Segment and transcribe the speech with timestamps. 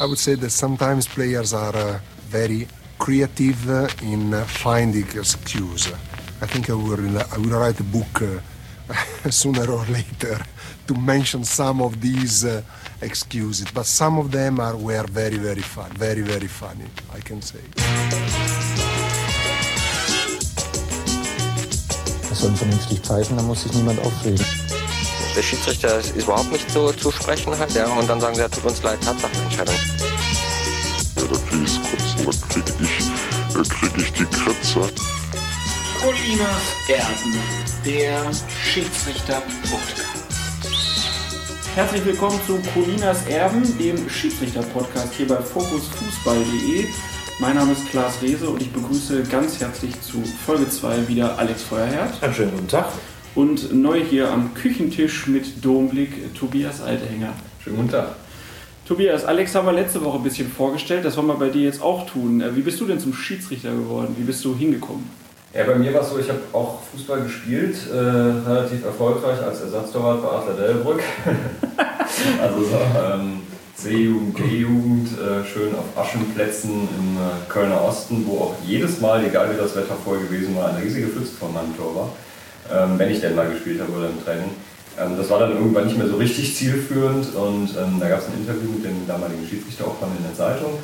[0.00, 1.98] I would say that sometimes players are uh,
[2.28, 5.92] very creative uh, in uh, finding excuses.
[6.40, 10.40] I think I will, I will write a book uh, sooner or later
[10.86, 12.62] to mention some of these uh,
[13.02, 17.42] excuses, but some of them are were very, very fun, very, very funny, I can
[17.42, 17.60] say.
[22.38, 24.77] Sollen vernünftig pfeifen, da muss sich niemand aufregen.
[25.38, 28.48] Der Schiedsrichter ist überhaupt nicht so zu sprechen halt, ja, und dann sagen sie, ja,
[28.48, 29.74] tut uns leid, Tatsachenentscheidung.
[31.14, 34.80] Ja, da krieg ich's kotzen, da krieg ich, da krieg ich die Kritze.
[36.00, 37.38] Colinas Erben,
[37.86, 38.32] der
[38.64, 40.26] Schiedsrichter-Podcast.
[41.76, 46.88] Herzlich willkommen zu Colinas Erben, dem Schiedsrichter-Podcast hier bei fokusfußball.de.
[47.38, 51.62] Mein Name ist Klaas Rehse und ich begrüße ganz herzlich zu Folge 2 wieder Alex
[51.62, 52.20] Feuerherd.
[52.24, 52.88] Einen schönen guten Tag.
[53.34, 57.32] Und neu hier am Küchentisch mit Domblick Tobias Althänger.
[57.62, 58.08] Schönen guten Tag.
[58.86, 61.82] Tobias, Alex haben wir letzte Woche ein bisschen vorgestellt, das wollen wir bei dir jetzt
[61.82, 62.40] auch tun.
[62.40, 64.14] Äh, Wie bist du denn zum Schiedsrichter geworden?
[64.16, 65.08] Wie bist du hingekommen?
[65.54, 69.60] Ja, bei mir war es so, ich habe auch Fußball gespielt, äh, relativ erfolgreich als
[69.60, 71.02] Ersatztorwart bei Adler Delbrück.
[72.40, 73.40] also so, ähm,
[73.74, 79.52] C-Jugend, D-Jugend, äh, schön auf Aschenplätzen im äh, Kölner Osten, wo auch jedes Mal, egal
[79.52, 82.08] wie das Wetter vorher gewesen war, eine riesige Pfütze vor meinem Tor war.
[82.72, 84.50] Ähm, wenn ich denn mal gespielt habe oder im Training.
[85.00, 88.26] Ähm, das war dann irgendwann nicht mehr so richtig zielführend und ähm, da gab es
[88.26, 90.78] ein Interview mit dem damaligen Schiedsrichter auch in der Zeitung,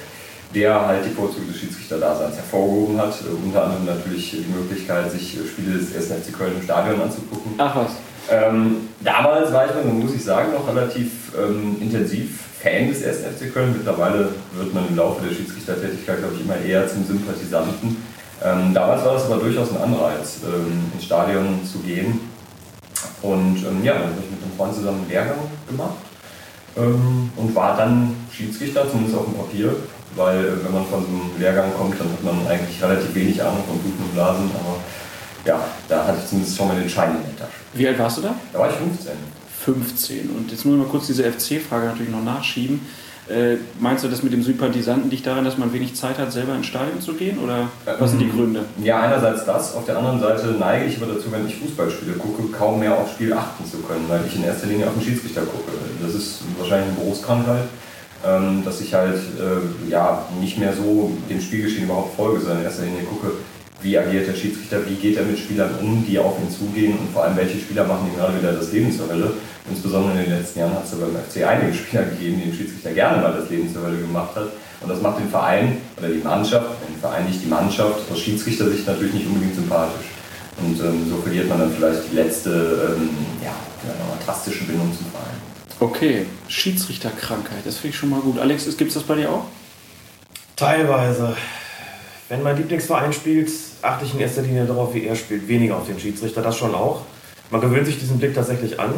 [0.55, 3.15] der halt die Vorzüge des Schiedsrichterdaseins hervorgehoben hat.
[3.21, 6.25] Äh, unter anderem natürlich die Möglichkeit, sich äh, Spiele des 1.
[6.25, 7.53] FC Köln im Stadion anzugucken.
[7.59, 7.91] Ach was.
[8.31, 13.19] Ähm, damals war ich, dann, muss ich sagen, noch relativ ähm, intensiv Fan des 1.
[13.19, 13.75] FC Köln.
[13.77, 18.14] Mittlerweile wird man im Laufe der Schiedsrichtertätigkeit, glaube ich, immer eher zum Sympathisanten.
[18.43, 22.21] Ähm, damals war das aber durchaus ein Anreiz, ähm, ins Stadion zu gehen.
[23.23, 25.97] Und ähm, ja, dann habe ich mit einem Freund zusammen einen Lehrgang gemacht
[26.77, 29.77] ähm, und war dann Schiedsrichter, zumindest auf dem Papier.
[30.17, 33.43] Weil äh, wenn man von so einem Lehrgang kommt, dann hat man eigentlich relativ wenig
[33.43, 34.51] Ahnung von Bluten und Blasen.
[34.55, 34.77] Aber
[35.45, 37.59] ja, da hatte ich zumindest schon mal den Schein in der Tasche.
[37.73, 38.35] Wie alt warst du da?
[38.53, 39.13] Da war ich 15.
[39.65, 40.31] 15.
[40.31, 42.81] Und jetzt muss ich mal kurz diese FC-Frage natürlich noch nachschieben.
[43.29, 46.55] Äh, meinst du, das mit dem Sympathisanten liegt daran, dass man wenig Zeit hat, selber
[46.55, 47.39] ins Stadion zu gehen?
[47.39, 48.67] Oder was sind die Gründe?
[48.83, 49.75] Ja, einerseits das.
[49.75, 53.13] Auf der anderen Seite neige ich aber dazu, wenn ich Fußballspiele gucke, kaum mehr aufs
[53.13, 55.73] Spiel achten zu können, weil ich in erster Linie auf den Schiedsrichter gucke.
[56.03, 57.65] Das ist wahrscheinlich eine Berufskrankheit,
[58.27, 62.65] ähm, dass ich halt äh, ja, nicht mehr so dem Spielgeschehen überhaupt folge, sondern in
[62.65, 63.33] erster Linie gucke,
[63.85, 67.13] wie agiert der Schiedsrichter, wie geht er mit Spielern um, die auf ihn zugehen und
[67.13, 69.33] vor allem, welche Spieler machen ihm gerade wieder das Leben zur Hölle.
[69.71, 72.93] Insbesondere in den letzten Jahren hat es beim FC einige Spieler gegeben, die den Schiedsrichter
[72.93, 74.49] gerne mal das Leben zur Hölle gemacht hat.
[74.81, 78.87] Und das macht den Verein oder die Mannschaft, den Verein nicht die Mannschaft, aus Schiedsrichtersicht
[78.87, 80.07] natürlich nicht unbedingt sympathisch.
[80.59, 83.09] Und ähm, so verliert man dann vielleicht die letzte, ähm,
[83.43, 83.55] ja,
[84.25, 85.35] drastische Bindung zum Verein.
[85.81, 88.39] Okay, Schiedsrichterkrankheit, das finde ich schon mal gut.
[88.39, 89.45] Alex, gibt es das bei dir auch?
[90.57, 91.37] Teilweise.
[92.29, 93.51] Wenn mein Lieblingsverein spielt,
[93.85, 96.75] achte ich in erster Linie darauf, wie er spielt, weniger auf den Schiedsrichter, das schon
[96.75, 97.03] auch.
[97.51, 98.95] Man gewöhnt sich diesen Blick tatsächlich an,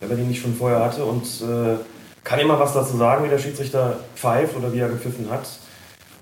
[0.00, 1.76] wenn man ihn nicht schon vorher hatte und äh,
[2.24, 5.48] kann immer was dazu sagen, wie der Schiedsrichter pfeift oder wie er gepfiffen hat.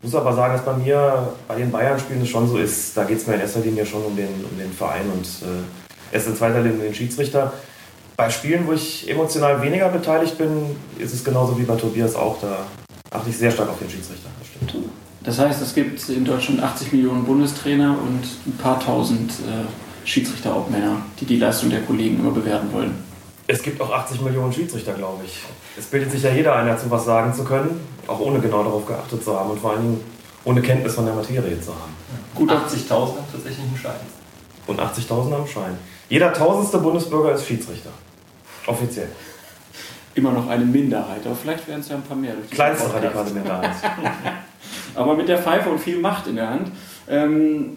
[0.03, 3.19] Muss aber sagen, dass bei mir bei den Bayern-Spielen es schon so ist, da geht
[3.19, 6.37] es mir in erster Linie schon um den, um den Verein und äh, erst in
[6.37, 7.53] zweiter Linie um den Schiedsrichter.
[8.17, 12.41] Bei Spielen, wo ich emotional weniger beteiligt bin, ist es genauso wie bei Tobias auch.
[12.41, 12.67] Da
[13.11, 14.29] achte ich sehr stark auf den Schiedsrichter.
[14.39, 14.87] Das stimmt.
[15.27, 21.03] Das heißt, es gibt in Deutschland 80 Millionen Bundestrainer und ein paar tausend äh, Schiedsrichterobmänner,
[21.19, 22.95] die die Leistung der Kollegen immer bewerten wollen.
[23.49, 25.41] Es gibt auch 80 Millionen Schiedsrichter, glaube ich.
[25.77, 28.87] Es bildet sich ja jeder ein, dazu was sagen zu können, auch ohne genau darauf
[28.87, 30.01] geachtet zu haben und vor allen Dingen
[30.45, 31.93] ohne Kenntnis von der Materie zu haben.
[32.37, 34.01] Gut 80.000 haben tatsächlich einen Schein.
[34.69, 35.77] Und 80.000 am Schein.
[36.09, 37.91] Jeder tausendste Bundesbürger ist Schiedsrichter.
[38.69, 39.09] Offiziell.
[40.15, 42.35] Immer noch eine Minderheit, aber vielleicht werden es ja ein paar mehr.
[42.35, 43.75] durch Kleinste radikale Minderheit.
[44.97, 46.69] Aber mit der Pfeife und viel Macht in der Hand.
[47.09, 47.77] Ähm,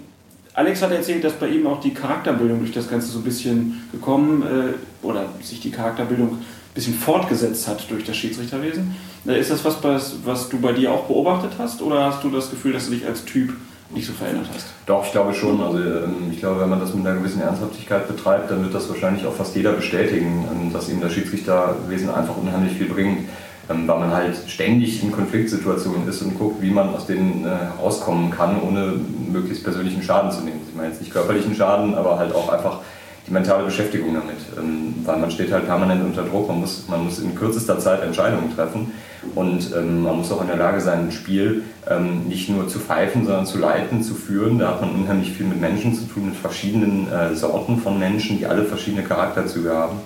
[0.53, 3.88] Alex hat erzählt, dass bei ihm auch die Charakterbildung durch das Ganze so ein bisschen
[3.91, 8.96] gekommen äh, oder sich die Charakterbildung ein bisschen fortgesetzt hat durch das Schiedsrichterwesen.
[9.28, 12.30] Äh, ist das was, was, was du bei dir auch beobachtet hast oder hast du
[12.30, 13.54] das Gefühl, dass du dich als Typ
[13.92, 14.68] nicht so verändert hast?
[14.86, 15.62] Doch, ich glaube schon.
[15.62, 18.89] Also ähm, ich glaube, wenn man das mit einer gewissen Ernsthaftigkeit betreibt, dann wird das
[18.89, 23.30] wahrscheinlich auch fast jeder bestätigen, ähm, dass ihm das Schiedsrichterwesen einfach unheimlich viel bringt.
[23.69, 27.50] Ähm, Weil man halt ständig in Konfliktsituationen ist und guckt, wie man aus denen äh,
[27.80, 28.94] rauskommen kann, ohne
[29.31, 30.62] möglichst persönlichen Schaden zu nehmen.
[30.68, 32.80] Ich meine jetzt nicht körperlichen Schaden, aber halt auch einfach
[33.27, 34.38] die mentale Beschäftigung damit.
[34.57, 38.01] Ähm, Weil man steht halt permanent unter Druck, man muss, man muss in kürzester Zeit
[38.01, 38.92] Entscheidungen treffen
[39.36, 42.80] und ähm, man muss auch in der Lage sein, ein Spiel ähm, nicht nur zu
[42.80, 44.57] pfeifen, sondern zu leiten, zu führen.
[44.57, 48.39] Da hat man unheimlich viel mit Menschen zu tun, mit verschiedenen äh, Sorten von Menschen,
[48.39, 49.98] die alle verschiedene Charakterzüge haben.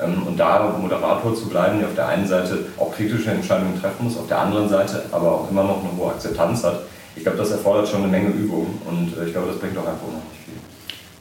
[0.00, 4.04] Ähm, und da Moderator zu bleiben, der auf der einen Seite auch kritische Entscheidungen treffen
[4.04, 6.82] muss, auf der anderen Seite aber auch immer noch eine hohe Akzeptanz hat,
[7.16, 9.86] ich glaube, das erfordert schon eine Menge Übung und äh, ich glaube, das bringt auch
[9.86, 10.54] einfach unheimlich viel.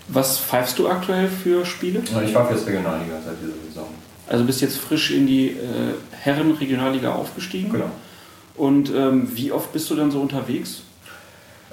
[0.09, 2.00] Was pfeifst du aktuell für Spiele?
[2.00, 3.88] Ich pfeife jetzt Regionalliga seit dieser Saison.
[4.27, 7.71] Also bist jetzt frisch in die äh, Herren-Regionalliga aufgestiegen.
[7.71, 7.89] Genau.
[8.56, 10.83] Und ähm, wie oft bist du dann so unterwegs?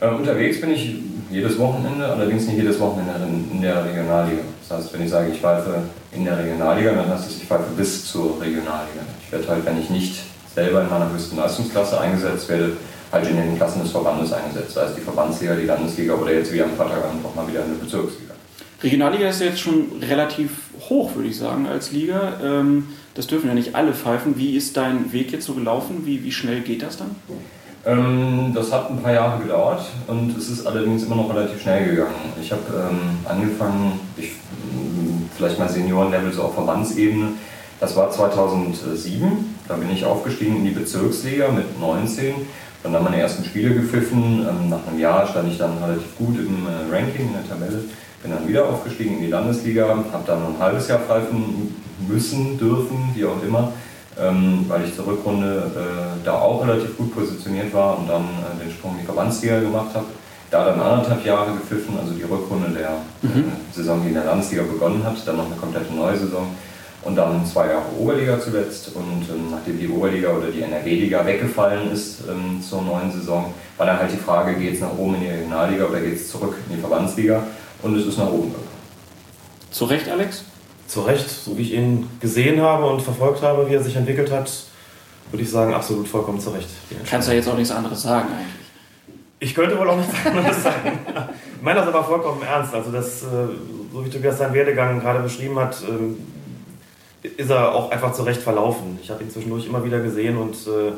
[0.05, 0.97] Äh, unterwegs bin ich
[1.31, 4.43] jedes Wochenende, allerdings nicht jedes Wochenende in, in, der Regionalliga.
[4.69, 7.65] Das heißt, wenn ich sage, ich pfeife in der Regionalliga, dann heißt es, ich pfeife
[7.77, 9.01] bis zur Regionalliga.
[9.25, 10.23] Ich werde halt, wenn ich nicht
[10.55, 12.73] selber in meiner höchsten Leistungsklasse eingesetzt werde,
[13.11, 16.53] halt in den Klassen des Verbandes eingesetzt, sei es die Verbandsliga, die Landesliga oder jetzt
[16.53, 18.35] wie am Freitagabend auch mal wieder eine Bezirksliga.
[18.83, 20.51] Regionalliga ist jetzt schon relativ
[20.89, 22.35] hoch, würde ich sagen, als Liga.
[22.43, 24.37] Ähm, das dürfen ja nicht alle pfeifen.
[24.37, 26.03] Wie ist dein Weg jetzt so gelaufen?
[26.05, 27.13] Wie, wie schnell geht das dann?
[27.87, 31.91] Ähm, das hat ein paar Jahre gedauert und es ist allerdings immer noch relativ schnell
[31.91, 32.33] gegangen.
[32.41, 34.33] Ich habe ähm, angefangen, ich,
[35.37, 37.29] vielleicht mal Seniorenlevel so auf Verbandsebene.
[37.81, 39.57] Das war 2007.
[39.69, 42.35] Da bin ich aufgestiegen in die Bezirksliga mit 19
[42.85, 44.47] dann haben meine ersten Spiele gepfiffen.
[44.47, 47.83] Ähm, nach einem Jahr stand ich dann relativ gut im äh, Ranking, in der Tabelle.
[48.23, 51.75] Bin dann wieder aufgestiegen in die Landesliga, habe dann ein halbes Jahr pfeifen
[52.07, 53.73] müssen, dürfen, wie auch immer,
[54.21, 58.65] ähm, weil ich zur Rückrunde äh, da auch relativ gut positioniert war und dann äh,
[58.65, 60.07] den Sprung in die Verbandsliga gemacht habe.
[60.51, 63.51] Da dann anderthalb Jahre gepfiffen, also die Rückrunde der mhm.
[63.73, 66.47] Saison, die in der Landesliga begonnen hat, dann noch eine komplette neue Saison
[67.05, 68.91] und dann zwei Jahre Oberliga zuletzt.
[68.95, 73.87] Und ähm, nachdem die Oberliga oder die NRW-Liga weggefallen ist ähm, zur neuen Saison, war
[73.87, 76.55] dann halt die Frage, geht es nach oben in die Regionalliga oder geht es zurück
[76.69, 77.43] in die Verbandsliga?
[77.83, 78.69] Und es ist nach oben gegangen.
[79.71, 80.45] Zu Recht, Alex?
[80.87, 84.31] Zu Recht, so wie ich ihn gesehen habe und verfolgt habe, wie er sich entwickelt
[84.31, 84.51] hat,
[85.31, 86.69] würde ich sagen, absolut vollkommen zu Recht.
[87.09, 88.65] Kannst ja jetzt auch nichts anderes sagen eigentlich.
[89.41, 90.99] Ich könnte wohl auch nichts anderes sagen.
[91.57, 92.75] Ich meine das aber vollkommen ernst.
[92.75, 93.27] Also das, äh,
[93.93, 96.19] so wie Tobias seinen Werdegang gerade beschrieben hat, ähm,
[97.23, 98.99] ist er auch einfach zurecht verlaufen.
[99.03, 100.93] Ich habe ihn zwischendurch immer wieder gesehen und äh,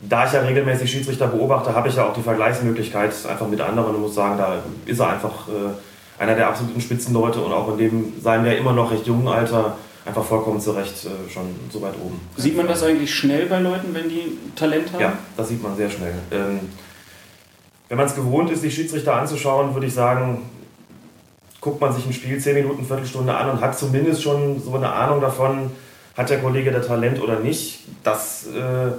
[0.00, 3.94] da ich ja regelmäßig Schiedsrichter beobachte, habe ich ja auch die Vergleichsmöglichkeit einfach mit anderen
[3.94, 5.72] und muss sagen, da ist er einfach äh,
[6.18, 9.76] einer der absoluten Spitzenleute und auch in dem seinem ja immer noch recht jungen Alter
[10.04, 12.20] einfach vollkommen zurecht äh, schon so weit oben.
[12.36, 15.00] Sieht man das eigentlich schnell bei Leuten, wenn die Talent haben?
[15.00, 16.14] Ja, das sieht man sehr schnell.
[16.30, 16.60] Ähm,
[17.88, 20.42] wenn man es gewohnt ist, die Schiedsrichter anzuschauen, würde ich sagen,
[21.60, 24.92] guckt man sich ein Spiel 10 Minuten, Viertelstunde an und hat zumindest schon so eine
[24.92, 25.70] Ahnung davon,
[26.16, 27.80] hat der Kollege da Talent oder nicht.
[28.02, 28.92] Das äh,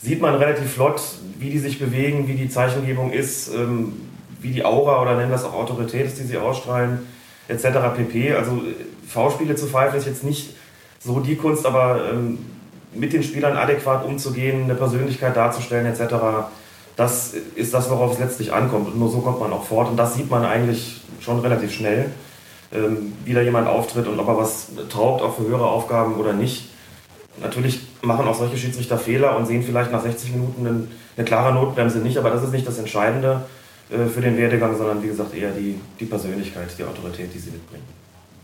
[0.00, 1.00] sieht man relativ flott,
[1.38, 3.92] wie die sich bewegen, wie die Zeichengebung ist, ähm,
[4.40, 7.00] wie die Aura oder nennen es auch Autorität ist, die sie ausstrahlen,
[7.48, 7.64] etc.
[7.96, 8.34] pp.
[8.34, 8.74] Also äh,
[9.06, 10.54] V-Spiele zu pfeifen ist jetzt nicht
[11.00, 12.38] so die Kunst, aber ähm,
[12.92, 16.14] mit den Spielern adäquat umzugehen, eine Persönlichkeit darzustellen, etc.
[16.96, 18.88] Das ist das, worauf es letztlich ankommt.
[18.88, 19.88] Und nur so kommt man auch fort.
[19.88, 22.10] Und das sieht man eigentlich schon relativ schnell,
[22.72, 26.32] ähm, wie da jemand auftritt und ob er was taugt, auch für höhere Aufgaben oder
[26.32, 26.70] nicht.
[27.40, 31.54] Natürlich machen auch solche Schiedsrichter Fehler und sehen vielleicht nach 60 Minuten eine, eine klare
[31.54, 33.42] Notbremse nicht, aber das ist nicht das Entscheidende
[33.88, 37.84] für den Werdegang, sondern wie gesagt eher die, die Persönlichkeit, die Autorität, die sie mitbringen.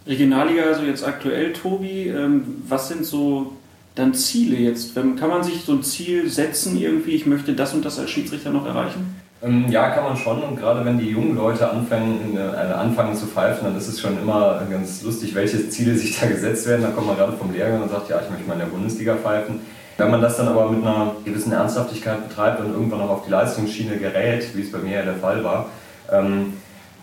[0.06, 3.52] Regionalliga, also jetzt aktuell, Tobi, ähm, was sind so
[3.94, 4.94] dann Ziele jetzt?
[4.94, 8.50] Kann man sich so ein Ziel setzen irgendwie, ich möchte das und das als Schiedsrichter
[8.50, 9.14] noch erreichen?
[9.42, 10.42] Ähm, ja, kann man schon.
[10.42, 14.18] Und gerade wenn die jungen Leute anfangen, äh, anfangen zu pfeifen, dann ist es schon
[14.18, 16.82] immer ganz lustig, welche Ziele sich da gesetzt werden.
[16.82, 19.14] Da kommt man gerade vom Lehrgang und sagt, ja, ich möchte mal in der Bundesliga
[19.16, 19.60] pfeifen.
[19.96, 23.30] Wenn man das dann aber mit einer gewissen Ernsthaftigkeit betreibt und irgendwann auch auf die
[23.30, 25.66] Leistungsschiene gerät, wie es bei mir ja der Fall war,
[26.10, 26.54] ähm,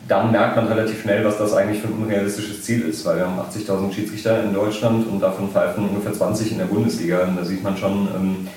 [0.08, 3.28] dann merkt man relativ schnell, was das eigentlich für ein unrealistisches Ziel ist, weil wir
[3.28, 7.24] haben 80.000 Schiedsrichter in Deutschland und davon pfeifen ungefähr 20 in der Bundesliga.
[7.24, 8.48] Und da sieht man schon, ähm,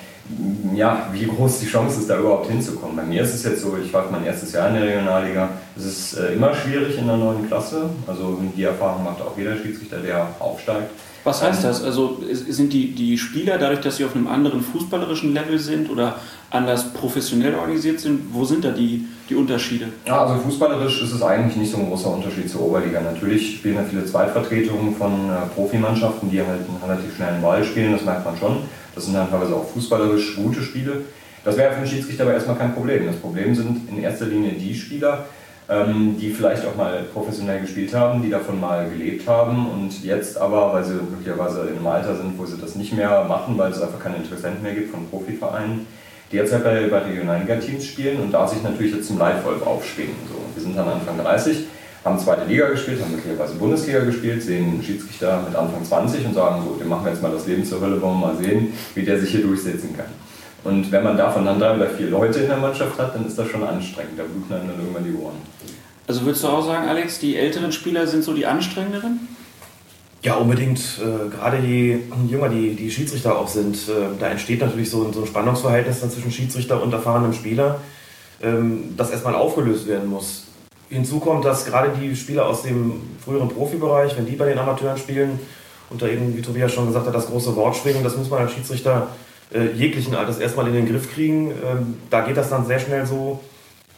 [0.74, 2.96] ja, wie groß die Chance ist, da überhaupt hinzukommen.
[2.96, 5.50] Bei mir ist es jetzt so, ich pfeife mein erstes Jahr in der Regionalliga.
[5.76, 7.90] Es ist äh, immer schwierig in der neuen Klasse.
[8.06, 10.90] Also die Erfahrung macht auch jeder Schiedsrichter, der aufsteigt.
[11.24, 11.82] Was heißt das?
[11.82, 16.16] Also sind die, die Spieler, dadurch, dass sie auf einem anderen fußballerischen Level sind oder
[16.50, 19.86] anders professionell organisiert sind, wo sind da die, die Unterschiede?
[20.06, 23.00] Ja, also fußballerisch ist es eigentlich nicht so ein großer Unterschied zur Oberliga.
[23.00, 27.92] Natürlich spielen da viele Zweitvertretungen von äh, Profimannschaften, die halt einen relativ schnellen Ball spielen,
[27.92, 28.58] das merkt man schon.
[28.94, 31.02] Das sind dann teilweise auch fußballerisch gute Spiele.
[31.42, 33.06] Das wäre für den Schiedsrichter aber erstmal kein Problem.
[33.06, 35.26] Das Problem sind in erster Linie die Spieler,
[35.68, 40.36] ähm, die vielleicht auch mal professionell gespielt haben, die davon mal gelebt haben und jetzt
[40.36, 43.70] aber, weil sie möglicherweise in einem Alter sind, wo sie das nicht mehr machen, weil
[43.70, 45.86] es einfach keine Interessenten mehr gibt von Profivereinen,
[46.30, 50.16] die jetzt halt bei, bei Regionalliga-Teams spielen und da sich natürlich jetzt zum Leitwolf aufschwingen.
[50.28, 51.66] So, wir sind dann Anfang 30,
[52.04, 56.34] haben zweite Liga gespielt, haben möglicherweise Bundesliga gespielt, sehen einen Schiedsrichter mit Anfang 20 und
[56.34, 58.74] sagen so, dem machen wir jetzt mal das Leben zur Hölle, wollen wir mal sehen,
[58.94, 60.06] wie der sich hier durchsetzen kann.
[60.64, 63.38] Und wenn man davon dann drei oder vier Leute in der Mannschaft hat, dann ist
[63.38, 64.18] das schon anstrengend.
[64.18, 65.36] Da bluten dann irgendwann die Ohren.
[66.06, 69.28] Also würdest du auch sagen, Alex, die älteren Spieler sind so die anstrengenderen?
[70.22, 70.80] Ja, unbedingt.
[70.98, 75.20] Äh, gerade je jünger die, die Schiedsrichter auch sind, äh, da entsteht natürlich so, so
[75.20, 77.80] ein Spannungsverhältnis dann zwischen Schiedsrichter und erfahrenem Spieler,
[78.42, 80.44] ähm, das erstmal aufgelöst werden muss.
[80.88, 84.96] Hinzu kommt, dass gerade die Spieler aus dem früheren Profibereich, wenn die bei den Amateuren
[84.96, 85.38] spielen,
[85.90, 88.40] und da eben, wie Tobias schon gesagt hat, das große Wort schwingen, das muss man
[88.40, 89.08] als Schiedsrichter
[89.52, 91.50] äh, jeglichen Alters erstmal in den Griff kriegen.
[91.50, 93.40] Ähm, da geht das dann sehr schnell so,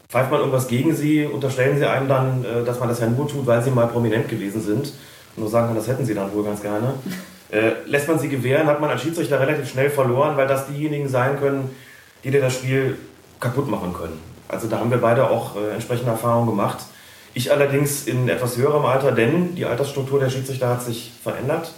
[0.09, 3.29] pfeift man irgendwas gegen sie, unterstellen sie einem dann, äh, dass man das ja nur
[3.29, 4.93] tut, weil sie mal prominent gewesen sind
[5.37, 6.95] nur sagen kann, das hätten sie dann wohl ganz gerne.
[7.51, 11.09] Äh, lässt man sie gewähren, hat man als Schiedsrichter relativ schnell verloren, weil das diejenigen
[11.09, 11.71] sein können,
[12.25, 12.99] die dir das Spiel
[13.39, 14.19] kaputt machen können.
[14.49, 16.79] Also da haben wir beide auch äh, entsprechende Erfahrungen gemacht.
[17.35, 21.73] Ich allerdings in etwas höherem Alter, denn die Altersstruktur der Schiedsrichter hat sich verändert.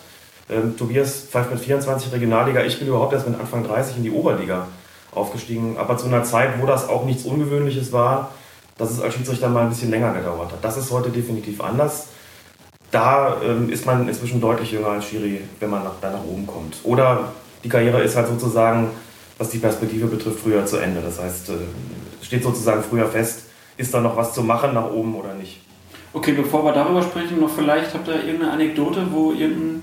[0.50, 4.10] Ähm, Tobias pfeift mit 24 Regionalliga, ich bin überhaupt erst mit Anfang 30 in die
[4.10, 4.66] Oberliga
[5.12, 8.32] aufgestiegen, aber zu einer Zeit, wo das auch nichts Ungewöhnliches war,
[8.76, 10.62] dass es als Schiedsrichter mal ein bisschen länger gedauert hat.
[10.62, 12.08] Das ist heute definitiv anders
[12.90, 16.46] da ähm, ist man inzwischen deutlich jünger als Schiri, wenn man nach, da nach oben
[16.46, 16.76] kommt.
[16.84, 18.90] Oder die Karriere ist halt sozusagen,
[19.36, 21.00] was die Perspektive betrifft, früher zu Ende.
[21.02, 21.52] Das heißt, äh,
[22.22, 23.44] steht sozusagen früher fest,
[23.76, 25.60] ist da noch was zu machen nach oben oder nicht.
[26.12, 29.82] Okay, bevor wir darüber sprechen, noch vielleicht habt ihr irgendeine Anekdote, wo irgendein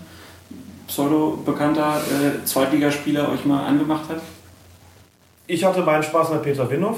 [0.87, 4.21] pseudo-bekannter äh, Zweitligaspieler euch mal angemacht hat?
[5.47, 6.97] Ich hatte meinen Spaß mit Peter Winhoff,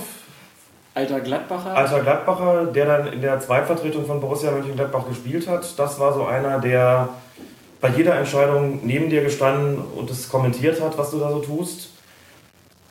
[0.98, 1.76] Alter Gladbacher?
[1.76, 5.78] Alter Gladbacher, der dann in der Zweitvertretung von Borussia Mönchengladbach gespielt hat.
[5.78, 7.10] Das war so einer, der
[7.80, 11.92] bei jeder Entscheidung neben dir gestanden und es kommentiert hat, was du da so tust.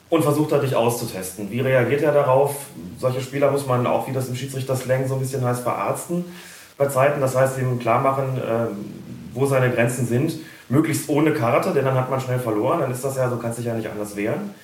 [0.08, 1.50] Und versucht hat, dich auszutesten.
[1.50, 2.54] Wie reagiert er darauf?
[2.96, 6.24] Solche Spieler muss man auch, wie das im Schiedsrichter-Slang so ein bisschen heißt, verarzten
[6.78, 7.20] bei Zeiten.
[7.20, 8.68] Das heißt, ihm klar machen, ähm,
[9.34, 10.34] wo seine Grenzen sind.
[10.68, 12.80] Möglichst ohne Karte, denn dann hat man schnell verloren.
[12.80, 14.54] Dann ist das ja, so kannst dich ja nicht anders wehren.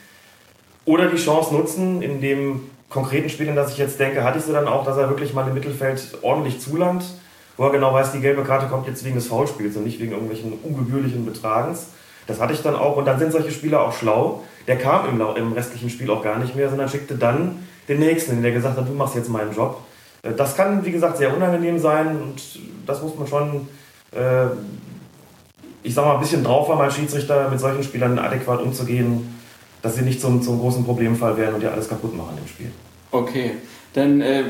[0.84, 4.66] Oder die Chance nutzen, indem konkreten Spielen, dass ich jetzt denke, hatte ich sie dann
[4.66, 7.04] auch, dass er wirklich mal im Mittelfeld ordentlich zulangt,
[7.56, 10.12] wo er genau weiß, die gelbe Karte kommt jetzt wegen des Foulspiels und nicht wegen
[10.12, 11.86] irgendwelchen ungebührlichen Betragens.
[12.26, 14.42] Das hatte ich dann auch und dann sind solche Spieler auch schlau.
[14.66, 18.42] Der kam im, im restlichen Spiel auch gar nicht mehr, sondern schickte dann den nächsten,
[18.42, 19.80] der gesagt hat, du machst jetzt meinen Job.
[20.22, 22.42] Äh, das kann, wie gesagt, sehr unangenehm sein und
[22.86, 23.68] das muss man schon,
[24.12, 24.46] äh,
[25.82, 29.32] ich sag mal, ein bisschen drauf haben als Schiedsrichter, mit solchen Spielern adäquat umzugehen
[29.82, 32.70] dass sie nicht zum, zum großen Problemfall werden und dir alles kaputt machen im Spiel.
[33.10, 33.52] Okay,
[33.92, 34.44] dann äh,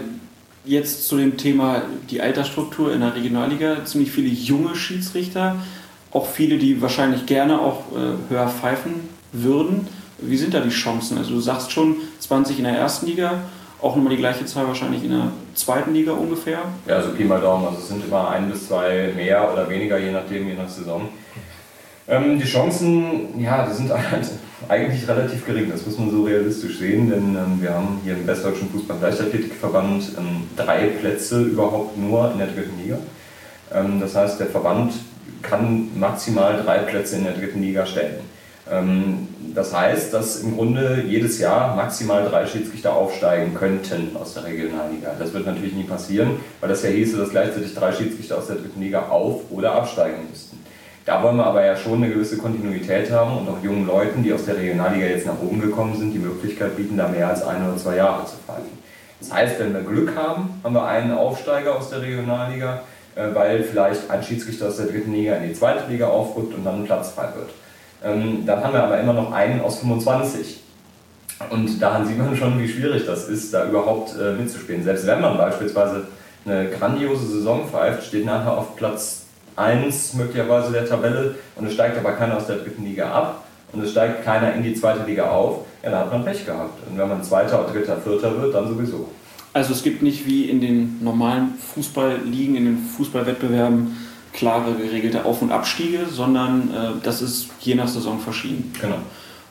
[0.64, 3.84] jetzt zu dem Thema die Altersstruktur in der Regionalliga.
[3.84, 5.56] Ziemlich viele junge Schiedsrichter,
[6.12, 9.88] auch viele, die wahrscheinlich gerne auch äh, höher pfeifen würden.
[10.18, 11.18] Wie sind da die Chancen?
[11.18, 13.42] Also du sagst schon 20 in der ersten Liga,
[13.82, 16.58] auch nochmal die gleiche Zahl wahrscheinlich in der zweiten Liga ungefähr?
[16.86, 19.98] Ja, also Pi mal Daumen, also es sind immer ein bis zwei mehr oder weniger,
[19.98, 21.08] je nachdem, je nach Saison.
[22.08, 24.30] Ähm, die Chancen, ja, die sind halt
[24.68, 28.26] eigentlich relativ gering, das muss man so realistisch sehen, denn ähm, wir haben hier im
[28.26, 32.98] Westdeutschen Fußball-Leichtathletikverband ähm, drei Plätze überhaupt nur in der dritten Liga.
[33.74, 34.92] Ähm, das heißt, der Verband
[35.42, 38.20] kann maximal drei Plätze in der dritten Liga stellen.
[38.70, 44.44] Ähm, das heißt, dass im Grunde jedes Jahr maximal drei Schiedsrichter aufsteigen könnten aus der
[44.44, 45.14] Regionalliga.
[45.18, 48.56] Das wird natürlich nie passieren, weil das ja hieße, dass gleichzeitig drei Schiedsrichter aus der
[48.56, 50.58] dritten Liga auf- oder absteigen müssten.
[51.04, 54.32] Da wollen wir aber ja schon eine gewisse Kontinuität haben und auch jungen Leuten, die
[54.32, 57.66] aus der Regionalliga jetzt nach oben gekommen sind, die Möglichkeit bieten, da mehr als ein
[57.66, 58.78] oder zwei Jahre zu pfeifen.
[59.18, 62.82] Das heißt, wenn wir Glück haben, haben wir einen Aufsteiger aus der Regionalliga,
[63.16, 66.64] äh, weil vielleicht ein Schiedsrichter aus der dritten Liga in die zweite Liga aufrückt und
[66.64, 67.50] dann ein Platz frei wird.
[68.04, 70.60] Ähm, dann haben wir aber immer noch einen aus 25.
[71.50, 74.82] Und daran sieht man schon, wie schwierig das ist, da überhaupt äh, mitzuspielen.
[74.84, 76.06] Selbst wenn man beispielsweise
[76.44, 79.22] eine grandiose Saison pfeift, steht nachher auf Platz
[79.56, 83.82] 1 möglicherweise der Tabelle und es steigt aber keiner aus der dritten Liga ab und
[83.82, 86.86] es steigt keiner in die zweite Liga auf, ja, dann hat man Pech gehabt.
[86.88, 89.08] Und wenn man Zweiter, Dritter, Vierter wird, dann sowieso.
[89.54, 93.96] Also es gibt nicht wie in den normalen Fußballligen, in den Fußballwettbewerben
[94.32, 98.72] klare geregelte Auf- und Abstiege, sondern äh, das ist je nach Saison verschieden.
[98.80, 98.98] Genau.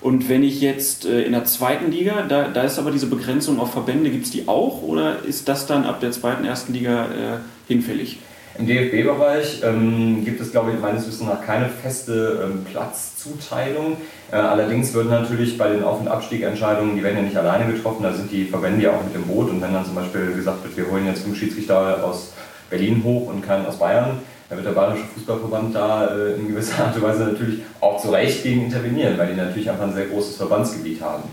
[0.02, 3.60] Und wenn ich jetzt äh, in der zweiten Liga, da, da ist aber diese Begrenzung
[3.60, 7.06] auf Verbände, gibt es die auch oder ist das dann ab der zweiten, ersten Liga
[7.06, 8.18] äh, hinfällig?
[8.58, 13.98] Im DFB-Bereich ähm, gibt es, glaube ich, meines Wissens nach keine feste ähm, Platzzuteilung.
[14.32, 18.04] Äh, allerdings würden natürlich bei den Auf- und Abstiegentscheidungen, die werden ja nicht alleine getroffen,
[18.04, 19.50] da sind die Verbände ja auch mit im Boot.
[19.50, 22.34] Und wenn dann zum Beispiel gesagt wird, wir holen jetzt fünf Schiedsrichter aus
[22.70, 24.20] Berlin hoch und keinen aus Bayern,
[24.52, 28.10] dann wird der Bayerische Fußballverband da äh, in gewisser Art und Weise natürlich auch zu
[28.10, 31.24] Recht gegen intervenieren, weil die natürlich einfach ein sehr großes Verbandsgebiet haben.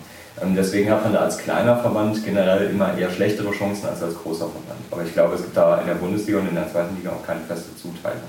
[0.40, 4.14] Ähm, deswegen hat man da als kleiner Verband generell immer eher schlechtere Chancen als als
[4.14, 4.78] großer Verband.
[4.92, 7.26] Aber ich glaube, es gibt da in der Bundesliga und in der zweiten Liga auch
[7.26, 8.22] keine feste Zuteilung.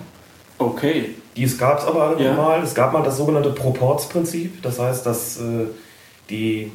[0.58, 1.14] Okay.
[1.36, 2.34] Dies gab es aber ja.
[2.34, 2.64] mal.
[2.64, 4.64] Es gab mal das sogenannte Proportsprinzip.
[4.64, 5.68] Das heißt, dass äh,
[6.32, 6.72] die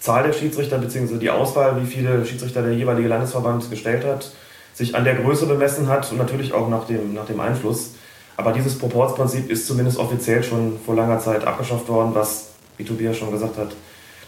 [0.00, 1.18] Zahl der Schiedsrichter bzw.
[1.18, 4.30] die Auswahl, wie viele Schiedsrichter der jeweilige Landesverband gestellt hat,
[4.74, 7.92] sich an der Größe bemessen hat und natürlich auch nach dem, nach dem Einfluss.
[8.36, 13.16] Aber dieses Proportsprinzip ist zumindest offiziell schon vor langer Zeit abgeschafft worden, was, wie Tobias
[13.16, 13.68] schon gesagt hat,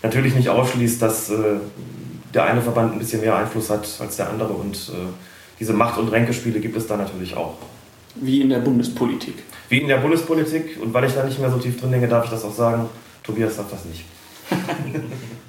[0.02, 1.56] natürlich nicht ausschließt, dass äh,
[2.32, 4.52] der eine Verband ein bisschen mehr Einfluss hat als der andere.
[4.52, 5.08] Und äh,
[5.58, 7.54] diese Macht- und Ränkespiele gibt es da natürlich auch.
[8.14, 9.42] Wie in der Bundespolitik.
[9.68, 10.78] Wie in der Bundespolitik.
[10.80, 12.88] Und weil ich da nicht mehr so tief drin denke, darf ich das auch sagen.
[13.24, 14.04] Tobias sagt das nicht.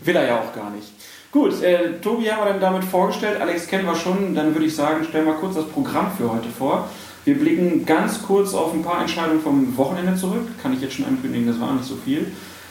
[0.03, 0.87] Will er ja auch gar nicht.
[1.31, 3.41] Gut, äh, Tobi haben wir dann damit vorgestellt.
[3.41, 4.33] Alex kennen wir schon.
[4.33, 6.89] Dann würde ich sagen, stellen wir kurz das Programm für heute vor.
[7.25, 10.47] Wir blicken ganz kurz auf ein paar Entscheidungen vom Wochenende zurück.
[10.63, 12.27] Kann ich jetzt schon ankündigen, das war nicht so viel.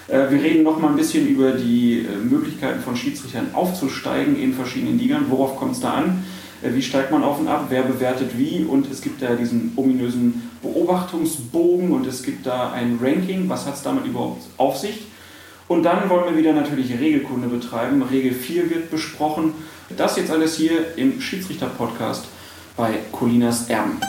[0.09, 4.55] Äh, wir reden noch mal ein bisschen über die äh, Möglichkeiten von Schiedsrichtern aufzusteigen in
[4.55, 5.27] verschiedenen Ligern.
[5.29, 6.25] Worauf kommt es da an?
[6.63, 7.67] Äh, wie steigt man auf und ab?
[7.69, 8.65] Wer bewertet wie?
[8.65, 13.51] Und es gibt da diesen ominösen Beobachtungsbogen und es gibt da ein Ranking.
[13.51, 15.05] Was hat es damit überhaupt auf sich?
[15.68, 18.02] Und dann wollen wir wieder natürlich Regelkunde betreiben.
[18.02, 19.54] Regel 4 wird besprochen.
[19.96, 22.26] Das jetzt alles hier im Schiedsrichter-Podcast
[22.76, 24.00] bei Colinas Erben.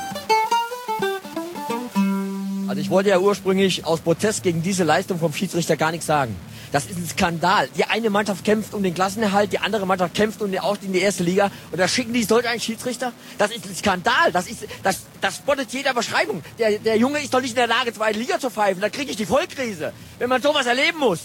[2.68, 6.36] Also ich wollte ja ursprünglich aus Protest gegen diese Leistung vom Schiedsrichter gar nichts sagen.
[6.72, 7.70] Das ist ein Skandal.
[7.78, 10.94] Die eine Mannschaft kämpft um den Klassenerhalt, die andere Mannschaft kämpft um den Aufstieg in
[10.94, 13.14] die erste Liga und da schicken die solch einen Schiedsrichter.
[13.38, 14.32] Das ist ein Skandal.
[14.32, 16.44] Das ist, das, das spottet jeder Beschreibung.
[16.60, 18.82] Der, der Junge ist doch nicht in der Lage, zweite Liga zu pfeifen.
[18.82, 21.20] Da kriege ich die Vollkrise, wenn man sowas erleben muss.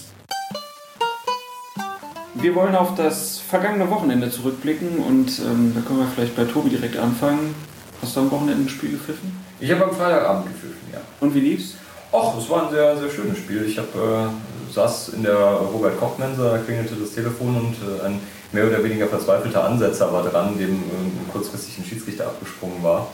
[2.34, 6.70] Wir wollen auf das vergangene Wochenende zurückblicken und ähm, da können wir vielleicht bei Tobi
[6.70, 7.54] direkt anfangen.
[8.00, 9.38] Hast du am Wochenende ein Spiel gepfiffen?
[9.60, 11.00] Ich habe am Freitagabend gepfiffen, ja.
[11.20, 11.76] Und wie lief's?
[12.12, 13.64] Och, es war ein sehr, sehr schönes Spiel.
[13.66, 14.28] Ich hab, äh,
[14.70, 18.20] saß in der Robert-Koch-Mensa, da klingelte das Telefon und äh, ein
[18.52, 23.08] mehr oder weniger verzweifelter Ansetzer war dran, dem äh, kurzfristig ein Schiedsrichter abgesprungen war.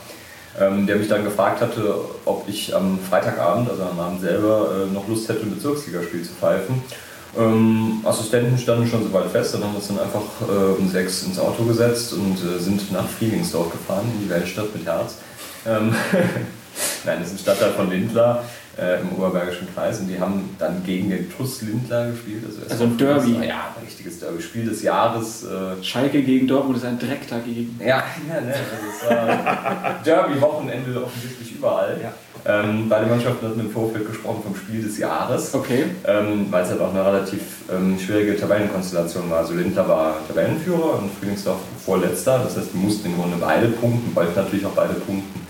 [0.59, 4.93] Ähm, der mich dann gefragt hatte, ob ich am Freitagabend, also am Abend selber, äh,
[4.93, 6.83] noch Lust hätte, ein Bezirksligaspiel zu pfeifen.
[7.37, 11.23] Ähm, Assistenten standen schon soweit fest, dann haben wir uns dann einfach äh, um sechs
[11.23, 15.15] ins Auto gesetzt und äh, sind nach Frielingsdorf gefahren, in die Weltstadt mit Herz.
[15.65, 15.95] Ähm
[17.05, 18.43] Nein, das ist ein Stadtteil von Lindlar
[18.79, 22.43] äh, im Oberbergischen Kreis und die haben dann gegen den TuS Lindlar gespielt.
[22.45, 23.33] Also, Also ein Derby.
[23.33, 24.41] Das, ja, ein richtiges Derby.
[24.41, 25.43] Spiel des Jahres.
[25.43, 27.79] Äh, Schalke gegen Dortmund ist ein Dreck dagegen.
[27.79, 27.85] ja,
[28.29, 31.97] ja, ne, also war Derby-Wochenende offensichtlich überall.
[32.45, 35.53] Ähm, beide Mannschaften hatten im Vorfeld gesprochen vom Spiel des Jahres.
[35.53, 35.85] Okay.
[36.07, 39.39] Ähm, weil es halt auch eine relativ ähm, schwierige Tabellenkonstellation war.
[39.39, 42.39] Also Lindlar war Tabellenführer und Frühlingsdorf Vorletzter.
[42.39, 45.48] Das heißt, die mussten im Grunde beide punkten, bald natürlich auch beide punkten.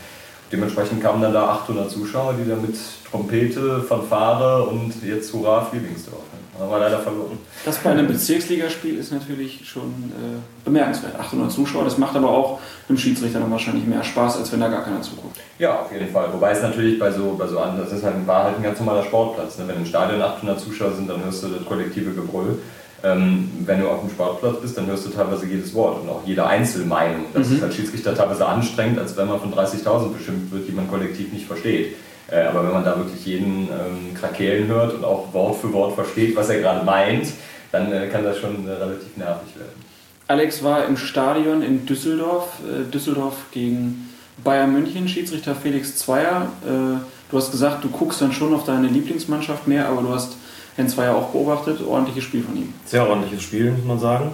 [0.52, 2.76] Dementsprechend kamen dann da 800 Zuschauer, die da mit
[3.10, 6.24] Trompete, Fanfare und jetzt Hurra Friedlingsdorf.
[6.60, 7.38] Haben wir leider verloren.
[7.64, 11.18] Das bei einem Bezirksligaspiel ist natürlich schon äh, bemerkenswert.
[11.18, 12.60] 800 Zuschauer, das macht aber auch
[12.90, 15.40] dem Schiedsrichter dann wahrscheinlich mehr Spaß, als wenn da gar keiner zuguckt.
[15.58, 16.28] Ja, auf jeden Fall.
[16.34, 18.78] Wobei es natürlich bei so, bei so anderen, das ist halt, war halt ein ganz
[18.78, 19.58] normaler Sportplatz.
[19.58, 19.70] Ne?
[19.70, 22.60] Wenn im Stadion 800 Zuschauer sind, dann hörst du das kollektive Gebrüll.
[23.04, 26.22] Ähm, wenn du auf dem Sportplatz bist, dann hörst du teilweise jedes Wort und auch
[26.26, 27.26] jede Einzelmeinung.
[27.34, 27.56] Das Mhm.
[27.56, 31.32] ist als Schiedsrichter teilweise anstrengend, als wenn man von 30.000 beschimpft wird, die man kollektiv
[31.32, 31.96] nicht versteht.
[32.30, 35.96] Äh, aber wenn man da wirklich jeden ähm, Krakeelen hört und auch Wort für Wort
[35.96, 37.28] versteht, was er gerade meint,
[37.72, 39.90] dann äh, kann das schon äh, relativ nervig werden.
[40.28, 44.10] Alex war im Stadion in Düsseldorf, äh, Düsseldorf gegen
[44.44, 46.48] Bayern München, Schiedsrichter Felix Zweier.
[46.66, 47.00] Äh,
[47.32, 50.34] du hast gesagt, du guckst dann schon auf deine Lieblingsmannschaft mehr, aber du hast
[50.80, 51.86] Herrn Zweier auch beobachtet.
[51.86, 52.74] Ordentliches Spiel von ihm.
[52.86, 54.32] Sehr ordentliches Spiel, muss man sagen.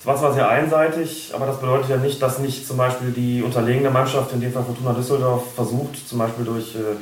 [0.00, 3.40] Es war zwar sehr einseitig, aber das bedeutet ja nicht, dass nicht zum Beispiel die
[3.42, 6.96] unterlegene Mannschaft, in dem Fall Fortuna Düsseldorf, versucht, zum Beispiel durch äh,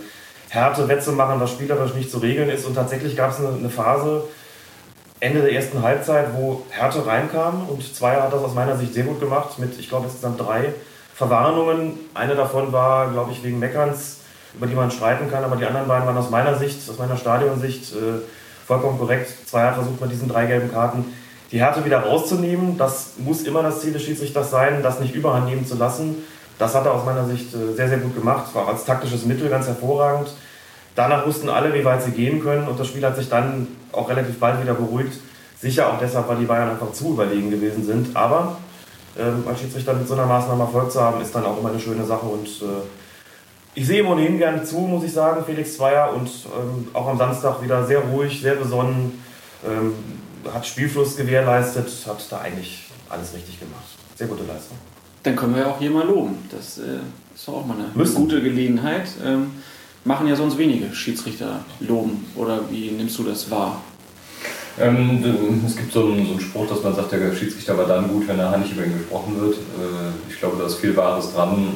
[0.50, 2.66] Härte wettzumachen, was spielerisch nicht zu regeln ist.
[2.66, 4.24] Und tatsächlich gab es eine, eine Phase,
[5.20, 9.04] Ende der ersten Halbzeit, wo Härte reinkam und Zweier hat das aus meiner Sicht sehr
[9.04, 10.74] gut gemacht mit, ich glaube, insgesamt drei
[11.14, 11.98] Verwarnungen.
[12.14, 14.18] Eine davon war, glaube ich, wegen Meckerns,
[14.54, 17.16] über die man streiten kann, aber die anderen beiden waren aus meiner Sicht, aus meiner
[17.16, 18.20] Stadionsicht äh,
[18.68, 19.32] vollkommen korrekt.
[19.46, 21.04] Zweier versucht mit diesen drei gelben Karten
[21.50, 22.76] die Härte wieder rauszunehmen.
[22.76, 26.16] Das muss immer das Ziel des Schiedsrichters sein, das nicht überhand nehmen zu lassen.
[26.58, 29.24] Das hat er aus meiner Sicht äh, sehr, sehr gut gemacht, war auch als taktisches
[29.24, 30.28] Mittel ganz hervorragend.
[30.94, 34.08] Danach wussten alle, wie weit sie gehen können und das Spiel hat sich dann auch
[34.08, 35.18] relativ bald wieder beruhigt.
[35.60, 38.16] Sicher auch deshalb, weil die Bayern einfach zu überlegen gewesen sind.
[38.16, 38.58] Aber
[39.16, 41.80] ähm, als Schiedsrichter mit so einer Maßnahme Erfolg zu haben, ist dann auch immer eine
[41.80, 42.26] schöne Sache.
[42.26, 42.82] Und äh,
[43.78, 46.12] ich sehe ihm ohnehin gerne zu, muss ich sagen, Felix Zweier.
[46.12, 49.22] Und ähm, auch am Samstag wieder sehr ruhig, sehr besonnen,
[49.64, 49.94] ähm,
[50.52, 53.84] hat Spielfluss gewährleistet, hat da eigentlich alles richtig gemacht.
[54.16, 54.76] Sehr gute Leistung.
[55.22, 56.38] Dann können wir ja auch hier mal loben.
[56.50, 56.98] Das äh,
[57.34, 58.16] ist doch auch mal eine Müssen.
[58.16, 59.08] gute Gelegenheit.
[59.24, 59.52] Ähm,
[60.04, 62.26] machen ja sonst wenige Schiedsrichter loben.
[62.34, 63.80] Oder wie nimmst du das wahr?
[64.80, 68.08] Ähm, es gibt so einen, so einen Spruch, dass man sagt, der Schiedsrichter war dann
[68.08, 69.54] gut, wenn nachher nicht über ihn gesprochen wird.
[69.54, 71.68] Äh, ich glaube, da ist viel Wahres dran.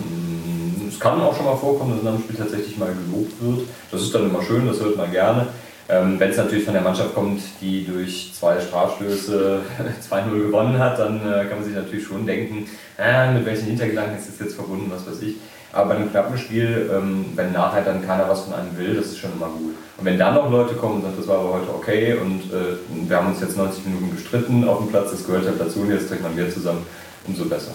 [1.02, 3.66] Kann auch schon mal vorkommen, dass in einem Spiel tatsächlich mal gelobt wird.
[3.90, 5.48] Das ist dann immer schön, das hört man gerne.
[5.88, 9.62] Ähm, wenn es natürlich von der Mannschaft kommt, die durch zwei Strafstöße
[10.08, 14.16] 2-0 gewonnen hat, dann äh, kann man sich natürlich schon denken, ah, mit welchen Hintergedanken
[14.16, 15.38] ist das jetzt verbunden, was weiß ich.
[15.72, 19.06] Aber bei einem knappen Spiel, ähm, wenn nachher dann keiner was von einem will, das
[19.06, 19.74] ist schon immer gut.
[19.98, 23.08] Und wenn dann noch Leute kommen und sagen, das war aber heute okay und äh,
[23.08, 25.90] wir haben uns jetzt 90 Minuten gestritten auf dem Platz, das gehört ja dazu und
[25.90, 26.86] jetzt trinkt man Bier zusammen,
[27.26, 27.72] umso besser.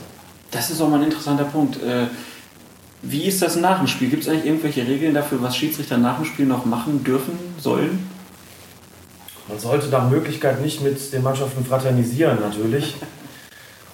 [0.50, 1.76] Das ist auch mal ein interessanter Punkt.
[1.84, 2.06] Äh,
[3.10, 4.10] wie ist das nach dem Spiel?
[4.10, 8.10] Gibt es eigentlich irgendwelche Regeln dafür, was Schiedsrichter nach dem Spiel noch machen dürfen, sollen?
[9.48, 12.96] Man sollte nach Möglichkeit nicht mit den Mannschaften fraternisieren, natürlich.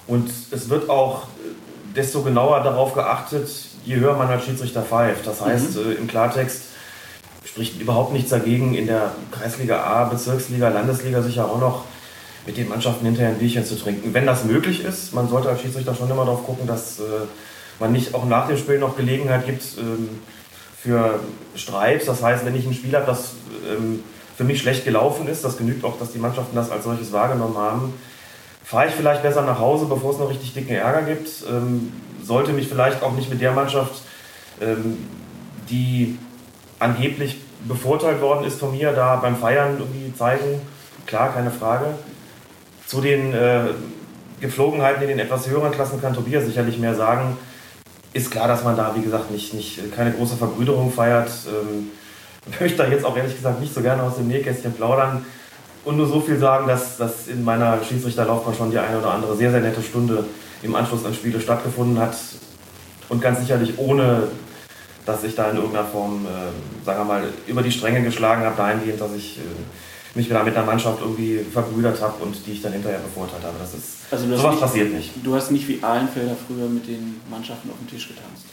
[0.08, 1.28] Und es wird auch
[1.94, 3.48] desto genauer darauf geachtet,
[3.84, 5.26] je höher man als Schiedsrichter pfeift.
[5.26, 5.92] Das heißt, mhm.
[5.92, 6.62] äh, im Klartext
[7.44, 11.84] spricht überhaupt nichts dagegen, in der Kreisliga A, Bezirksliga, Landesliga sicher auch noch
[12.46, 14.12] mit den Mannschaften hinterher ein Bierchen zu trinken.
[14.12, 17.02] Wenn das möglich ist, man sollte als Schiedsrichter schon immer darauf gucken, dass äh,
[17.80, 20.20] man nicht auch nach dem Spiel noch Gelegenheit gibt ähm,
[20.80, 21.20] für
[21.56, 22.06] Streit.
[22.06, 23.34] Das heißt, wenn ich ein Spiel habe, das
[23.68, 24.02] ähm,
[24.36, 27.56] für mich schlecht gelaufen ist, das genügt auch, dass die Mannschaften das als solches wahrgenommen
[27.56, 27.94] haben,
[28.64, 31.28] fahre ich vielleicht besser nach Hause, bevor es noch richtig dicken Ärger gibt.
[31.48, 34.02] Ähm, sollte mich vielleicht auch nicht mit der Mannschaft,
[34.60, 35.06] ähm,
[35.68, 36.18] die
[36.78, 40.60] angeblich bevorteilt worden ist von mir, da beim Feiern irgendwie zeigen.
[41.06, 41.86] Klar, keine Frage.
[42.86, 43.66] Zu den äh,
[44.40, 47.36] Gepflogenheiten in den etwas höheren Klassen kann Tobias sicherlich mehr sagen.
[48.14, 51.30] Ist klar, dass man da, wie gesagt, nicht, nicht keine große Verbrüderung feiert.
[51.48, 51.90] Ähm,
[52.60, 55.26] möchte da jetzt auch ehrlich gesagt nicht so gerne aus dem Nähkästchen plaudern
[55.84, 59.36] und nur so viel sagen, dass, dass in meiner Schiedsrichterlaufbahn schon die eine oder andere
[59.36, 60.24] sehr, sehr nette Stunde
[60.62, 62.14] im Anschluss an Spiele stattgefunden hat
[63.08, 64.28] und ganz sicherlich ohne,
[65.04, 68.56] dass ich da in irgendeiner Form, äh, sagen wir mal, über die Stränge geschlagen habe,
[68.56, 69.42] dahingehend, dass ich äh,
[70.14, 73.54] mich wieder mit der Mannschaft irgendwie verbrüdert habe und die ich dann hinterher bevorteilt habe.
[73.58, 75.10] Das ist, also sowas nicht, passiert nicht.
[75.22, 78.44] Du hast nicht wie Ahlenfelder früher mit den Mannschaften auf dem Tisch getanzt.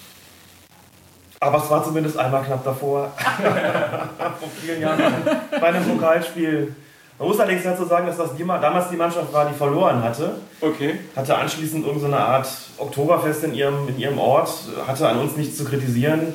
[1.39, 3.11] Aber es war zumindest einmal knapp davor.
[3.17, 5.01] Vor vielen Jahren
[5.49, 6.75] bei einem Pokalspiel.
[7.17, 10.37] Man muss allerdings dazu sagen, dass das damals die Mannschaft war, die verloren hatte.
[10.59, 10.99] Okay.
[11.15, 12.47] Hatte anschließend irgendeine Art
[12.77, 14.51] Oktoberfest in ihrem, in ihrem Ort,
[14.87, 16.33] hatte an uns nichts zu kritisieren.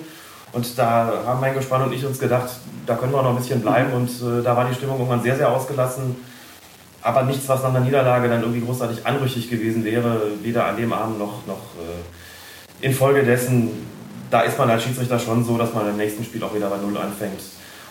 [0.57, 2.49] Und da haben mein Gespann und ich uns gedacht,
[2.87, 3.93] da können wir noch ein bisschen bleiben.
[3.93, 6.17] Und äh, da war die Stimmung irgendwann sehr, sehr ausgelassen.
[7.03, 10.93] Aber nichts, was nach einer Niederlage dann irgendwie großartig anrüchig gewesen wäre, weder an dem
[10.93, 13.71] Abend noch, noch äh, infolgedessen
[14.31, 16.77] da ist man als Schiedsrichter schon so, dass man im nächsten Spiel auch wieder bei
[16.79, 17.41] Null anfängt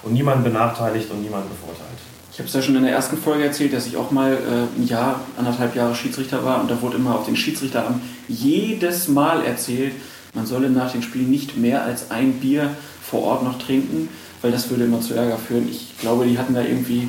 [0.03, 1.85] und niemanden benachteiligt und niemanden bevorteilt.
[2.31, 4.79] Ich habe es ja schon in der ersten Folge erzählt, dass ich auch mal äh,
[4.79, 9.45] ein Jahr, anderthalb Jahre Schiedsrichter war und da wurde immer auf den Schiedsrichteramt jedes Mal
[9.45, 9.93] erzählt,
[10.35, 12.69] man solle nach dem Spiel nicht mehr als ein Bier
[13.01, 14.09] vor Ort noch trinken,
[14.41, 15.67] weil das würde immer zu Ärger führen.
[15.69, 17.07] Ich glaube, die hatten da irgendwie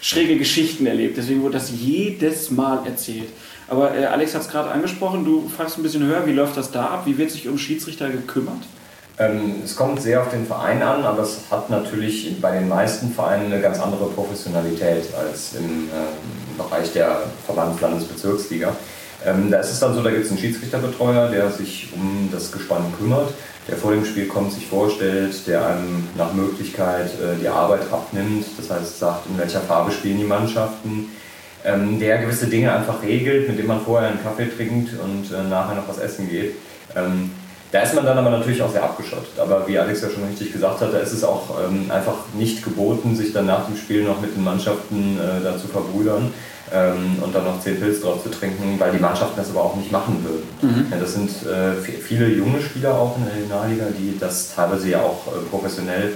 [0.00, 1.16] schräge Geschichten erlebt.
[1.16, 3.28] Deswegen wurde das jedes Mal erzählt.
[3.68, 6.70] Aber äh, Alex hat es gerade angesprochen, du fragst ein bisschen höher, wie läuft das
[6.70, 7.02] da ab?
[7.04, 8.62] Wie wird sich um Schiedsrichter gekümmert?
[9.18, 13.12] Ähm, es kommt sehr auf den Verein an, aber es hat natürlich bei den meisten
[13.12, 18.74] Vereinen eine ganz andere Professionalität als im äh, Bereich der Verbands-, Landes-, Bezirksliga.
[19.28, 22.52] Ähm, da ist es dann so, da gibt es einen Schiedsrichterbetreuer, der sich um das
[22.52, 23.32] Gespann kümmert,
[23.68, 28.46] der vor dem Spiel kommt, sich vorstellt, der einem nach Möglichkeit äh, die Arbeit abnimmt,
[28.56, 31.10] das heißt sagt, in welcher Farbe spielen die Mannschaften,
[31.64, 35.42] ähm, der gewisse Dinge einfach regelt, mit dem man vorher einen Kaffee trinkt und äh,
[35.48, 36.54] nachher noch was essen geht.
[36.96, 37.30] Ähm,
[37.70, 39.38] da ist man dann aber natürlich auch sehr abgeschottet.
[39.38, 42.64] Aber wie Alex ja schon richtig gesagt hat, da ist es auch ähm, einfach nicht
[42.64, 46.32] geboten, sich dann nach dem Spiel noch mit den Mannschaften äh, da zu verbrüdern
[46.72, 49.76] ähm, und dann noch 10 Pilz drauf zu trinken, weil die Mannschaften das aber auch
[49.76, 50.48] nicht machen würden.
[50.62, 50.90] Mhm.
[50.90, 55.00] Ja, das sind äh, viele junge Spieler auch in der Regionalliga, die das teilweise ja
[55.00, 56.12] auch äh, professionell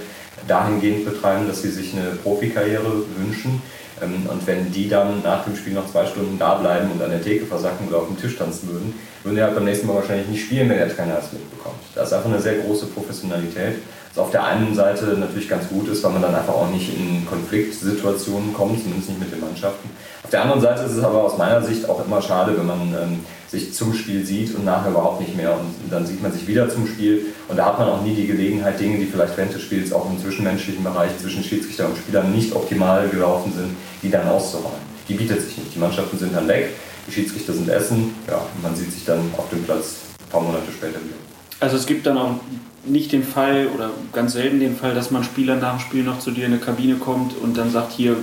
[0.47, 3.61] dahingehend betreiben, dass sie sich eine Profikarriere wünschen
[4.01, 7.11] ähm, und wenn die dann nach dem Spiel noch zwei Stunden da bleiben und an
[7.11, 9.95] der Theke versacken oder auf dem Tisch tanzen würden, würden die halt beim nächsten Mal
[9.95, 11.79] wahrscheinlich nicht spielen, wenn der Trainer das mitbekommt.
[11.95, 13.75] Das ist einfach eine sehr große Professionalität.
[14.13, 16.95] Was auf der einen Seite natürlich ganz gut ist, weil man dann einfach auch nicht
[16.95, 19.89] in Konfliktsituationen kommt, zumindest nicht mit den Mannschaften.
[20.33, 23.19] Der anderen Seite ist es aber aus meiner Sicht auch immer schade, wenn man ähm,
[23.47, 25.51] sich zum Spiel sieht und nachher überhaupt nicht mehr.
[25.53, 28.25] Und dann sieht man sich wieder zum Spiel und da hat man auch nie die
[28.25, 32.31] Gelegenheit, Dinge, die vielleicht während des Spiels auch im zwischenmenschlichen Bereich zwischen Schiedsrichter und Spielern
[32.31, 34.81] nicht optimal gelaufen sind, die dann auszuräumen.
[35.07, 35.75] Die bietet sich nicht.
[35.75, 36.71] Die Mannschaften sind dann weg,
[37.07, 40.41] die Schiedsrichter sind essen, ja, und man sieht sich dann auf dem Platz ein paar
[40.41, 41.15] Monate später wieder.
[41.59, 42.39] Also es gibt dann auch
[42.85, 46.17] nicht den Fall oder ganz selten den Fall, dass man Spieler nach dem Spiel noch
[46.17, 48.17] zu dir in eine Kabine kommt und dann sagt, hier,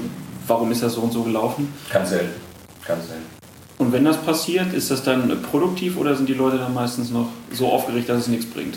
[0.47, 1.73] warum ist das so und so gelaufen?
[1.93, 2.41] Ganz selten.
[2.87, 3.41] Ganz selten.
[3.79, 7.29] Und wenn das passiert, ist das dann produktiv oder sind die Leute dann meistens noch
[7.51, 8.77] so aufgeregt, dass es nichts bringt?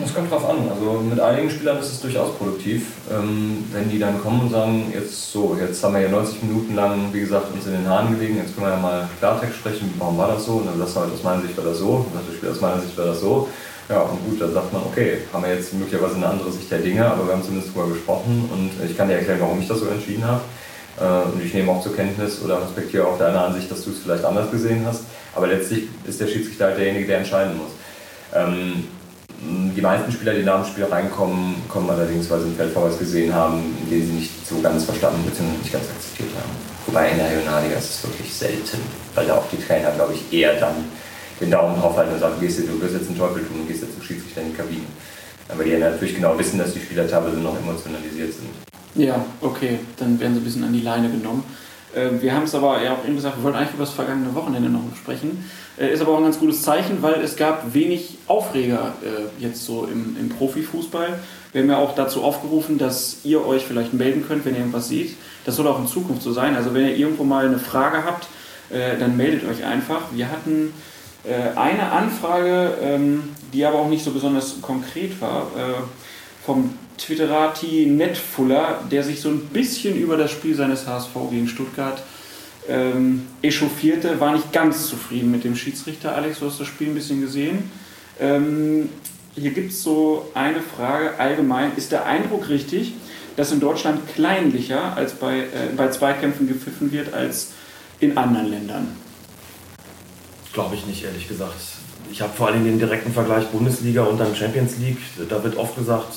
[0.00, 0.56] Das kommt drauf an.
[0.68, 4.92] Also mit einigen Spielern ist es durchaus produktiv, ähm, wenn die dann kommen und sagen,
[4.92, 8.18] jetzt so, jetzt haben wir ja 90 Minuten lang, wie gesagt, uns in den Haaren
[8.18, 10.54] gelegen, jetzt können wir ja mal Klartext sprechen, warum war das so?
[10.54, 12.80] Und dann du halt, aus meiner Sicht war das so, und das Spiel aus meiner
[12.80, 13.48] Sicht war das so.
[13.88, 16.78] Ja, und gut, dann sagt man, okay, haben wir jetzt möglicherweise eine andere Sicht der
[16.78, 19.78] Dinge, aber wir haben zumindest darüber gesprochen und ich kann dir erklären, warum ich das
[19.78, 20.40] so entschieden habe.
[21.00, 23.98] Äh, und ich nehme auch zur Kenntnis oder respektiere auch deine Ansicht, dass du es
[23.98, 25.02] vielleicht anders gesehen hast.
[25.34, 27.72] Aber letztlich ist der Schiedsrichter halt derjenige, der entscheiden muss.
[28.34, 28.84] Ähm,
[29.74, 33.34] Die meisten Spieler, die nach dem Spiel reinkommen, kommen allerdings, weil sie einen Feldverweis gesehen
[33.34, 33.58] haben,
[33.90, 35.58] den sie nicht so ganz verstanden bzw.
[35.58, 36.54] nicht ganz akzeptiert haben.
[36.86, 38.78] Wobei in der Regionalliga ist es wirklich selten,
[39.16, 40.76] weil da auch die Trainer, glaube ich, eher dann
[41.40, 43.66] den Daumen drauf halten und sagen, gehst du, du wirst jetzt einen Teufel tun und
[43.66, 44.86] gehst jetzt zum Schiedsrichter in die Kabine.
[45.48, 48.71] Aber die natürlich genau wissen, dass die Spieler teilweise noch emotionalisiert sind.
[48.94, 51.44] Ja, okay, dann werden sie ein bisschen an die Leine genommen.
[51.94, 54.34] Äh, wir haben es aber ja auch eben gesagt, wir wollten eigentlich über das vergangene
[54.34, 55.44] Wochenende noch sprechen.
[55.78, 59.64] Äh, ist aber auch ein ganz gutes Zeichen, weil es gab wenig Aufreger äh, jetzt
[59.64, 61.20] so im, im Profifußball.
[61.52, 64.88] Wir haben ja auch dazu aufgerufen, dass ihr euch vielleicht melden könnt, wenn ihr irgendwas
[64.88, 65.16] seht.
[65.44, 66.56] Das soll auch in Zukunft so sein.
[66.56, 68.26] Also wenn ihr irgendwo mal eine Frage habt,
[68.70, 70.00] dann meldet euch einfach.
[70.12, 70.72] Wir hatten
[71.56, 75.48] eine Anfrage, ähm, die aber auch nicht so besonders konkret war,
[76.46, 82.02] vom Twitterati Netfuller, der sich so ein bisschen über das Spiel seines HSV gegen Stuttgart
[82.68, 86.14] ähm, echauffierte, war nicht ganz zufrieden mit dem Schiedsrichter.
[86.14, 87.70] Alex, du hast das Spiel ein bisschen gesehen.
[88.20, 88.88] Ähm,
[89.34, 91.72] hier gibt es so eine Frage allgemein.
[91.76, 92.94] Ist der Eindruck richtig,
[93.36, 97.52] dass in Deutschland kleinlicher als bei, äh, bei Zweikämpfen gepfiffen wird als
[97.98, 98.88] in anderen Ländern?
[100.52, 101.56] Glaube ich nicht, ehrlich gesagt.
[102.10, 104.98] Ich habe vor allem den direkten Vergleich Bundesliga und dann Champions League.
[105.30, 106.12] Da wird oft gesagt,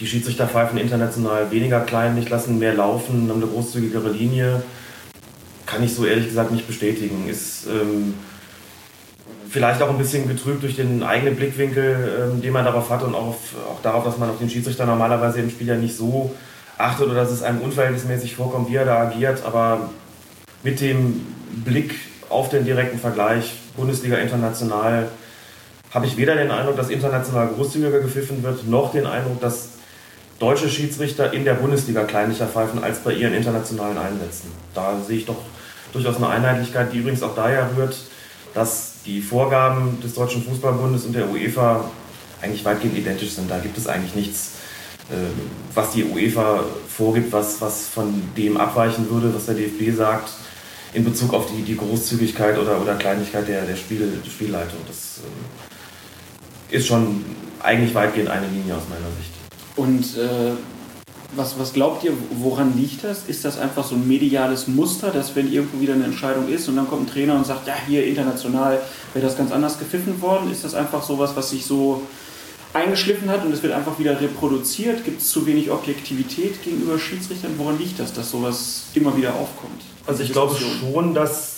[0.00, 4.62] die Schiedsrichter pfeifen international weniger kleinlich, lassen mehr laufen, haben eine großzügigere Linie.
[5.64, 7.28] Kann ich so ehrlich gesagt nicht bestätigen.
[7.28, 8.14] Ist ähm,
[9.48, 13.14] vielleicht auch ein bisschen getrübt durch den eigenen Blickwinkel, ähm, den man darauf hat und
[13.14, 13.38] auch, auf,
[13.70, 16.34] auch darauf, dass man auf den Schiedsrichter normalerweise im Spiel ja nicht so
[16.78, 19.44] achtet oder dass es einem unverhältnismäßig vorkommt, wie er da agiert.
[19.46, 19.90] Aber
[20.62, 21.26] mit dem
[21.64, 21.94] Blick
[22.28, 25.08] auf den direkten Vergleich Bundesliga international
[25.92, 29.75] habe ich weder den Eindruck, dass international großzügiger gepfiffen wird, noch den Eindruck, dass
[30.38, 34.50] deutsche Schiedsrichter in der Bundesliga kleinlicher pfeifen als bei ihren internationalen Einsätzen.
[34.74, 35.38] Da sehe ich doch
[35.92, 37.96] durchaus eine Einheitlichkeit, die übrigens auch daher rührt,
[38.54, 41.90] dass die Vorgaben des Deutschen Fußballbundes und der UEFA
[42.42, 43.50] eigentlich weitgehend identisch sind.
[43.50, 44.52] Da gibt es eigentlich nichts,
[45.10, 45.14] äh,
[45.74, 50.30] was die UEFA vorgibt, was, was von dem abweichen würde, was der DFB sagt,
[50.92, 54.78] in Bezug auf die, die Großzügigkeit oder, oder Kleinlichkeit der, der, Spiel, der Spielleitung.
[54.86, 55.20] Das
[56.70, 57.24] äh, ist schon
[57.62, 59.35] eigentlich weitgehend eine Linie aus meiner Sicht.
[59.76, 60.52] Und äh,
[61.34, 63.24] was, was glaubt ihr, woran liegt das?
[63.26, 66.76] Ist das einfach so ein mediales Muster, dass wenn irgendwo wieder eine Entscheidung ist und
[66.76, 68.80] dann kommt ein Trainer und sagt, ja, hier international
[69.12, 70.50] wäre das ganz anders gepfiffen worden?
[70.50, 72.02] Ist das einfach sowas, was sich so
[72.72, 75.04] eingeschliffen hat und es wird einfach wieder reproduziert?
[75.04, 77.52] Gibt es zu wenig Objektivität gegenüber Schiedsrichtern?
[77.58, 79.82] Woran liegt das, dass sowas immer wieder aufkommt?
[80.06, 81.56] Also ich glaube schon, dass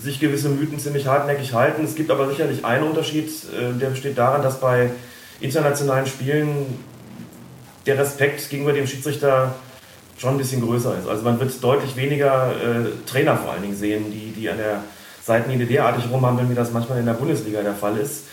[0.00, 1.84] sich gewisse Mythen ziemlich hartnäckig halten.
[1.84, 4.90] Es gibt aber sicherlich einen Unterschied, äh, der besteht darin, dass bei
[5.40, 6.66] internationalen Spielen
[7.86, 9.54] der Respekt gegenüber dem Schiedsrichter
[10.16, 11.08] schon ein bisschen größer ist.
[11.08, 14.82] Also man wird deutlich weniger äh, Trainer vor allen Dingen sehen, die, die an der
[15.22, 18.24] Seitenlinie derartig rumhandeln, wie das manchmal in der Bundesliga der Fall ist.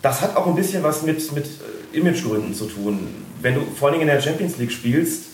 [0.00, 3.08] Das hat auch ein bisschen was mit, mit äh, Imagegründen zu tun.
[3.40, 5.24] Wenn du vor allen Dingen in der Champions League spielst,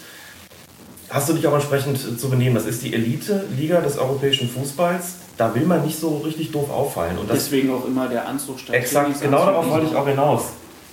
[1.11, 2.55] hast du dich auch entsprechend zu benehmen.
[2.55, 5.17] Das ist die Elite-Liga des europäischen Fußballs.
[5.37, 7.19] Da will man nicht so richtig doof auffallen.
[7.19, 10.45] Und Deswegen auch immer der Anzug statt Exakt, genau darauf wollte ich auch hinaus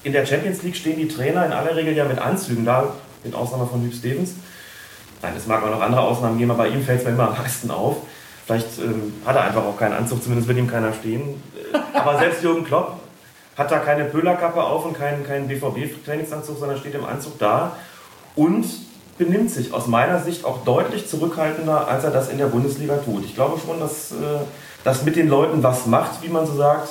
[0.05, 3.33] in der Champions League stehen die Trainer in aller Regel ja mit Anzügen da, mit
[3.33, 4.35] Ausnahme von Hugh Stevens.
[5.21, 7.29] Nein, es mag auch noch andere Ausnahmen geben, aber bei ihm fällt es mir immer
[7.29, 7.97] am meisten auf.
[8.45, 11.41] Vielleicht ähm, hat er einfach auch keinen Anzug, zumindest wird ihm keiner stehen.
[11.73, 12.99] Äh, aber selbst Jürgen Klopp
[13.57, 17.75] hat da keine Pöhlerkappe auf und keinen, keinen BVB-Trainingsanzug, sondern steht im Anzug da
[18.35, 18.65] und
[19.17, 23.25] benimmt sich aus meiner Sicht auch deutlich zurückhaltender, als er das in der Bundesliga tut.
[23.25, 24.15] Ich glaube schon, dass äh,
[24.83, 26.89] das mit den Leuten was macht, wie man so sagt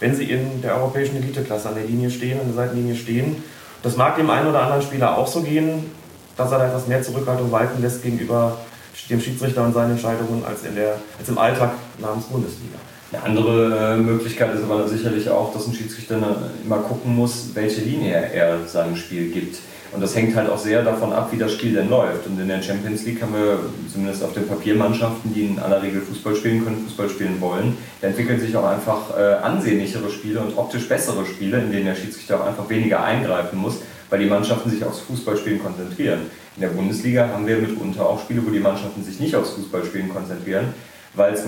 [0.00, 3.42] wenn sie in der europäischen Eliteklasse an der Linie stehen, an der Seitenlinie stehen.
[3.82, 5.90] Das mag dem einen oder anderen Spieler auch so gehen,
[6.36, 8.58] dass er da etwas mehr Zurückhaltung walten lässt gegenüber
[9.10, 12.76] dem Schiedsrichter und seinen Entscheidungen als, in der, als im Alltag namens Bundesliga.
[13.10, 16.18] Eine andere äh, Möglichkeit ist aber sicherlich auch, dass ein Schiedsrichter
[16.62, 19.56] immer gucken muss, welche Linie er seinem Spiel gibt.
[19.92, 22.26] Und das hängt halt auch sehr davon ab, wie das Spiel denn läuft.
[22.26, 23.58] Und in der Champions League haben wir
[23.90, 28.08] zumindest auf den Papiermannschaften, die in aller Regel Fußball spielen können, Fußball spielen wollen, da
[28.08, 32.40] entwickeln sich auch einfach äh, ansehnlichere Spiele und optisch bessere Spiele, in denen der Schiedsrichter
[32.40, 33.78] auch einfach weniger eingreifen muss,
[34.10, 36.20] weil die Mannschaften sich aufs Fußballspielen konzentrieren.
[36.56, 40.08] In der Bundesliga haben wir mitunter auch Spiele, wo die Mannschaften sich nicht aufs Fußballspielen
[40.08, 40.74] konzentrieren,
[41.18, 41.42] weil es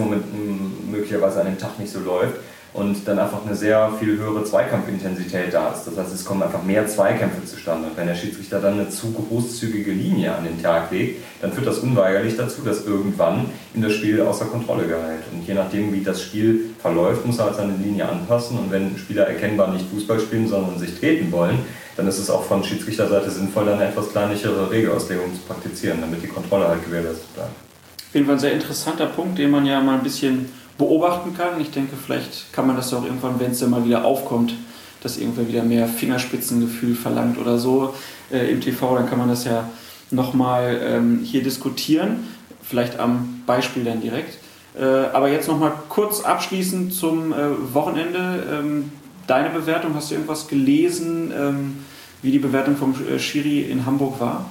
[0.91, 2.35] möglicherweise an dem Tag nicht so läuft
[2.73, 5.87] und dann einfach eine sehr viel höhere Zweikampfintensität da ist.
[5.87, 7.89] Das heißt, es kommen einfach mehr Zweikämpfe zustande.
[7.89, 11.67] Und wenn der Schiedsrichter dann eine zu großzügige Linie an den Tag legt, dann führt
[11.67, 15.23] das unweigerlich dazu, dass irgendwann in das Spiel außer Kontrolle gerät.
[15.33, 18.57] Und je nachdem, wie das Spiel verläuft, muss er halt seine Linie anpassen.
[18.57, 21.59] Und wenn Spieler erkennbar nicht Fußball spielen, sondern sich treten wollen,
[21.97, 26.23] dann ist es auch von Schiedsrichterseite sinnvoll, dann eine etwas kleinlichere Regelauslegung zu praktizieren, damit
[26.23, 27.70] die Kontrolle halt gewährleistet bleibt.
[28.11, 30.47] Auf jeden Fall ein sehr interessanter Punkt, den man ja mal ein bisschen
[30.77, 31.61] beobachten kann.
[31.61, 34.53] Ich denke, vielleicht kann man das ja auch irgendwann, wenn es dann mal wieder aufkommt,
[35.01, 37.95] dass irgendwer wieder mehr Fingerspitzengefühl verlangt oder so
[38.33, 39.69] äh, im TV, dann kann man das ja
[40.11, 42.27] nochmal ähm, hier diskutieren.
[42.65, 44.39] Vielleicht am Beispiel dann direkt.
[44.77, 47.37] Äh, aber jetzt nochmal kurz abschließend zum äh,
[47.73, 48.43] Wochenende.
[48.51, 48.91] Ähm,
[49.29, 51.85] deine Bewertung, hast du irgendwas gelesen, ähm,
[52.23, 54.47] wie die Bewertung vom äh, Schiri in Hamburg war?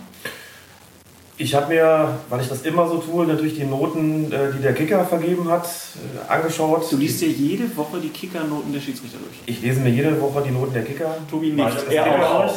[1.42, 4.74] Ich habe mir, weil ich das immer so tue, natürlich die Noten, äh, die der
[4.74, 6.92] Kicker vergeben hat, äh, angeschaut.
[6.92, 9.38] Du liest dir jede Woche die Kicker-Noten der Schiedsrichter durch.
[9.46, 11.16] Ich lese mir jede Woche die Noten der Kicker.
[11.32, 12.54] Tobi nicht, er auch.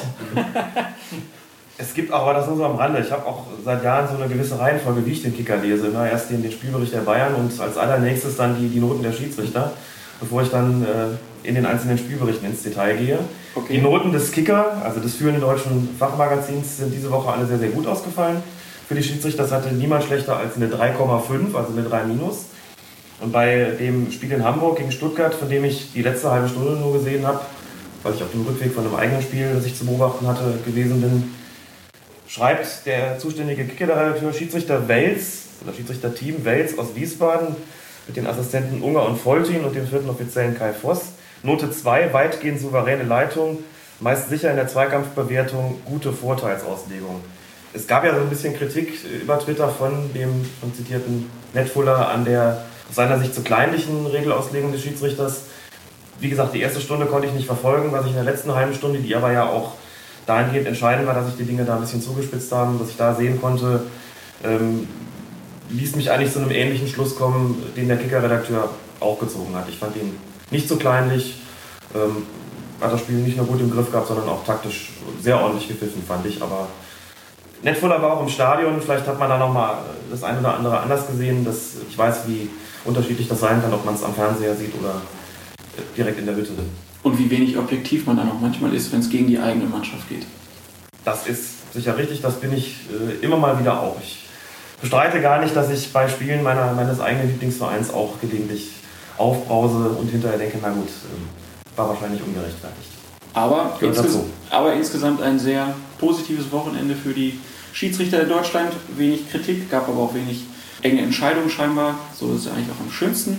[1.78, 4.32] Es gibt aber, das nur so am Rande, ich habe auch seit Jahren so eine
[4.32, 5.86] gewisse Reihenfolge, wie ich den Kicker lese.
[5.86, 9.12] Immer erst den, den Spielbericht der Bayern und als allernächstes dann die, die Noten der
[9.12, 9.72] Schiedsrichter,
[10.18, 13.20] bevor ich dann äh, in den einzelnen Spielberichten ins Detail gehe.
[13.54, 13.74] Okay.
[13.74, 17.70] Die Noten des Kicker, also des führenden deutschen Fachmagazins, sind diese Woche alle sehr, sehr
[17.70, 18.42] gut ausgefallen.
[18.92, 22.44] Für die Schiedsrichter das hatte niemand schlechter als eine 3,5, also eine 3 minus.
[23.22, 26.72] Und bei dem Spiel in Hamburg gegen Stuttgart, von dem ich die letzte halbe Stunde
[26.72, 27.40] nur gesehen habe,
[28.02, 31.00] weil ich auf dem Rückweg von einem eigenen Spiel, das ich zu beobachten hatte, gewesen
[31.00, 31.32] bin,
[32.28, 37.56] schreibt der zuständige Kicker-Redakteur Schiedsrichter Wels, oder Schiedsrichter-Team Wels aus Wiesbaden
[38.06, 41.12] mit den Assistenten Unger und Foltin und dem vierten Offiziellen Kai Voss.
[41.42, 43.60] Note 2, weitgehend souveräne Leitung,
[44.00, 47.22] meist sicher in der Zweikampfbewertung, gute Vorteilsauslegung.
[47.74, 52.24] Es gab ja so ein bisschen Kritik über Twitter von dem schon zitierten Netfuller an
[52.24, 55.44] der aus seiner Sicht zu kleinlichen Regelauslegung des Schiedsrichters.
[56.20, 58.74] Wie gesagt, die erste Stunde konnte ich nicht verfolgen, was ich in der letzten halben
[58.74, 59.72] Stunde, die aber ja auch
[60.26, 63.14] dahingehend entscheidend war, dass sich die Dinge da ein bisschen zugespitzt haben, dass ich da
[63.14, 63.84] sehen konnte,
[64.44, 64.86] ähm,
[65.70, 68.68] ließ mich eigentlich zu einem ähnlichen Schluss kommen, den der Kicker-Redakteur
[69.00, 69.68] auch gezogen hat.
[69.68, 70.16] Ich fand ihn
[70.50, 71.40] nicht so kleinlich,
[71.94, 72.26] ähm,
[72.80, 76.02] hat das Spiel nicht nur gut im Griff gehabt, sondern auch taktisch sehr ordentlich gepfiffen,
[76.06, 76.42] fand ich.
[76.42, 76.68] Aber
[77.62, 79.76] Netfuller war auch im Stadion, vielleicht hat man da nochmal
[80.10, 81.44] das eine oder andere anders gesehen.
[81.44, 82.50] Das, ich weiß, wie
[82.84, 85.00] unterschiedlich das sein kann, ob man es am Fernseher sieht oder
[85.76, 86.52] äh, direkt in der Hütte.
[87.02, 90.08] Und wie wenig objektiv man dann auch manchmal ist, wenn es gegen die eigene Mannschaft
[90.08, 90.26] geht.
[91.04, 93.96] Das ist sicher richtig, das bin ich äh, immer mal wieder auch.
[94.00, 94.26] Ich
[94.80, 98.72] bestreite gar nicht, dass ich bei Spielen meiner, meines eigenen Lieblingsvereins auch gelegentlich
[99.18, 102.90] aufbrause und hinterher denke, na gut, äh, war wahrscheinlich ungerechtfertigt.
[103.34, 104.18] Aber, insges
[104.50, 107.38] aber insgesamt ein sehr positives Wochenende für die
[107.72, 108.72] Schiedsrichter in Deutschland.
[108.96, 110.40] Wenig Kritik, gab aber auch wenig
[110.82, 111.96] enge Entscheidungen scheinbar.
[112.18, 113.38] So ist es eigentlich auch am schönsten.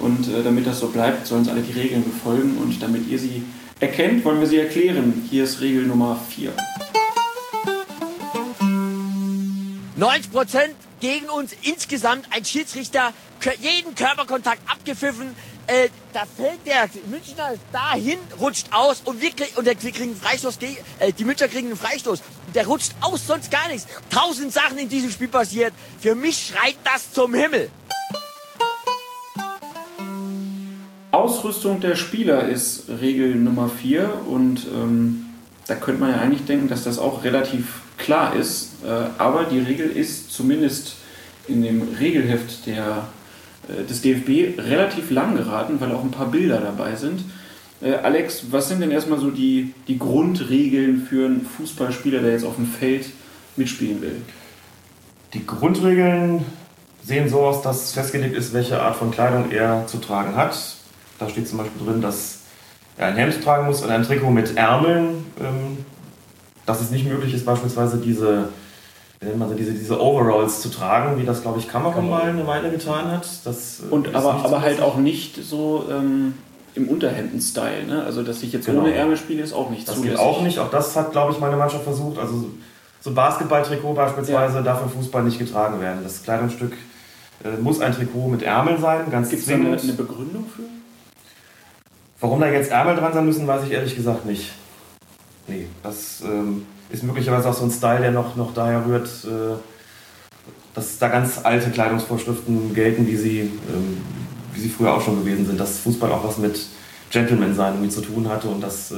[0.00, 2.56] Und äh, damit das so bleibt, sollen uns alle die Regeln befolgen.
[2.56, 3.42] Und damit ihr sie
[3.78, 5.28] erkennt, wollen wir sie erklären.
[5.30, 6.50] Hier ist Regel Nummer 4.
[9.96, 13.12] 90 Prozent gegen uns insgesamt ein Schiedsrichter
[13.60, 15.34] jeden Körperkontakt abgepfiffen.
[15.68, 20.12] Äh, da fällt der Münchner dahin, rutscht aus und wir, krieg, und der, wir kriegen
[20.12, 20.58] einen Freistoß.
[20.98, 22.22] Äh, die Münchner kriegen einen Freistoß.
[22.54, 23.86] Der rutscht aus, sonst gar nichts.
[24.08, 25.74] Tausend Sachen in diesem Spiel passiert.
[26.00, 27.70] Für mich schreit das zum Himmel.
[31.10, 35.26] Ausrüstung der Spieler ist Regel Nummer 4 und ähm,
[35.66, 39.58] da könnte man ja eigentlich denken, dass das auch relativ klar ist, äh, aber die
[39.58, 40.96] Regel ist zumindest
[41.46, 43.08] in dem Regelheft der,
[43.88, 47.22] des DFB relativ lang geraten, weil auch ein paar Bilder dabei sind.
[47.80, 52.44] Äh, Alex, was sind denn erstmal so die, die Grundregeln für einen Fußballspieler, der jetzt
[52.44, 53.06] auf dem Feld
[53.56, 54.16] mitspielen will?
[55.34, 56.44] Die Grundregeln
[57.04, 60.56] sehen so aus, dass festgelegt ist, welche Art von Kleidung er zu tragen hat.
[61.18, 62.40] Da steht zum Beispiel drin, dass
[62.96, 65.24] er ein Hemd tragen muss und ein Trikot mit Ärmeln.
[65.40, 65.84] Ähm,
[66.68, 68.50] dass es nicht möglich ist, beispielsweise diese,
[69.20, 73.10] sie, diese, diese Overalls zu tragen, wie das, glaube ich, Kamerun mal eine Weile getan
[73.10, 73.26] hat.
[73.44, 76.34] Das, äh, Und aber, aber so halt auch nicht so ähm,
[76.74, 77.86] im Unterhemden-Style.
[77.86, 78.04] Ne?
[78.04, 78.82] Also, dass ich jetzt Genau.
[78.82, 80.16] ohne Ärmel spiele, ist auch nicht Das zulässig.
[80.18, 80.58] geht auch nicht.
[80.58, 82.18] Auch das hat, glaube ich, meine Mannschaft versucht.
[82.18, 82.50] Also
[83.00, 86.00] so ein Basketballtrikot beispielsweise darf im Fußball nicht getragen werden.
[86.02, 86.72] Das Kleidungsstück
[87.44, 89.82] äh, muss ein Trikot mit Ärmeln sein, ganz Gibt es da eine, zwingend.
[89.84, 90.62] eine Begründung für?
[92.20, 94.50] Warum da jetzt Ärmel dran sein müssen, weiß ich ehrlich gesagt nicht.
[95.46, 99.56] Nee, das ähm, ist möglicherweise auch so ein Style, der noch, noch daher rührt, äh,
[100.74, 103.98] dass da ganz alte Kleidungsvorschriften gelten, wie sie, ähm,
[104.54, 105.58] wie sie früher auch schon gewesen sind.
[105.58, 106.66] Dass Fußball auch was mit
[107.10, 108.96] Gentleman sein irgendwie zu tun hatte und dass äh,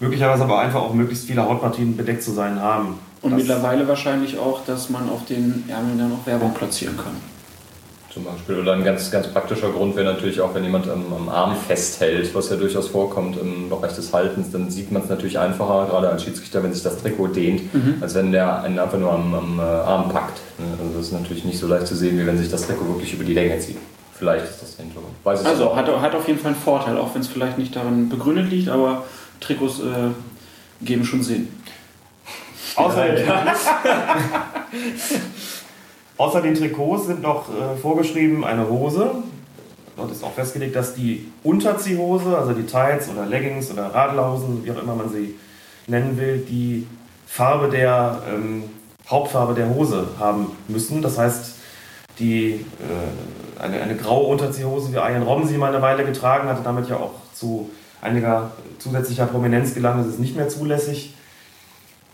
[0.00, 2.98] möglicherweise aber einfach auch möglichst viele Hautpartien bedeckt zu sein haben.
[3.20, 7.16] Und das, mittlerweile wahrscheinlich auch, dass man auf den Ärmeln dann noch Werbung platzieren kann.
[8.12, 8.58] Zum Beispiel.
[8.58, 12.34] Oder ein ganz, ganz praktischer Grund wäre natürlich auch, wenn jemand am, am Arm festhält,
[12.34, 16.08] was ja durchaus vorkommt im Bereich des Haltens, dann sieht man es natürlich einfacher, gerade
[16.08, 17.62] als Schiedsrichter, wenn sich das Trikot dehnt,
[18.00, 20.40] als wenn der einen einfach nur am, am äh, Arm packt.
[20.58, 20.64] Ne?
[20.80, 23.12] Also das ist natürlich nicht so leicht zu sehen, wie wenn sich das Trikot wirklich
[23.12, 23.76] über die Länge zieht.
[24.18, 25.14] Vielleicht ist das der Hintergrund.
[25.22, 28.08] Weiß Also hat, hat auf jeden Fall einen Vorteil, auch wenn es vielleicht nicht darin
[28.08, 29.04] begründet liegt, aber
[29.40, 31.48] Trikots äh, geben schon Sinn.
[32.74, 33.04] Außer,
[36.18, 39.22] außer den Trikots sind noch äh, vorgeschrieben eine Hose,
[39.98, 44.70] Dort ist auch festgelegt, dass die Unterziehhose, also die Tights oder Leggings oder Radlausen, wie
[44.70, 45.34] auch immer man sie
[45.88, 46.86] nennen will, die
[47.26, 48.62] Farbe der ähm,
[49.10, 51.02] Hauptfarbe der Hose haben müssen.
[51.02, 51.56] Das heißt,
[52.20, 56.62] die, äh, eine, eine graue Unterziehhose, wie Ian Robben sie mal eine Weile getragen hatte,
[56.62, 57.68] damit ja auch zu
[58.00, 61.14] einiger zusätzlicher Prominenz gelangt, ist es nicht mehr zulässig.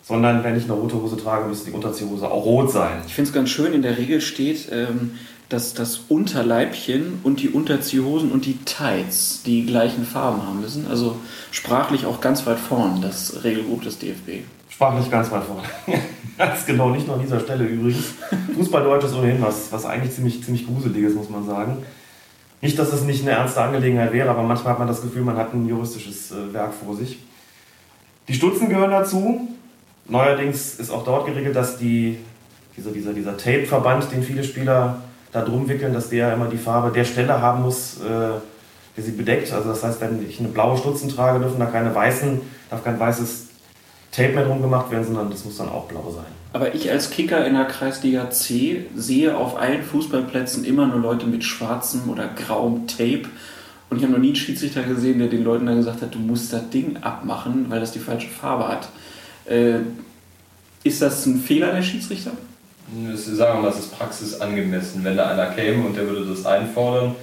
[0.06, 3.00] Sondern wenn ich eine rote Hose trage, müsste die Unterziehhose auch rot sein.
[3.06, 5.12] Ich finde es ganz schön, in der Regel steht, ähm,
[5.48, 10.86] dass das Unterleibchen und die Unterziehhosen und die Tights die gleichen Farben haben müssen.
[10.88, 11.16] Also
[11.50, 14.44] sprachlich auch ganz weit vorn, das Regelbuch des DFB.
[14.68, 15.62] Sprachlich ganz weit vorn.
[16.38, 18.14] ganz genau, nicht nur an dieser Stelle übrigens.
[18.56, 21.78] Fußballdeutsch ist ohnehin was, was eigentlich ziemlich, ziemlich gruseliges, muss man sagen.
[22.60, 25.36] Nicht, dass es nicht eine ernste Angelegenheit wäre, aber manchmal hat man das Gefühl, man
[25.36, 27.18] hat ein juristisches äh, Werk vor sich.
[28.26, 29.48] Die Stutzen gehören dazu.
[30.06, 32.18] Neuerdings ist auch dort geregelt, dass die,
[32.76, 35.02] dieser, dieser, dieser Tape-Verband, den viele Spieler
[35.32, 38.38] da drum wickeln, dass der immer die Farbe der Stelle haben muss, äh,
[38.96, 39.52] die sie bedeckt.
[39.52, 42.40] Also das heißt, wenn ich eine blaue Stutzen trage, dürfen da keine weißen,
[42.70, 43.48] darf kein weißes
[44.12, 46.24] Tape mehr drum gemacht werden, sondern das muss dann auch blau sein.
[46.52, 51.26] Aber ich als Kicker in der Kreisliga C sehe auf allen Fußballplätzen immer nur Leute
[51.26, 53.24] mit schwarzem oder grauem Tape.
[53.90, 56.20] Und ich habe noch nie einen Schiedsrichter gesehen, der den Leuten dann gesagt hat, du
[56.20, 58.88] musst das Ding abmachen, weil das die falsche Farbe hat.
[59.46, 59.80] Äh,
[60.82, 62.32] ist das ein Fehler der Schiedsrichter?
[63.14, 65.02] Sagen wir mal, es ist praxisangemessen.
[65.02, 67.14] Wenn da einer käme und der würde das einfordern,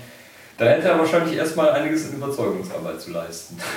[0.58, 3.58] dann hätte er wahrscheinlich erstmal einiges in Überzeugungsarbeit zu leisten.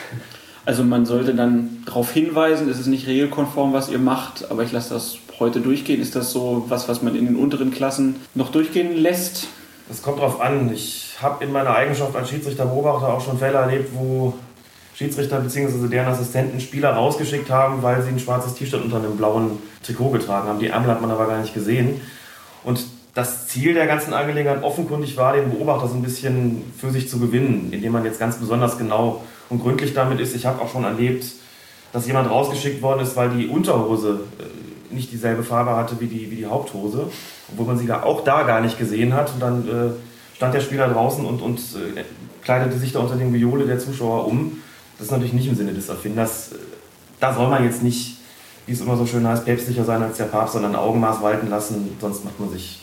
[0.67, 4.73] Also man sollte dann darauf hinweisen, es ist nicht regelkonform, was ihr macht, aber ich
[4.73, 6.01] lasse das heute durchgehen.
[6.01, 9.49] Ist das so was, was man in den unteren Klassen noch durchgehen lässt?
[9.89, 10.73] Das kommt drauf an.
[10.73, 14.33] Ich habe in meiner Eigenschaft als Schiedsrichterbeobachter auch schon Fälle erlebt, wo
[14.95, 15.89] Schiedsrichter bzw.
[15.89, 20.49] deren Assistenten Spieler rausgeschickt haben, weil sie ein schwarzes T-Shirt unter einem blauen Trikot getragen
[20.49, 20.61] haben.
[20.61, 22.01] Die Ärmel hat man aber gar nicht gesehen.
[22.63, 22.85] Und
[23.15, 27.19] das Ziel der ganzen Angelegenheit offenkundig war, den Beobachter so ein bisschen für sich zu
[27.19, 30.35] gewinnen, indem man jetzt ganz besonders genau und gründlich damit ist.
[30.35, 31.25] Ich habe auch schon erlebt,
[31.93, 36.31] dass jemand rausgeschickt worden ist, weil die Unterhose äh, nicht dieselbe Farbe hatte wie die,
[36.31, 37.09] wie die Haupthose,
[37.53, 39.33] obwohl man sie auch da gar nicht gesehen hat.
[39.33, 42.03] Und dann äh, stand der Spieler draußen und, und äh,
[42.43, 44.61] kleidete sich da unter den Viole der Zuschauer um.
[44.99, 46.51] Das ist natürlich nicht im Sinne des Erfinders.
[47.21, 48.19] Da soll man jetzt nicht,
[48.67, 51.97] wie es immer so schön heißt, päpstlicher sein als der Papst, sondern Augenmaß walten lassen,
[52.01, 52.81] sonst macht man sich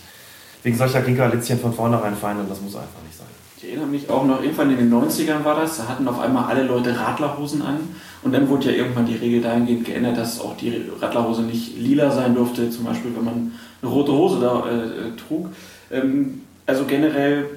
[0.64, 3.28] wegen solcher Kinkerlitzchen von vornherein fein und das muss einfach nicht sein.
[3.57, 6.45] Ich erinnere mich auch noch, irgendwann in den 90ern war das, da hatten auf einmal
[6.45, 7.78] alle Leute Radlerhosen an
[8.24, 12.12] und dann wurde ja irgendwann die Regel dahingehend geändert, dass auch die Radlerhose nicht lila
[12.12, 13.51] sein durfte, zum Beispiel wenn man
[13.82, 15.49] eine rote Hose da äh, trug.
[15.91, 17.49] Ähm, also generell,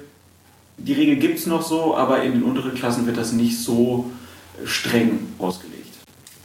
[0.76, 4.10] die Regel gibt es noch so, aber in den unteren Klassen wird das nicht so
[4.64, 5.94] streng ausgelegt.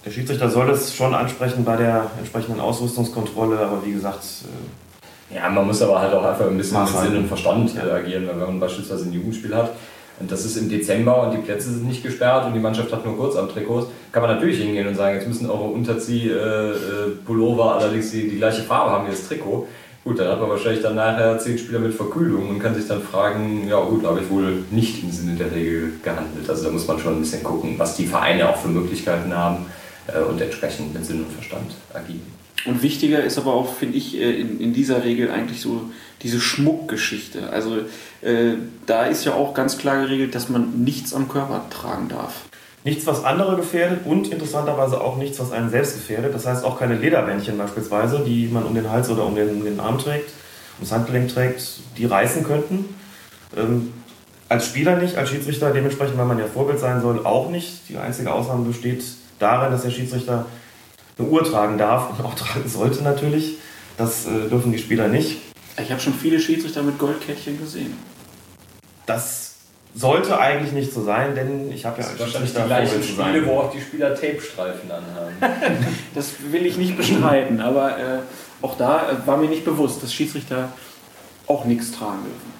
[0.05, 4.23] Der Schiedsrichter soll das schon ansprechen bei der entsprechenden Ausrüstungskontrolle, aber wie gesagt.
[4.43, 7.83] Äh ja, man muss aber halt auch einfach ein bisschen mit Sinn und Verstand ja.
[7.83, 9.73] reagieren, weil wenn man beispielsweise ein Jugendspiel hat
[10.19, 13.05] und das ist im Dezember und die Plätze sind nicht gesperrt und die Mannschaft hat
[13.05, 17.83] nur kurz am Trikots, kann man natürlich hingehen und sagen, jetzt müssen eure Unterzieh-Pullover äh,
[17.83, 19.67] allerdings die, die gleiche Farbe haben wie das Trikot.
[20.09, 22.99] Gut, dann hat man wahrscheinlich dann nachher zehn Spieler mit Verkühlung und kann sich dann
[22.99, 26.49] fragen, ja gut, habe ich wohl nicht im Sinne der Regel gehandelt.
[26.49, 29.67] Also da muss man schon ein bisschen gucken, was die Vereine auch für Möglichkeiten haben
[30.07, 32.23] äh, und entsprechend mit Sinn und Verstand agieren.
[32.65, 35.91] Und wichtiger ist aber auch, finde ich, äh, in, in dieser Regel eigentlich so
[36.23, 37.51] diese Schmuckgeschichte.
[37.51, 37.77] Also
[38.23, 38.53] äh,
[38.87, 42.48] da ist ja auch ganz klar geregelt, dass man nichts am Körper tragen darf.
[42.83, 46.33] Nichts, was andere gefährdet und interessanterweise auch nichts, was einen selbst gefährdet.
[46.33, 49.65] Das heißt auch keine Lederbändchen beispielsweise, die man um den Hals oder um den, um
[49.65, 50.31] den Arm trägt,
[50.77, 51.61] ums Handgelenk trägt,
[51.97, 52.95] die reißen könnten.
[53.57, 53.93] Ähm,
[54.47, 57.89] als Spieler nicht, als Schiedsrichter dementsprechend, weil man ja Vorbild sein soll, auch nicht.
[57.89, 59.03] Die einzige Ausnahme besteht
[59.39, 60.45] darin, dass der Schiedsrichter
[61.17, 63.57] eine Uhr tragen darf und auch tragen sollte natürlich.
[63.97, 65.37] Das äh, dürfen die Spieler nicht.
[65.77, 67.93] Ich habe schon viele Schiedsrichter mit Goldkettchen gesehen.
[69.05, 69.48] Das
[69.95, 73.59] sollte eigentlich nicht so sein, denn ich habe ja als wahrscheinlich die gleichen Spiele, wo
[73.59, 75.35] auch die Spieler Tape-Streifen anhaben.
[76.15, 78.19] das will ich nicht bestreiten, aber äh,
[78.61, 80.69] auch da äh, war mir nicht bewusst, dass Schiedsrichter
[81.47, 82.59] auch nichts tragen dürfen.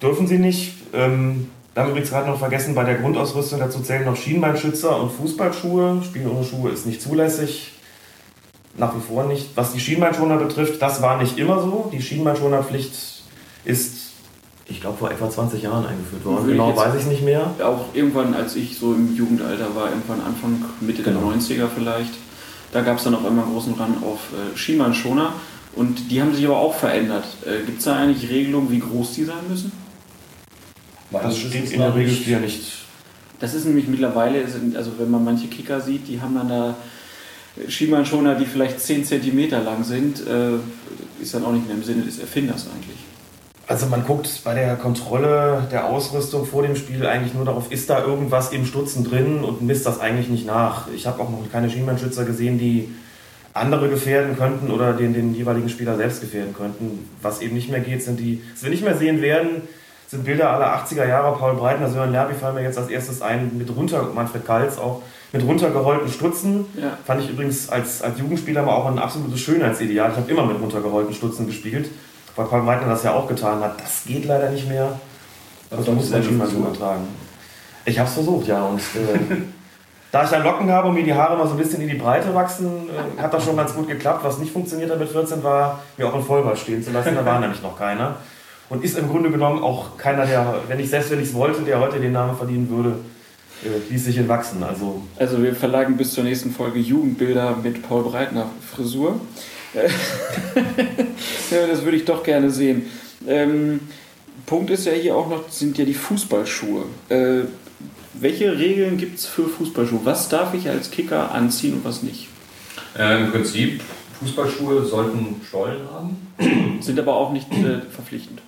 [0.00, 0.74] Dürfen sie nicht.
[0.92, 5.10] Ähm, wir haben übrigens gerade noch vergessen, bei der Grundausrüstung dazu zählen noch Schienbeinschützer und
[5.10, 6.02] Fußballschuhe.
[6.04, 7.72] Spielen ohne Schuhe ist nicht zulässig.
[8.76, 9.56] Nach wie vor nicht.
[9.56, 11.90] Was die Schienbeinschoner betrifft, das war nicht immer so.
[11.92, 12.94] Die Schienbeinschonerpflicht
[13.64, 14.03] ist
[14.66, 16.46] ich glaube, vor etwa 20 Jahren eingeführt worden.
[16.46, 17.54] Genau weiß ich nicht mehr.
[17.62, 21.30] Auch irgendwann, als ich so im Jugendalter war, irgendwann Anfang, Mitte genau.
[21.30, 22.14] der 90er vielleicht,
[22.72, 25.34] da gab es dann auf einmal einen großen Run auf äh, Schienbeinschoner.
[25.76, 27.24] Und die haben sich aber auch verändert.
[27.44, 29.72] Äh, Gibt es da eigentlich Regelungen, wie groß die sein müssen?
[31.10, 32.60] Das steht in der Regel ja nicht.
[33.40, 34.44] Das ist nämlich mittlerweile,
[34.74, 36.76] also wenn man manche Kicker sieht, die haben dann da
[37.68, 40.54] Schienbeinschoner, die vielleicht 10 cm lang sind, äh,
[41.20, 42.98] ist dann auch nicht mehr im Sinne des Erfinders eigentlich.
[43.66, 47.88] Also man guckt bei der Kontrolle der Ausrüstung vor dem Spiel eigentlich nur darauf, ist
[47.88, 50.88] da irgendwas im Stutzen drin und misst das eigentlich nicht nach.
[50.94, 52.94] Ich habe auch noch keine Schienbeinschützer gesehen, die
[53.54, 57.08] andere gefährden könnten oder den, den jeweiligen Spieler selbst gefährden könnten.
[57.22, 59.62] Was eben nicht mehr geht, sind die, was wir nicht mehr sehen werden,
[60.08, 61.36] sind Bilder aller 80er Jahre.
[61.38, 65.02] Paul Breitner, Sören Lerby fallen mir jetzt als erstes ein, mit runter, Manfred Kalz auch,
[65.32, 66.66] mit runtergerollten Stutzen.
[66.76, 66.98] Ja.
[67.06, 70.10] Fand ich übrigens als, als Jugendspieler mal auch ein absolutes Schönheitsideal.
[70.10, 71.88] Ich habe immer mit runtergerollten Stutzen gespielt,
[72.36, 73.80] weil Paul Breitner das ja auch getan hat.
[73.80, 74.98] Das geht leider nicht mehr.
[75.70, 77.08] Also da muss man schon mal übertragen.
[77.84, 78.64] Ich habe es versucht, ja.
[78.64, 79.18] Und äh,
[80.12, 81.96] da ich dann Locken habe und mir die Haare mal so ein bisschen in die
[81.96, 84.24] Breite wachsen, äh, hat das schon ganz gut geklappt.
[84.24, 87.14] Was nicht funktioniert hat mit 14 war, mir auch einen Vollbart stehen zu lassen.
[87.14, 88.16] Da war nämlich noch keiner.
[88.70, 91.62] Und ist im Grunde genommen auch keiner, der, wenn ich selbst wenn ich es wollte,
[91.62, 92.96] der heute den Namen verdienen würde,
[93.62, 94.62] äh, ließ sich entwachsen.
[94.62, 99.20] Also Also wir verlagen bis zur nächsten Folge Jugendbilder mit Paul Breitner Frisur.
[99.74, 99.88] Äh,
[101.54, 102.86] ja, das würde ich doch gerne sehen.
[103.26, 103.80] Ähm,
[104.46, 106.84] Punkt ist ja hier auch noch, sind ja die Fußballschuhe.
[107.08, 107.44] Äh,
[108.14, 110.00] welche Regeln gibt es für Fußballschuhe?
[110.04, 112.28] Was darf ich als Kicker anziehen und was nicht?
[112.96, 113.82] Äh, Im Prinzip,
[114.20, 116.78] Fußballschuhe sollten Stollen haben.
[116.80, 118.40] Sind aber auch nicht äh, verpflichtend.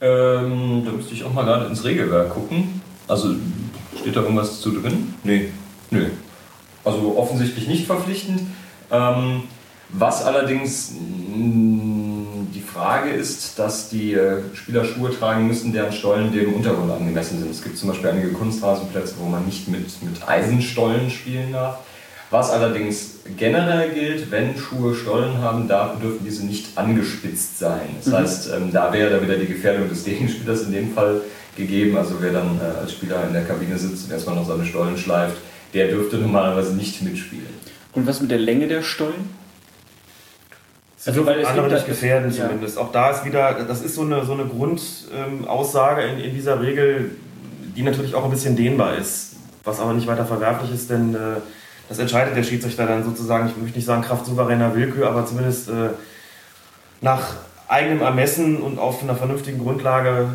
[0.00, 2.80] Ähm, da müsste ich auch mal gerade ins Regelwerk gucken.
[3.06, 3.34] Also
[4.00, 5.14] steht da irgendwas zu drin?
[5.22, 5.50] Nee.
[5.90, 6.06] Nö.
[6.84, 8.40] Also offensichtlich nicht verpflichtend.
[8.90, 9.44] Ähm,
[9.92, 16.32] was allerdings mh, die Frage ist, dass die äh, Spieler Schuhe tragen müssen, deren Stollen
[16.32, 17.50] dem Untergrund angemessen sind.
[17.50, 21.78] Es gibt zum Beispiel einige Kunstrasenplätze, wo man nicht mit, mit Eisenstollen spielen darf.
[22.30, 27.80] Was allerdings generell gilt, wenn Schuhe Stollen haben, da dürfen diese nicht angespitzt sein.
[27.98, 28.16] Das Mhm.
[28.16, 31.20] heißt, ähm, da wäre dann wieder die Gefährdung des Gegenspielers in dem Fall
[31.56, 31.96] gegeben.
[31.98, 34.96] Also wer dann äh, als Spieler in der Kabine sitzt und erstmal noch seine Stollen
[34.96, 35.36] schleift,
[35.74, 37.46] der dürfte normalerweise nicht mitspielen.
[37.92, 39.41] Und was mit der Länge der Stollen?
[41.04, 42.44] Also weil es andere nicht gefährden ja.
[42.44, 42.78] zumindest.
[42.78, 47.10] Auch da ist wieder, das ist so eine, so eine Grundaussage in, in dieser Regel,
[47.76, 49.34] die natürlich auch ein bisschen dehnbar ist,
[49.64, 51.40] was aber nicht weiter verwerflich ist, denn äh,
[51.88, 55.68] das entscheidet der Schiedsrichter dann sozusagen, ich möchte nicht sagen Kraft souveräner Willkür, aber zumindest
[55.68, 55.90] äh,
[57.00, 57.34] nach
[57.68, 60.28] eigenem Ermessen und auf einer vernünftigen Grundlage,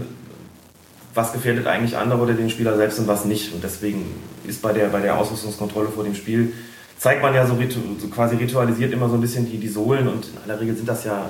[1.14, 3.54] was gefährdet eigentlich andere oder den Spieler selbst und was nicht.
[3.54, 4.06] Und deswegen
[4.46, 6.54] ist bei der, bei der Ausrüstungskontrolle vor dem Spiel,
[6.98, 10.08] zeigt man ja so, ritu so quasi ritualisiert immer so ein bisschen die, die Sohlen
[10.08, 11.30] und in aller Regel sind das ja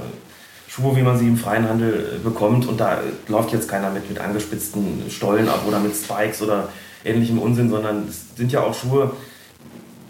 [0.68, 3.90] Schuhe, wie man sie im freien Handel äh, bekommt und da äh, läuft jetzt keiner
[3.90, 6.70] mit, mit angespitzten Stollen ab oder mit Spikes oder
[7.04, 9.12] ähnlichem Unsinn, sondern es sind ja auch Schuhe,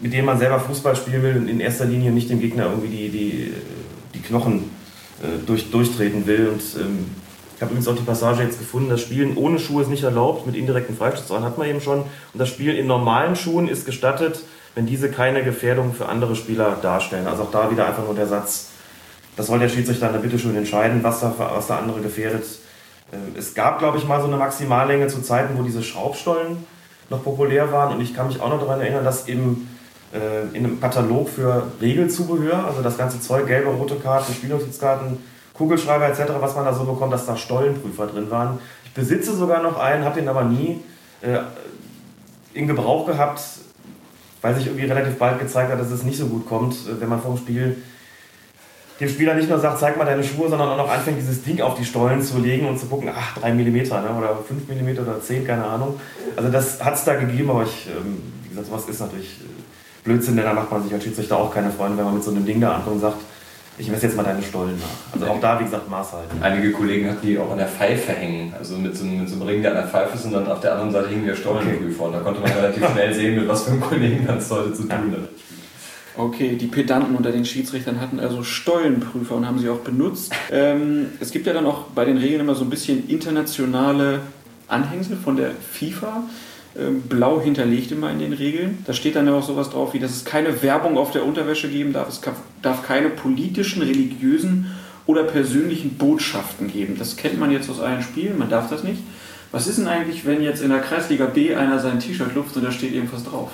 [0.00, 2.88] mit denen man selber Fußball spielen will und in erster Linie nicht dem Gegner irgendwie
[2.88, 3.54] die, die,
[4.14, 4.70] die Knochen
[5.22, 6.48] äh, durch, durchtreten will.
[6.48, 7.06] Und ähm,
[7.56, 10.46] ich habe übrigens auch die Passage jetzt gefunden, das Spielen ohne Schuhe ist nicht erlaubt,
[10.46, 12.00] mit indirekten Freistoßzahlen hat man eben schon.
[12.00, 14.42] Und das Spielen in normalen Schuhen ist gestattet,
[14.74, 17.26] wenn diese keine Gefährdung für andere Spieler darstellen.
[17.26, 18.68] Also auch da wieder einfach nur der Satz,
[19.36, 22.44] das soll der Schiedsrichter dann bitte schön entscheiden, was da, was da andere gefährdet.
[23.12, 26.66] Ähm, Es gab, glaube ich, mal so eine Maximallänge zu Zeiten, wo diese Schraubstollen
[27.10, 27.94] noch populär waren.
[27.94, 29.68] Und ich kann mich auch noch daran erinnern, dass eben
[30.12, 35.18] äh, in einem Katalog für Regelzubehör, also das ganze Zeug, gelbe, rote Karten, Spielnotizkarten,
[35.54, 38.58] Kugelschreiber etc., was man da so bekommt, dass da Stollenprüfer drin waren.
[38.84, 40.80] Ich besitze sogar noch einen, habe den aber nie
[41.20, 41.38] äh,
[42.54, 43.40] in Gebrauch gehabt,
[44.42, 47.08] weil sich irgendwie relativ bald gezeigt hat, dass es nicht so gut kommt, äh, wenn
[47.08, 47.76] man vom Spiel
[49.00, 51.60] dem Spieler nicht nur sagt, zeig mal deine Schuhe, sondern auch noch anfängt, dieses Ding
[51.60, 55.00] auf die Stollen zu legen und zu gucken, ach, 3 mm ne, oder 5 mm
[55.00, 56.00] oder 10, keine Ahnung.
[56.36, 60.04] Also das hat es da gegeben, aber ich, ähm, wie gesagt, sowas ist natürlich äh,
[60.04, 62.32] Blödsinn, denn da macht man sich als Schiedsrichter auch keine Freunde, wenn man mit so
[62.32, 63.18] einem Ding da ankommt und sagt,
[63.78, 65.14] ich messe jetzt mal deine Stollen nach.
[65.20, 66.36] Also auch da, wie gesagt, Maß halten.
[66.42, 69.34] Einige Kollegen hatten die auch an der Pfeife hängen, also mit so, einem- mit so
[69.36, 71.34] einem Ring, der an der Pfeife ist und dann auf der anderen Seite hing der
[71.36, 72.04] Stollenprüfer.
[72.04, 74.82] Und da konnte man relativ schnell sehen, mit was für einem Kollegen das heute zu
[74.82, 75.28] tun hat.
[76.16, 80.32] Okay, die Pedanten unter den Schiedsrichtern hatten also Stollenprüfer und haben sie auch benutzt.
[80.50, 84.18] Ähm, es gibt ja dann auch bei den Regeln immer so ein bisschen internationale
[84.66, 86.24] Anhängsel von der FIFA.
[86.76, 88.78] Ähm, blau hinterlegt immer in den Regeln.
[88.86, 91.68] Da steht dann ja auch sowas drauf, wie dass es keine Werbung auf der Unterwäsche
[91.68, 92.08] geben darf.
[92.08, 92.20] Es
[92.62, 94.66] darf keine politischen, religiösen
[95.06, 96.96] oder persönlichen Botschaften geben.
[96.98, 99.02] Das kennt man jetzt aus allen Spielen, man darf das nicht.
[99.50, 102.64] Was ist denn eigentlich, wenn jetzt in der Kreisliga B einer sein T-Shirt lupft und
[102.64, 103.50] da steht irgendwas drauf?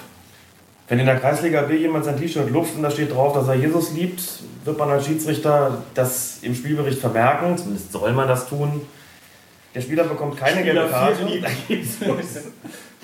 [0.89, 3.55] Wenn in der Kreisliga B jemand sein T-Shirt luft und da steht drauf, dass er
[3.55, 4.21] Jesus liebt,
[4.65, 8.83] wird man als Schiedsrichter das im Spielbericht vermerken, zumindest soll man das tun.
[9.75, 11.27] Der Spieler bekommt keine gelbe Karte.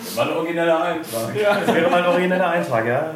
[0.04, 1.34] Das war ein origineller Eintrag.
[1.34, 3.14] Das wäre mal ein origineller Eintrag, ja.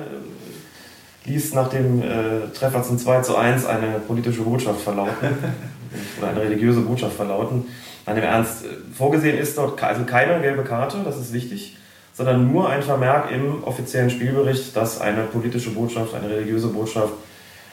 [1.24, 5.28] Ließ nach dem äh, Treffer zum 2 zu 1 eine politische Botschaft verlauten.
[6.18, 7.66] oder eine religiöse Botschaft verlauten.
[8.06, 11.76] Nein, im Ernst, äh, vorgesehen ist dort also keine gelbe Karte, das ist wichtig,
[12.12, 17.12] sondern nur ein Vermerk im offiziellen Spielbericht, dass eine politische Botschaft, eine religiöse Botschaft,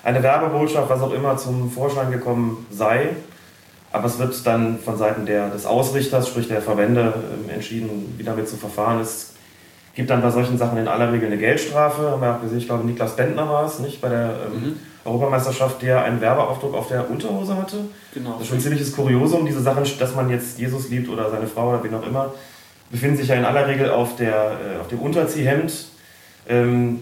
[0.04, 3.10] eine Werbebotschaft, was auch immer zum Vorschein gekommen sei.
[3.92, 8.24] Aber es wird dann von Seiten der, des Ausrichters, sprich der Verbände, ähm, entschieden, wie
[8.24, 9.34] damit zu verfahren ist.
[9.90, 12.12] Es gibt dann bei solchen Sachen in aller Regel eine Geldstrafe.
[12.12, 14.00] Haben wir auch gesehen, ich glaube, Niklas Bentner war es, nicht?
[14.00, 14.80] Bei der ähm, Mhm.
[15.04, 17.78] Europameisterschaft, der einen Werbeaufdruck auf der Unterhose hatte.
[18.14, 18.34] Genau.
[18.34, 21.48] Das ist schon ein ziemliches Kuriosum, diese Sachen, dass man jetzt Jesus liebt oder seine
[21.48, 22.34] Frau oder wen auch immer,
[22.92, 25.88] befinden sich ja in aller Regel auf, der, äh, auf dem Unterziehhemd
[26.48, 27.00] ähm,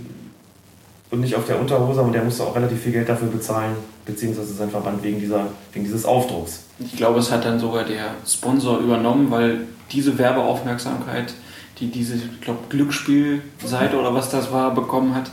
[1.11, 3.75] und nicht auf der Unterhose und der musste auch relativ viel Geld dafür bezahlen,
[4.05, 6.63] beziehungsweise sein Verband wegen, dieser, wegen dieses Aufdrucks.
[6.79, 11.33] Ich glaube, es hat dann sogar der Sponsor übernommen, weil diese Werbeaufmerksamkeit,
[11.79, 15.29] die diese, ich glaube, Glücksspielseite oder was das war, bekommen hat,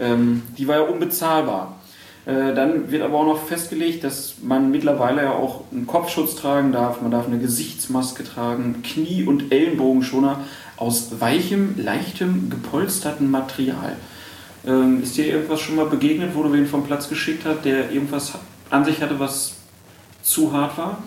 [0.00, 1.76] ähm, die war ja unbezahlbar.
[2.24, 6.72] Äh, dann wird aber auch noch festgelegt, dass man mittlerweile ja auch einen Kopfschutz tragen
[6.72, 10.40] darf, man darf eine Gesichtsmaske tragen, Knie- und Ellenbogenschoner
[10.76, 13.96] aus weichem, leichtem, gepolsterten Material.
[14.66, 17.92] Ähm, ist dir irgendwas schon mal begegnet, wo du wen vom Platz geschickt hast, der
[17.92, 18.32] irgendwas
[18.70, 19.55] an sich hatte, was
[20.26, 20.98] zu hart war?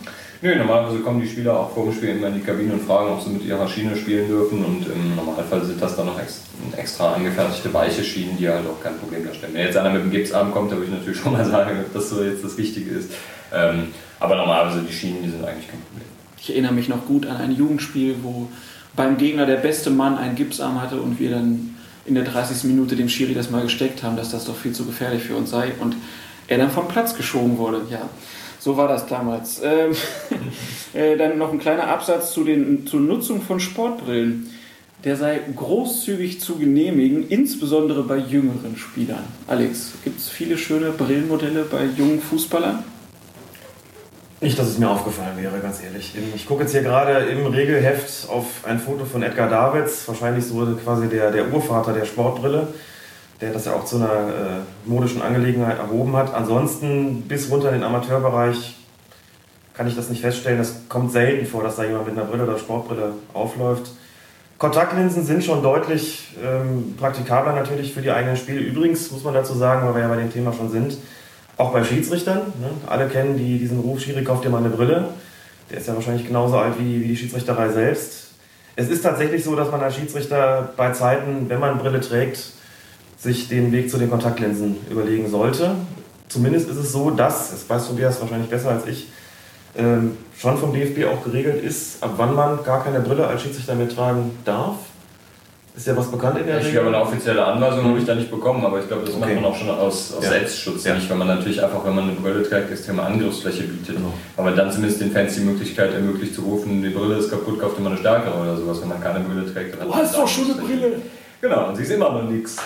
[0.41, 3.11] Nö, normalerweise kommen die Spieler auch vor dem Spiel immer in die Kabine und fragen,
[3.11, 4.63] ob sie mit ihrer Schiene spielen dürfen.
[4.63, 6.41] Und im Normalfall sind das dann noch ex
[6.77, 9.53] extra angefertigte weiche Schienen, die halt auch kein Problem darstellen.
[9.53, 12.09] Wenn jetzt einer mit dem Gipsarm kommt, dann würde ich natürlich schon mal sagen, dass
[12.09, 13.11] so jetzt das Wichtige ist.
[13.53, 13.89] Ähm,
[14.19, 16.07] aber normalerweise die Schienen, die sind eigentlich kein Problem.
[16.41, 18.47] Ich erinnere mich noch gut an ein Jugendspiel, wo
[18.95, 22.63] beim Gegner der beste Mann einen Gipsarm hatte und wir dann in der 30.
[22.63, 25.49] Minute dem Schiri das mal gesteckt haben, dass das doch viel zu gefährlich für uns
[25.49, 25.95] sei und
[26.47, 27.81] er dann vom Platz geschoben wurde.
[27.89, 28.01] Ja,
[28.59, 29.61] so war das damals.
[29.63, 29.95] Ähm,
[30.93, 34.51] äh, dann noch ein kleiner Absatz zu den, zur Nutzung von Sportbrillen.
[35.05, 39.23] Der sei großzügig zu genehmigen, insbesondere bei jüngeren Spielern.
[39.47, 42.83] Alex, gibt es viele schöne Brillenmodelle bei jungen Fußballern?
[44.41, 46.13] Nicht, dass es mir aufgefallen wäre, ganz ehrlich.
[46.35, 50.65] Ich gucke jetzt hier gerade im Regelheft auf ein Foto von Edgar Davids, wahrscheinlich so
[50.83, 52.67] quasi der, der Urvater der Sportbrille,
[53.41, 56.33] der das ja auch zu einer äh, modischen Angelegenheit erhoben hat.
[56.33, 58.75] Ansonsten bis runter in den Amateurbereich
[59.73, 60.59] kann ich das nicht feststellen.
[60.59, 63.91] Es kommt selten vor, dass da jemand mit einer Brille oder Sportbrille aufläuft.
[64.57, 68.59] Kontaktlinsen sind schon deutlich ähm, praktikabler natürlich für die eigenen Spiele.
[68.59, 70.97] Übrigens muss man dazu sagen, weil wir ja bei dem Thema schon sind,
[71.55, 72.39] auch bei Schiedsrichtern.
[72.59, 72.71] Ne?
[72.87, 75.13] Alle kennen die, diesen Ruf, Schiri, kauft dir mal eine Brille.
[75.69, 78.31] Der ist ja wahrscheinlich genauso alt wie, wie die Schiedsrichterei selbst.
[78.75, 82.51] Es ist tatsächlich so, dass man als Schiedsrichter bei Zeiten, wenn man Brille trägt,
[83.19, 85.71] sich den Weg zu den Kontaktlinsen überlegen sollte.
[86.29, 89.07] Zumindest ist es so, dass, das weiß Tobias wahrscheinlich besser als ich,
[89.77, 93.75] ähm, schon vom DFB auch geregelt ist, ab wann man gar keine Brille als Schiedsrichter
[93.75, 94.75] mehr tragen darf.
[95.75, 98.29] Ist ja was bekannt in der Ich glaube, eine offizielle Anweisung habe ich da nicht
[98.31, 99.35] bekommen, aber ich glaube, das macht Okay.
[99.39, 100.29] man auch schon aus, aus Ja.
[100.31, 100.95] Selbstschutz Ja.
[100.95, 103.95] nicht, weil man natürlich einfach, wenn man eine Brille trägt, extreme Angriffsfläche bietet.
[103.95, 104.13] Genau.
[104.35, 107.79] Aber dann zumindest den Fans die Möglichkeit ermöglicht zu rufen, die Brille ist kaputt, kauft
[107.79, 108.81] mal eine stärkere oder sowas.
[108.81, 111.01] Wenn man keine Brille trägt, dann hat man Angriffsfläche.
[111.41, 112.57] Genau, und sie ist immer noch nichts.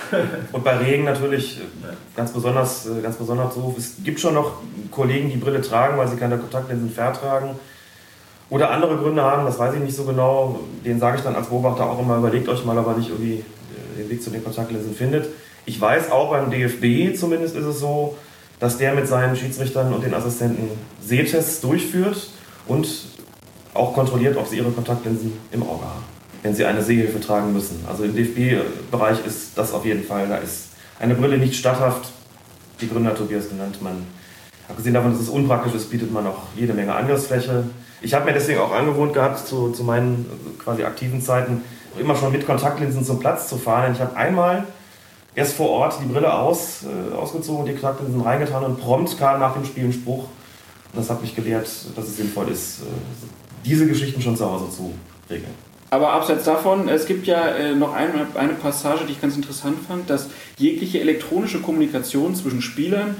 [0.52, 3.76] Und bei Regen natürlich äh, ganz besonders, äh, ganz besonders so.
[3.78, 4.54] Es gibt schon noch
[4.90, 7.52] Kollegen, die Brille tragen, weil sie keine Kontaktlinsen vertragen.
[8.50, 10.60] Oder andere Gründe haben, das weiß ich nicht so genau.
[10.84, 13.40] Den sage ich dann als Beobachter auch immer, überlegt euch mal, ob er nicht irgendwie
[13.40, 15.30] äh, den Weg zu den Kontaktlinsen findet.
[15.66, 18.18] Ich weiß auch beim DFB zumindest ist es so,
[18.60, 20.70] dass der mit seinen Schiedsrichtern und den Assistenten
[21.02, 22.30] Sehtests durchführt
[22.68, 22.88] und
[23.74, 26.04] auch kontrolliert, ob sie ihre Kontaktlinsen im Auge haben,
[26.44, 27.84] wenn sie eine Sehhilfe tragen müssen.
[27.90, 30.68] Also im DFB-Bereich ist das auf jeden Fall, da ist
[31.00, 32.12] eine Brille nicht statthaft.
[32.82, 33.82] Die Gründe hat Tobias genannt.
[33.82, 34.06] Man,
[34.68, 37.64] abgesehen davon, dass es unpraktisch ist, bietet man auch jede Menge Angriffsfläche.
[38.02, 41.62] Ich habe mir deswegen auch angewohnt gehabt, zu, zu meinen äh, quasi aktiven Zeiten
[41.98, 43.94] immer schon mit Kontaktlinsen zum Platz zu fahren.
[43.94, 44.66] Ich habe einmal
[45.36, 49.54] erst vor Ort die Brille aus, äh, ausgezogen, die Kontaktlinsen reingetan und prompt kam nach
[49.54, 50.24] dem Spiel ein Spruch.
[50.24, 52.86] Und das hat mich gelehrt, dass es sinnvoll ist, äh,
[53.64, 54.94] diese Geschichten schon zu Hause zu
[55.30, 55.73] regeln.
[55.94, 59.78] Aber abseits davon, es gibt ja äh, noch eine, eine Passage, die ich ganz interessant
[59.88, 60.28] fand, dass
[60.58, 63.16] jegliche elektronische Kommunikation zwischen Spielern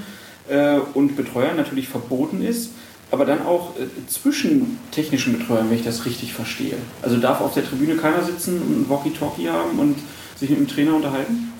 [0.48, 2.72] äh, und Betreuern natürlich verboten ist,
[3.12, 6.74] aber dann auch äh, zwischen technischen Betreuern, wenn ich das richtig verstehe.
[7.00, 9.98] Also darf auf der Tribüne keiner sitzen und ein Walkie-Talkie haben und
[10.34, 11.52] sich mit dem Trainer unterhalten?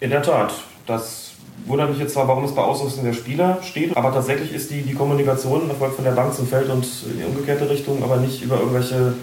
[0.00, 0.52] In der Tat.
[0.86, 1.32] Das
[1.64, 4.82] wundert mich jetzt zwar, warum es bei Ausrüstung der Spieler steht, aber tatsächlich ist die,
[4.82, 8.42] die Kommunikation erfolgt von der Bank zum Feld und in die umgekehrte Richtung, aber nicht
[8.42, 9.14] über irgendwelche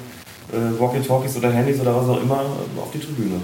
[0.52, 2.42] äh, Walkie-Talkies oder Handys oder was auch immer
[2.78, 3.42] auf die Tribüne.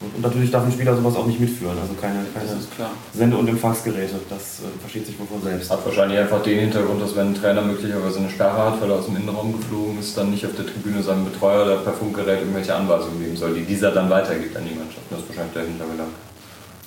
[0.00, 2.74] Und, und natürlich darf ein Spieler sowas auch nicht mitführen, also keine, keine Das ist
[2.74, 2.90] klar.
[3.14, 4.20] Sende- und Empfangsgeräte.
[4.28, 5.70] Das äh, versteht sich wohl von selbst.
[5.70, 8.98] Hat wahrscheinlich einfach den Hintergrund, dass wenn ein Trainer möglicherweise eine Sperre hat, weil er
[8.98, 12.40] aus dem Innenraum geflogen ist, dann nicht auf der Tribüne seinem Betreuer oder per Funkgerät
[12.40, 15.04] irgendwelche Anweisungen geben soll, die dieser dann weitergibt an die Mannschaft.
[15.08, 16.12] Das ist wahrscheinlich der Hintergedanke.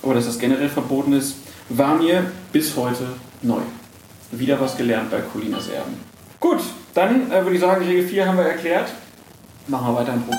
[0.02, 1.34] Aber dass das generell verboten ist,
[1.68, 3.04] war mir bis heute
[3.42, 3.60] neu.
[4.30, 5.94] Wieder was gelernt bei Colinas Erben.
[6.38, 6.60] Gut,
[6.94, 8.92] dann äh, würde ich sagen, Regel 4 haben wir erklärt.
[9.70, 10.38] Machen wir weiter im Profi.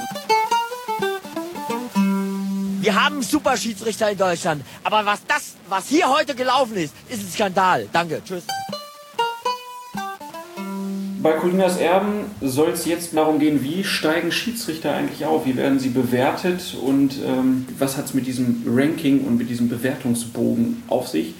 [2.82, 4.63] Wir haben super Schiedsrichter in Deutschland.
[4.84, 7.88] Aber was das, was hier heute gelaufen ist, ist ein Skandal.
[7.93, 8.21] Danke.
[8.25, 8.43] Tschüss.
[11.23, 15.45] Bei Colinas Erben soll es jetzt darum gehen, wie steigen Schiedsrichter eigentlich auf?
[15.45, 19.69] Wie werden sie bewertet und ähm, was hat es mit diesem Ranking und mit diesem
[19.69, 21.36] Bewertungsbogen auf sich?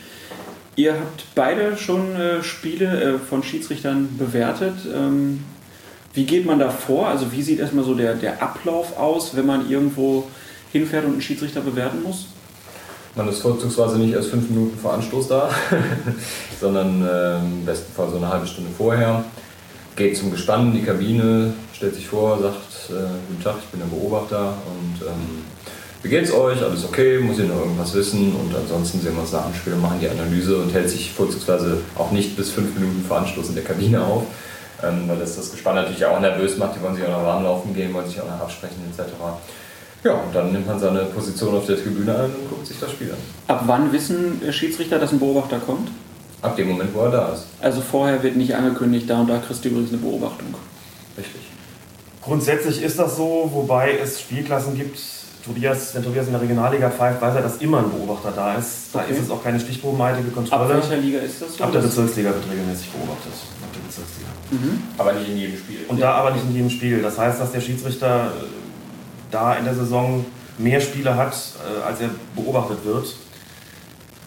[0.78, 4.76] Ihr habt beide schon äh, Spiele äh, von Schiedsrichtern bewertet.
[4.94, 5.44] Ähm,
[6.14, 7.08] wie geht man da vor?
[7.08, 10.26] Also wie sieht erstmal so der, der Ablauf aus, wenn man irgendwo
[10.72, 12.28] hinfährt und einen Schiedsrichter bewerten muss?
[13.16, 15.50] Man ist vorzugsweise nicht erst fünf Minuten vor Anstoß da,
[16.62, 19.26] sondern äh, im besten Fall so eine halbe Stunde vorher.
[19.98, 23.82] Geht zum Gespann in die Kabine, stellt sich vor, sagt, äh, guten Tag, ich bin
[23.82, 25.44] der Beobachter und ähm,
[26.04, 26.64] wie geht's euch?
[26.64, 27.20] Alles okay?
[27.20, 28.34] Muss ich noch irgendwas wissen?
[28.34, 31.78] Und ansonsten sehen wir uns da an, spielen, machen die Analyse und hält sich vorzugsweise
[31.96, 34.24] auch nicht bis fünf Minuten vor Anstoß in der Kabine auf,
[34.84, 36.76] ähm, weil das das Gespann natürlich auch nervös macht.
[36.76, 39.12] Die wollen sich auch noch warm laufen gehen, wollen sich auch noch absprechen etc.
[40.04, 42.92] Ja, und dann nimmt man seine Position auf der Tribüne ein und guckt sich das
[42.92, 43.18] Spiel an.
[43.48, 45.90] Ab wann wissen Schiedsrichter, dass ein Beobachter kommt?
[46.42, 47.46] Ab dem Moment, wo er da ist.
[47.62, 50.56] Also vorher wird nicht angekündigt, da und da kriegst du übrigens eine Beobachtung.
[51.16, 51.42] Richtig.
[52.24, 55.00] Grundsätzlich ist das so, wobei es Spielklassen gibt.
[55.46, 58.90] Tobias, wenn Tobias in der Regionalliga pfeift, weiß er, dass immer ein Beobachter da ist.
[58.94, 59.12] Da Okay.
[59.14, 60.76] ist es auch keine stichprobenartige Ab Kontrolle.
[60.76, 61.64] welcher Liga ist das so?
[61.64, 63.32] Ab der Bezirksliga wird regelmäßig beobachtet.
[63.64, 64.30] Ab der Bezirksliga.
[64.52, 64.84] Mhm.
[64.98, 65.78] Aber nicht in jedem Spiel.
[65.88, 67.02] Und da aber nicht in jedem Spiel.
[67.02, 68.44] Das heißt, dass der Schiedsrichter äh,
[69.32, 70.26] da in der Saison
[70.58, 73.16] mehr Spiele hat, äh, als er beobachtet wird.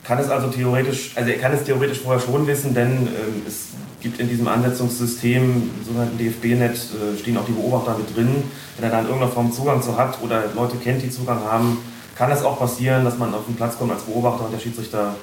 [0.03, 3.69] Kann es also theoretisch, also er kann es theoretisch vorher schon wissen, denn ähm, es
[4.05, 8.45] gibt in diesem Ansetzungssystem, sogenannten DFB-Net, äh, stehen auch die Beobachter mit drin.
[8.77, 11.79] Wenn er da in irgendeiner Form Zugang zu hat oder Leute kennt, die Zugang haben,
[12.15, 15.17] kann es auch passieren, dass man auf den Platz kommt als Beobachter und der Schiedsrichter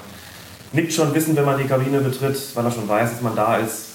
[0.73, 3.57] nickt schon wissen, wenn man die Kabine betritt, weil er schon weiß, dass man da
[3.57, 3.89] ist.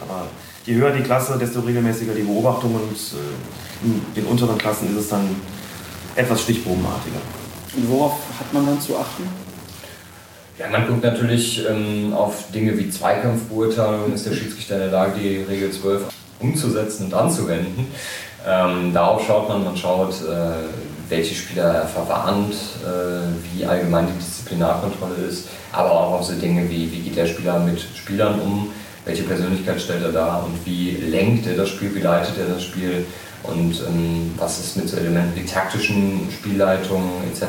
[0.00, 0.26] Aber
[0.64, 5.02] je höher die Klasse, desto regelmäßiger die Beobachtung und äh, in den unteren Klassen ist
[5.02, 5.28] es dann
[6.16, 7.20] etwas stichprobenartiger.
[7.76, 9.47] Und worauf hat man dann zu achten?
[10.58, 15.12] Ja, man guckt natürlich ähm, auf Dinge wie Zweikampfbeurteilung, ist der Schiedsrichter in der Lage,
[15.20, 16.02] die Regel 12
[16.40, 17.86] umzusetzen und anzuwenden.
[18.44, 20.66] Ähm, darauf schaut man, man schaut, äh,
[21.08, 22.54] welche Spieler er verwarnt,
[22.84, 27.26] äh, wie allgemein die Disziplinarkontrolle ist, aber auch auf so Dinge wie, wie geht der
[27.26, 28.72] Spieler mit Spielern um,
[29.04, 32.64] welche Persönlichkeit stellt er dar und wie lenkt er das Spiel, wie leitet er das
[32.64, 33.06] Spiel?
[33.44, 37.46] Und ähm, was ist mit so Elementen wie taktischen Spielleitungen etc.,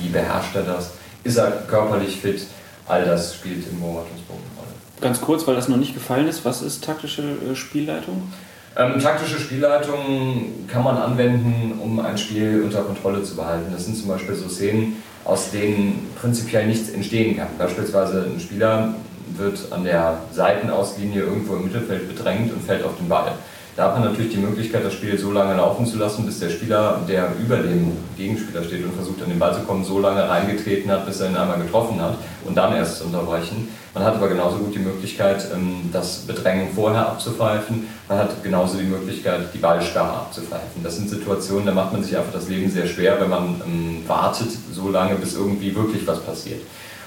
[0.00, 0.92] wie beherrscht er das,
[1.24, 2.46] ist er körperlich fit,
[2.86, 4.74] all das spielt im Beobachtungsbogen eine Rolle.
[5.00, 8.30] Ganz kurz, weil das noch nicht gefallen ist, was ist taktische äh, Spielleitung?
[8.76, 13.72] Ähm, taktische Spielleitung kann man anwenden, um ein Spiel unter Kontrolle zu behalten.
[13.72, 17.46] Das sind zum Beispiel so Szenen, aus denen prinzipiell nichts entstehen kann.
[17.56, 18.94] Beispielsweise ein Spieler
[19.36, 23.32] wird an der Seitenauslinie irgendwo im Mittelfeld bedrängt und fällt auf den Ball.
[23.76, 26.48] Da hat man natürlich die Möglichkeit, das Spiel so lange laufen zu lassen, bis der
[26.48, 30.28] Spieler, der über dem Gegenspieler steht und versucht an den Ball zu kommen, so lange
[30.28, 33.68] reingetreten hat, bis er ihn einmal getroffen hat und dann erst zu unterbrechen.
[33.92, 37.88] Man hat aber genauso gut die Möglichkeit, ähm, das Bedrängen vorher abzupfeifen.
[38.08, 40.84] Man hat genauso die Möglichkeit, die Ballsperre abzupfeifen.
[40.84, 44.04] Das sind Situationen, da macht man sich einfach das Leben sehr schwer, wenn man ähm,
[44.06, 46.60] wartet so lange, bis irgendwie wirklich was passiert.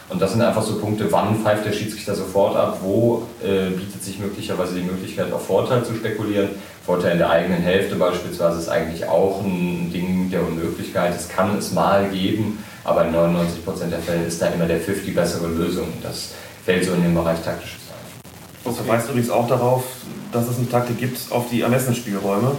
[0.10, 4.01] Und das sind einfach so Punkte, wann pfeift der Schiedsrichter sofort ab, wo äh, bietet
[4.01, 6.49] sich möglicherweise die Möglichkeit, auf Vorteil zu spekulieren.
[6.86, 11.14] Vorteil in der eigenen Hälfte beispielsweise ist eigentlich auch ein Ding der Unmöglichkeit.
[11.14, 15.03] Es kann es mal geben, aber in 99% der Fälle ist da immer der Pfiff
[15.03, 15.88] die bessere Lösung.
[16.01, 16.32] Das
[16.64, 18.22] fällt so in den Bereich taktisches ein.
[18.64, 19.84] Das verweist übrigens auch darauf,
[20.32, 22.55] dass es eine Taktik gibt auf die Ermessensspielräume.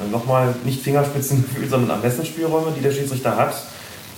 [0.00, 3.54] Dann Nochmal nicht Fingerspitzengefühl, sondern Ermessensspielräume, die der Schiedsrichter hat.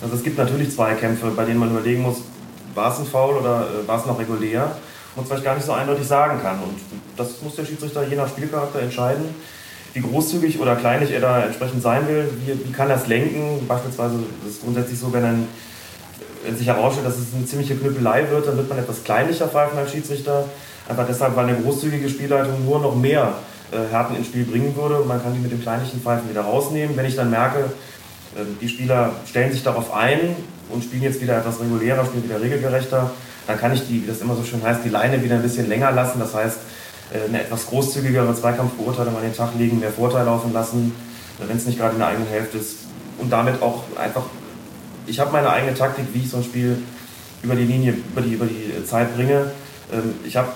[0.01, 2.17] Also es gibt natürlich Zweikämpfe, bei denen man überlegen muss,
[2.75, 4.75] war es ein Foul oder äh, war es noch regulär
[5.15, 6.59] und vielleicht gar nicht so eindeutig sagen kann.
[6.59, 6.79] Und
[7.17, 9.25] das muss der Schiedsrichter je nach Spielcharakter entscheiden,
[9.93, 13.65] wie großzügig oder kleinlich er da entsprechend sein will, wie, wie kann er es lenken.
[13.67, 14.15] Beispielsweise
[14.45, 15.47] ist es grundsätzlich so, wenn ein
[16.43, 19.77] wenn sich herausstellt, dass es eine ziemliche Knüppelei wird, dann wird man etwas kleinlicher pfeifen
[19.77, 20.45] als Schiedsrichter.
[20.87, 23.33] Einfach deshalb, weil eine großzügige Spielleitung nur noch mehr
[23.71, 25.05] äh, Härten ins Spiel bringen würde.
[25.05, 26.97] Man kann die mit dem kleinlichen Pfeifen wieder rausnehmen.
[26.97, 27.71] Wenn ich dann merke,
[28.61, 30.35] die Spieler stellen sich darauf ein
[30.69, 33.11] und spielen jetzt wieder etwas regulärer, spielen wieder regelgerechter,
[33.45, 35.67] dann kann ich die, wie das immer so schön heißt, die Leine wieder ein bisschen
[35.67, 36.19] länger lassen.
[36.19, 36.57] Das heißt,
[37.13, 40.93] äh, eine etwas großzügigere Zweikampfbeurteilung an den Tag legen, mehr Vorteil laufen lassen,
[41.39, 42.77] äh, wenn es nicht gerade in der eigenen Hälfte ist.
[43.19, 44.23] Und damit auch einfach
[45.05, 46.77] ich habe meine eigene Taktik, wie ich so ein Spiel
[47.41, 49.51] über die Linie, über die, über die Zeit bringe.
[49.91, 50.49] Ähm, Ich habe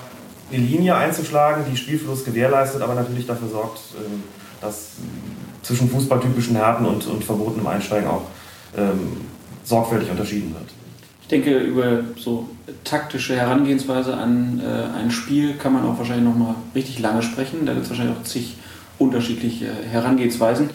[0.50, 4.22] eine Linie einzuschlagen, die Spielfluss gewährleistet, aber natürlich dafür sorgt, ähm,
[4.60, 4.92] dass
[5.62, 8.22] zwischen fußballtypischen Härten und, und verbotenem Einsteigen auch
[8.76, 9.18] ähm,
[9.64, 10.64] sorgfältig unterschieden wird.
[11.22, 12.48] Ich denke, über so
[12.84, 17.66] taktische Herangehensweise an äh, ein Spiel kann man auch wahrscheinlich noch mal richtig lange sprechen.
[17.66, 18.56] Da gibt es wahrscheinlich auch zig
[18.98, 20.70] unterschiedliche Herangehensweisen.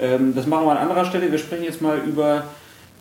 [0.00, 1.30] Ähm, das machen wir an anderer Stelle.
[1.30, 2.44] Wir sprechen jetzt mal über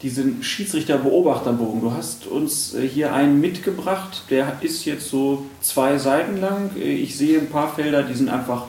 [0.01, 1.81] diesen Schiedsrichter-Beobachterbogen.
[1.81, 6.71] Du hast uns äh, hier einen mitgebracht, der ist jetzt so zwei Seiten lang.
[6.77, 8.65] Äh, ich sehe ein paar Felder, die sind einfach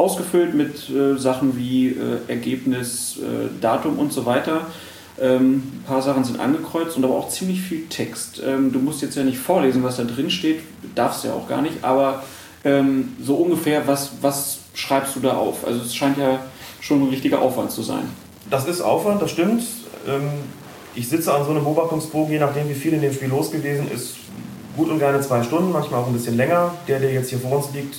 [0.00, 1.94] ausgefüllt mit äh, Sachen wie äh,
[2.28, 4.62] Ergebnis, äh, Datum und so weiter.
[5.20, 8.42] Ähm, ein paar Sachen sind angekreuzt und aber auch ziemlich viel Text.
[8.44, 10.60] Ähm, du musst jetzt ja nicht vorlesen, was da drin steht,
[10.94, 12.22] darfst ja auch gar nicht, aber
[12.64, 15.66] ähm, so ungefähr, was, was schreibst du da auf?
[15.66, 16.40] Also es scheint ja
[16.80, 18.04] schon ein richtiger Aufwand zu sein.
[18.48, 19.62] Das ist Aufwand, das stimmt.
[20.08, 20.30] Ähm,
[20.94, 23.90] ich sitze an so einem Beobachtungsbogen, je nachdem wie viel in dem Spiel los gewesen
[23.90, 24.14] ist,
[24.76, 26.74] gut und gerne zwei Stunden, manchmal auch ein bisschen länger.
[26.88, 27.96] Der, der jetzt hier vor uns liegt,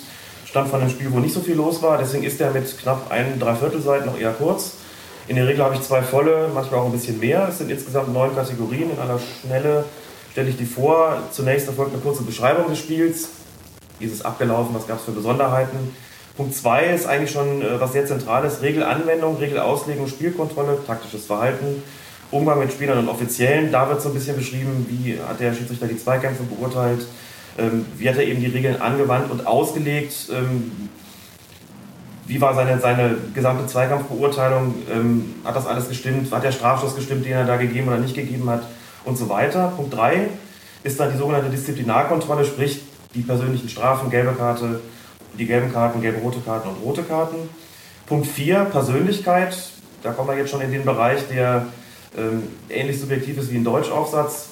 [0.52, 1.98] stammt von einem Spiel, wo nicht so viel los war.
[1.98, 4.74] Deswegen ist der mit knapp ein Dreiviertelseiten noch eher kurz.
[5.30, 7.48] In der Regel habe ich zwei volle, manchmal auch ein bisschen mehr.
[7.48, 8.92] Es sind insgesamt neun Kategorien.
[8.92, 9.86] In aller Schnelle
[10.34, 11.20] stelle ich die vor.
[11.32, 13.30] Zunächst erfolgt eine kurze Beschreibung des Spiels.
[14.00, 14.76] Wie ist es abgelaufen?
[14.76, 15.96] Was gab es für Besonderheiten?
[16.36, 18.62] Punkt 2 ist eigentlich schon äh, was sehr Zentrales.
[18.62, 21.82] Regelanwendung, Regelauslegung, Spielkontrolle, taktisches Verhalten,
[22.30, 23.72] Umgang mit Spielern und Offiziellen.
[23.72, 27.06] Da wird so ein bisschen beschrieben, wie hat der Schiedsrichter die Zweikämpfe beurteilt,
[27.98, 30.90] wie hat er eben die Regeln angewandt und ausgelegt, ähm,
[32.32, 37.26] wie war seine, seine gesamte Zweikampfbeurteilung, ähm, hat das alles gestimmt, hat der Strafschuss gestimmt,
[37.26, 38.64] den er da gegeben oder nicht gegeben hat
[39.04, 39.74] und so weiter.
[39.76, 40.28] Punkt 3
[40.84, 42.82] ist dann die sogenannte Disziplinarkontrolle, sprich
[43.14, 44.80] die persönlichen Strafen, gelbe Karte,
[45.38, 47.50] die gelben Karten, gelbe rote Karten und rote Karten.
[48.06, 49.56] Punkt 4, Persönlichkeit.
[50.04, 51.68] Da kommen wir jetzt schon in den Bereich, der
[52.18, 54.50] ähm, ähnlich subjektiv ist wie ein Deutschaufsatz.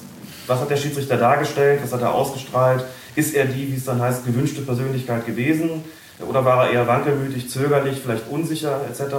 [0.50, 1.78] Was hat der Schiedsrichter dargestellt?
[1.80, 2.84] Was hat er ausgestrahlt?
[3.14, 5.84] Ist er die, wie es dann heißt, gewünschte Persönlichkeit gewesen?
[6.28, 9.14] Oder war er eher wankelmütig, zögerlich, vielleicht unsicher etc.?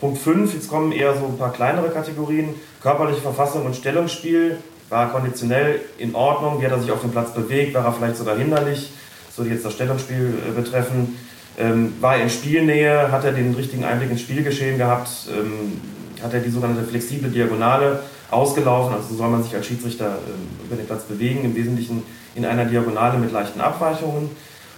[0.00, 2.54] Punkt 5, jetzt kommen eher so ein paar kleinere Kategorien.
[2.80, 4.58] Körperliche Verfassung und Stellungsspiel.
[4.90, 6.60] War er konditionell in Ordnung?
[6.60, 7.74] Wie hat er sich auf dem Platz bewegt?
[7.74, 8.92] War er vielleicht sogar hinderlich?
[9.34, 11.18] soll jetzt das Stellungsspiel äh, betreffen.
[11.58, 15.80] Ähm, war er in Spielnähe, hat er den richtigen Einblick ins Spielgeschehen gehabt, ähm,
[16.22, 18.00] hat er die sogenannte flexible Diagonale
[18.34, 22.02] ausgelaufen, also so soll man sich als Schiedsrichter äh, über den Platz bewegen, im Wesentlichen
[22.34, 24.30] in einer Diagonale mit leichten Abweichungen.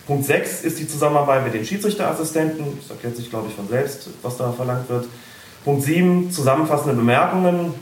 [0.06, 4.08] Punkt 6 ist die Zusammenarbeit mit den Schiedsrichterassistenten, das erklärt sich glaube ich von selbst,
[4.22, 5.06] was da verlangt wird.
[5.64, 7.74] Punkt 7, zusammenfassende Bemerkungen,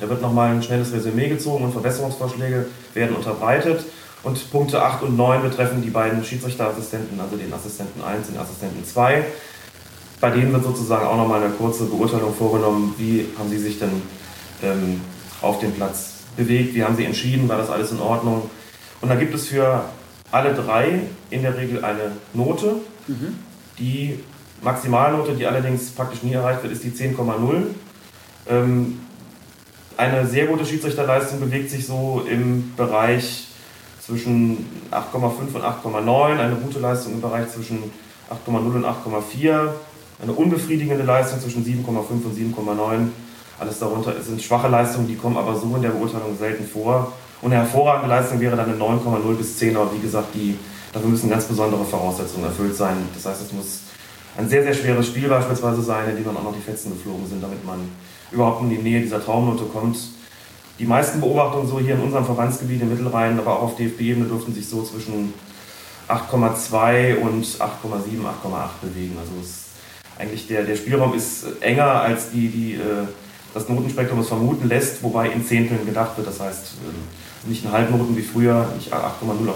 [0.00, 3.84] da wird nochmal ein schnelles Resümee gezogen und Verbesserungsvorschläge werden unterbreitet.
[4.22, 8.40] Und Punkte 8 und 9 betreffen die beiden Schiedsrichterassistenten, also den Assistenten 1 und den
[8.40, 9.24] Assistenten 2.
[10.20, 14.02] Bei denen wird sozusagen auch nochmal eine kurze Beurteilung vorgenommen, wie haben sie sich denn
[14.62, 15.00] ähm,
[15.40, 18.50] auf dem Platz bewegt, wie haben sie entschieden, war das alles in Ordnung.
[19.00, 19.84] Und da gibt es für
[20.30, 21.00] alle drei
[21.30, 22.76] in der Regel eine Note.
[23.06, 23.38] Mhm.
[23.78, 24.18] Die
[24.62, 27.62] Maximalnote, die allerdings praktisch nie erreicht wird, ist die 10,0.
[28.48, 29.00] Ähm,
[29.96, 33.48] eine sehr gute Schiedsrichterleistung bewegt sich so im Bereich
[34.00, 37.82] zwischen 8,5 und 8,9, eine gute Leistung im Bereich zwischen
[38.30, 39.70] 8,0 und 8,4,
[40.22, 43.08] eine unbefriedigende Leistung zwischen 7,5 und 7,9.
[43.58, 47.12] Alles darunter sind schwache Leistungen, die kommen aber so in der Beurteilung selten vor.
[47.40, 50.56] Und eine hervorragende Leistung wäre dann eine 9,0 bis 10, aber wie gesagt, die,
[50.92, 52.96] dafür müssen ganz besondere Voraussetzungen erfüllt sein.
[53.14, 53.80] Das heißt, es muss
[54.36, 57.26] ein sehr, sehr schweres Spiel beispielsweise sein, in dem dann auch noch die Fetzen geflogen
[57.28, 57.78] sind, damit man
[58.30, 59.98] überhaupt in die Nähe dieser Traumnote kommt.
[60.78, 64.54] Die meisten Beobachtungen so hier in unserem Verbandsgebiet im Mittelrhein, aber auch auf DFB-Ebene dürften
[64.54, 65.34] sich so zwischen
[66.08, 69.16] 8,2 und 8,7, 8,8 bewegen.
[69.18, 69.64] Also es
[70.18, 73.06] eigentlich der, der Spielraum ist enger als die, die äh,
[73.54, 76.26] das Notenspektrum es vermuten lässt, wobei in Zehnteln gedacht wird.
[76.26, 79.50] Das heißt äh, nicht in Halbnoten wie früher, nicht 8,0, 8,5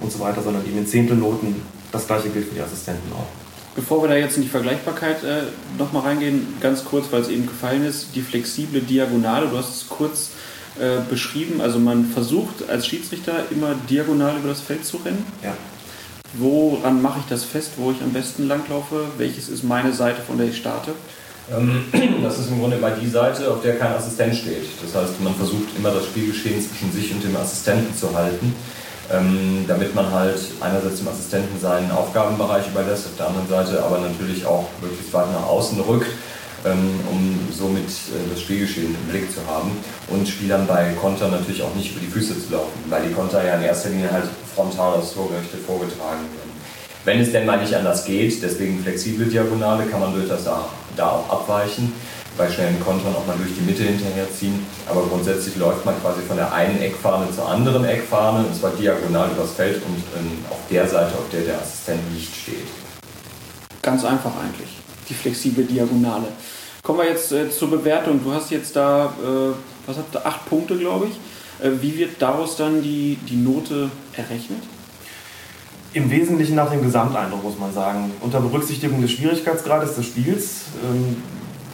[0.00, 1.56] und so weiter, sondern eben in Zehntelnoten.
[1.92, 3.26] Das gleiche gilt für die Assistenten auch.
[3.74, 5.42] Bevor wir da jetzt in die Vergleichbarkeit äh,
[5.78, 9.88] nochmal reingehen, ganz kurz, weil es eben gefallen ist, die flexible Diagonale, du hast es
[9.88, 10.30] kurz
[10.80, 15.24] äh, beschrieben, also man versucht als Schiedsrichter immer diagonal über das Feld zu rennen.
[15.42, 15.56] Ja.
[16.34, 19.06] Woran mache ich das fest, wo ich am besten langlaufe?
[19.16, 20.92] Welches ist meine Seite, von der ich starte?
[21.56, 21.84] Ähm,
[22.22, 24.66] das ist im Grunde immer die Seite, auf der kein Assistent steht.
[24.82, 28.54] Das heißt, man versucht immer das Spielgeschehen zwischen sich und dem Assistenten zu halten
[29.10, 33.98] ähm, damit man halt einerseits dem Assistenten seinen Aufgabenbereich überlässt, auf der anderen Seite aber
[33.98, 36.10] natürlich auch möglichst weit nach außen rückt,
[36.66, 39.72] ähm, um somit äh, das Spielgeschehen im Blick zu haben
[40.08, 43.44] und Spielern bei Konter natürlich auch nicht über die Füße zu laufen, weil die Konter
[43.44, 44.24] ja in erster Linie halt
[44.54, 46.48] frontal aus Torgerichte vorgetragen werden.
[47.04, 50.68] Wenn es denn mal nicht anders geht, deswegen flexible Diagonale, kann man durchaus da,
[50.98, 51.92] da auch abweichen
[52.36, 54.64] bei schnellen Kontern auch mal durch die Mitte hinterherziehen.
[54.88, 59.30] Aber grundsätzlich läuft man quasi von der einen Eckfahne zur anderen Eckfahne, und zwar diagonal
[59.30, 62.68] übers Feld und ähm, auf der Seite, auf der der Assistent nicht steht.
[63.82, 64.70] Ganz einfach eigentlich,
[65.08, 66.28] die flexible Diagonale.
[66.82, 68.22] Kommen wir jetzt äh, zur Bewertung.
[68.22, 69.54] Du hast jetzt da, äh,
[69.86, 71.66] was habt ihr, acht Punkte, glaube ich.
[71.66, 74.62] Äh, wie wird daraus dann die, die Note errechnet?
[75.94, 78.10] Im Wesentlichen nach dem Gesamteindruck, muss man sagen.
[78.20, 80.62] Unter Berücksichtigung des Schwierigkeitsgrades des Spiels.
[80.84, 81.16] Ähm,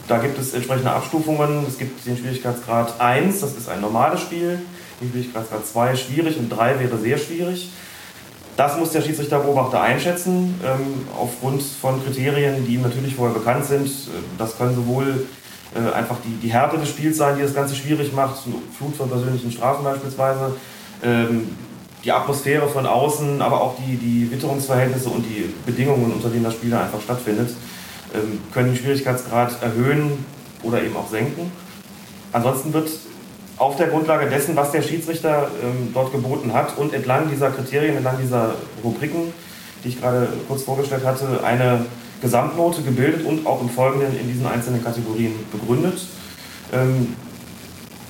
[0.07, 1.65] Da gibt es entsprechende Abstufungen.
[1.67, 4.59] Es gibt den Schwierigkeitsgrad 1, das ist ein normales Spiel.
[5.01, 7.71] Den Schwierigkeitsgrad 2 schwierig und 3 wäre sehr schwierig.
[8.55, 13.87] Das muss der Schiedsrichterbeobachter einschätzen, ähm, aufgrund von Kriterien, die ihm natürlich vorher bekannt sind.
[13.87, 15.25] Äh, das können sowohl
[15.73, 18.43] äh, einfach die, die Härte des Spiels sein, die das Ganze schwierig macht,
[18.77, 20.55] Flut von persönlichen Strafen beispielsweise,
[21.03, 21.49] ähm,
[22.05, 26.53] die Atmosphäre von außen, aber auch die, die Witterungsverhältnisse und die Bedingungen, unter denen das
[26.53, 27.49] Spiel einfach stattfindet,
[28.13, 30.23] ähm, können den Schwierigkeitsgrad erhöhen
[30.61, 31.51] oder eben auch senken.
[32.31, 32.89] Ansonsten wird
[33.57, 37.95] auf der Grundlage dessen, was der Schiedsrichter ähm, dort geboten hat und entlang dieser Kriterien,
[37.95, 38.53] entlang dieser
[38.83, 39.33] Rubriken,
[39.83, 41.85] die ich gerade kurz vorgestellt hatte, eine
[42.21, 45.99] Gesamtnote gebildet und auch im Folgenden in diesen einzelnen Kategorien begründet.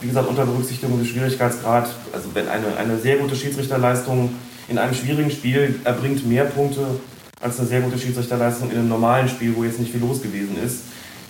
[0.06, 4.30] Wie gesagt, unter Berücksichtigung des Schwierigkeitsgrads, also wenn eine, eine sehr gute Schiedsrichterleistung
[4.68, 6.86] in einem schwierigen Spiel erbringt mehr Punkte
[7.42, 10.58] als eine sehr gute Schiedsrichterleistung in einem normalen Spiel, wo jetzt nicht viel los gewesen
[10.64, 10.82] ist.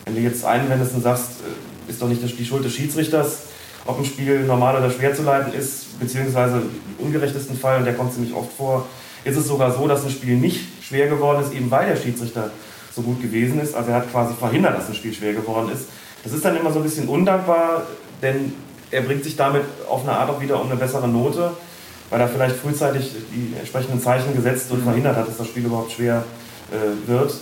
[0.03, 3.43] Wenn du jetzt einwendest und sagst, äh, ist doch nicht die Schuld des Schiedsrichters,
[3.85, 7.93] ob ein Spiel normal oder schwer zu leiten ist, beziehungsweise im ungerechtesten Fall, und der
[7.93, 8.87] kommt ziemlich oft vor,
[9.23, 12.51] ist es sogar so, dass ein Spiel nicht schwer geworden ist, eben weil der Schiedsrichter
[12.93, 13.73] so gut gewesen ist.
[13.73, 15.85] Also er hat quasi verhindert, dass ein Spiel schwer geworden ist.
[16.25, 17.83] Das ist dann immer so ein bisschen undankbar,
[18.21, 18.51] denn
[18.91, 21.51] er bringt sich damit auf eine Art auch wieder um eine bessere Note,
[22.09, 24.83] weil er vielleicht frühzeitig die entsprechenden Zeichen gesetzt und mhm.
[24.83, 26.23] verhindert hat, dass das Spiel überhaupt schwer
[26.71, 27.33] äh, wird.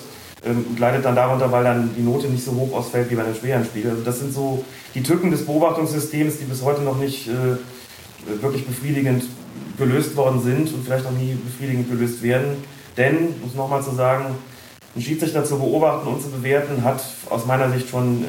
[0.46, 3.24] Ähm, und leidet dann darunter, weil dann die Note nicht so hoch ausfällt wie bei
[3.24, 3.90] einem schweren Spiel.
[3.90, 4.64] Also das sind so
[4.94, 9.24] die Tücken des Beobachtungssystems, die bis heute noch nicht äh, wirklich befriedigend
[9.78, 12.64] gelöst worden sind und vielleicht auch nie befriedigend gelöst werden.
[12.98, 14.36] Denn, um es nochmal zu sagen,
[14.96, 18.28] ein Schiedsrichter zu beobachten und zu bewerten, hat aus meiner Sicht schon äh,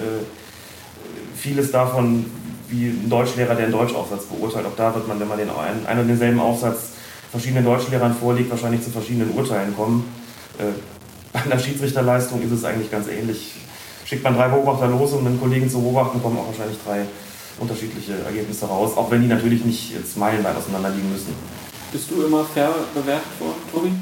[1.36, 2.24] vieles davon,
[2.68, 4.66] wie ein Deutschlehrer, der einen Deutschaufsatz beurteilt.
[4.66, 6.90] Auch da wird man, wenn man den einen, einen und denselben Aufsatz
[7.30, 10.04] verschiedenen Deutschlehrern vorliegt, wahrscheinlich zu verschiedenen Urteilen kommen.
[10.58, 10.64] Äh,
[11.32, 13.52] bei einer Schiedsrichterleistung ist es eigentlich ganz ähnlich.
[14.04, 17.06] Schickt man drei Beobachter los, um einen Kollegen zu beobachten, kommen auch wahrscheinlich drei
[17.58, 21.34] unterschiedliche Ergebnisse raus, auch wenn die natürlich nicht jetzt meilenweit auseinander liegen müssen.
[21.92, 23.92] Bist du immer fair bewertet worden, Tobi?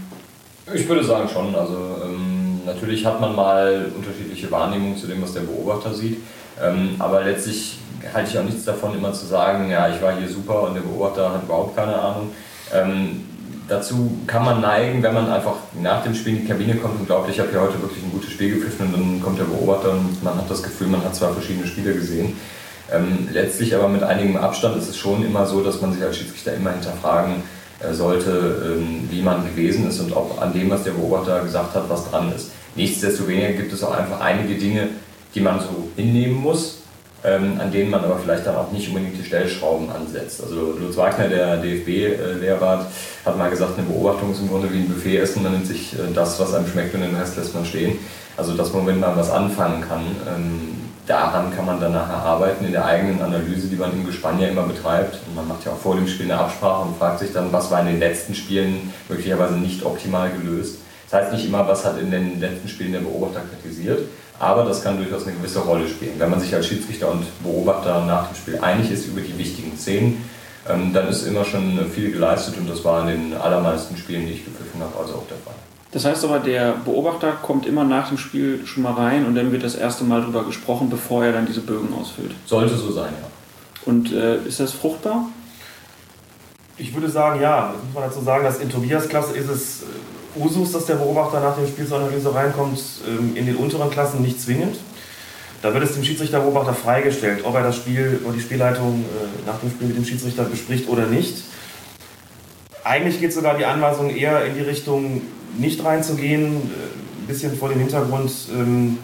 [0.74, 1.54] Ich würde sagen schon.
[1.54, 6.18] Also ähm, natürlich hat man mal unterschiedliche Wahrnehmungen zu dem, was der Beobachter sieht.
[6.60, 7.78] Ähm, aber letztlich
[8.12, 10.82] halte ich auch nichts davon, immer zu sagen, ja, ich war hier super und der
[10.82, 12.30] Beobachter hat überhaupt keine Ahnung.
[12.72, 13.20] Ähm,
[13.68, 17.06] dazu kann man neigen, wenn man einfach nach dem Spiel in die Kabine kommt und
[17.06, 19.92] glaubt, ich habe hier heute wirklich ein gutes Spiel gepfiffen und dann kommt der Beobachter
[19.92, 22.36] und man hat das Gefühl, man hat zwar verschiedene Spiele gesehen.
[22.92, 26.16] Ähm, letztlich aber mit einigem Abstand ist es schon immer so, dass man sich als
[26.16, 27.42] Schiedsrichter immer hinterfragen
[27.80, 31.74] äh, sollte, ähm, wie man gewesen ist und ob an dem, was der Beobachter gesagt
[31.74, 32.50] hat, was dran ist.
[32.74, 34.88] Nichtsdestoweniger gibt es auch einfach einige Dinge,
[35.34, 36.81] die man so hinnehmen muss,
[37.24, 40.42] ähm, an denen man aber vielleicht dann auch nicht unbedingt die Stellschrauben ansetzt.
[40.42, 42.86] Also Lutz Wagner, der DFB-Lehrrat,
[43.24, 45.92] hat mal gesagt, eine Beobachtung ist im Grunde wie ein Buffet essen, man nimmt sich
[45.94, 47.98] äh, das, was einem schmeckt und den Rest lässt man stehen.
[48.36, 52.64] Also dass man, wenn man was anfangen kann, ähm, daran kann man dann nachher arbeiten
[52.64, 55.18] in der eigenen Analyse, die man im Gespann ja immer betreibt.
[55.26, 57.70] Und man macht ja auch vor dem Spiel eine Absprache und fragt sich dann, was
[57.70, 60.78] war in den letzten Spielen möglicherweise nicht optimal gelöst.
[61.10, 64.00] Das heißt nicht immer, was hat in den letzten Spielen der Beobachter kritisiert,
[64.42, 66.14] aber das kann durchaus eine gewisse Rolle spielen.
[66.18, 69.78] Wenn man sich als Schiedsrichter und Beobachter nach dem Spiel einig ist über die wichtigen
[69.78, 70.24] Szenen,
[70.68, 74.32] ähm, dann ist immer schon viel geleistet und das war in den allermeisten Spielen, die
[74.32, 75.54] ich gepfiffen habe, also auch der Fall.
[75.92, 79.52] Das heißt aber, der Beobachter kommt immer nach dem Spiel schon mal rein und dann
[79.52, 82.32] wird das erste Mal darüber gesprochen, bevor er dann diese Bögen ausfüllt.
[82.46, 83.28] Sollte so sein, ja.
[83.84, 85.26] Und äh, ist das fruchtbar?
[86.78, 87.74] Ich würde sagen, ja.
[87.74, 89.86] Das muss man dazu sagen, dass in Tobias Klasse ist es äh,
[90.36, 94.22] Usus, dass der Beobachter nach dem Spiel zur Analyse reinkommt, ähm, in den unteren Klassen
[94.22, 94.76] nicht zwingend.
[95.62, 99.60] Da wird es dem Schiedsrichterbeobachter freigestellt, ob er das Spiel oder die Spielleitung äh, nach
[99.60, 101.44] dem Spiel mit dem Schiedsrichter bespricht oder nicht.
[102.84, 105.22] Eigentlich geht sogar die Anweisung eher in die Richtung,
[105.56, 108.98] nicht reinzugehen, äh, ein bisschen vor dem Hintergrund, ähm,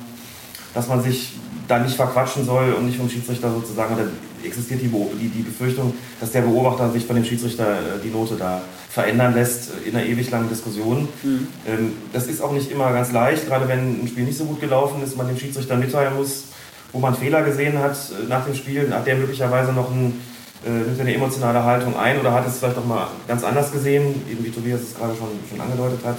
[0.75, 1.35] dass man sich
[1.69, 4.07] da nicht verquatschen soll und nicht vom Schiedsrichter sozusagen, oder
[4.43, 8.37] existiert die, die, die Befürchtung, dass der Beobachter sich von dem Schiedsrichter äh, die Note
[8.37, 11.09] da verändern lässt in einer ewig langen Diskussion.
[11.23, 11.47] Mhm.
[11.67, 14.61] Ähm, das ist auch nicht immer ganz leicht, gerade wenn ein Spiel nicht so gut
[14.61, 16.45] gelaufen ist, man dem Schiedsrichter mitteilen muss,
[16.93, 20.21] wo man Fehler gesehen hat äh, nach dem Spiel, hat der möglicherweise noch ein,
[20.65, 24.23] äh, nimmt eine emotionale Haltung ein oder hat es vielleicht auch mal ganz anders gesehen,
[24.31, 26.19] eben wie Tobias es gerade schon, schon angedeutet hat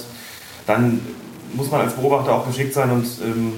[0.69, 1.01] dann
[1.53, 3.53] muss man als Beobachter auch geschickt sein und ähm,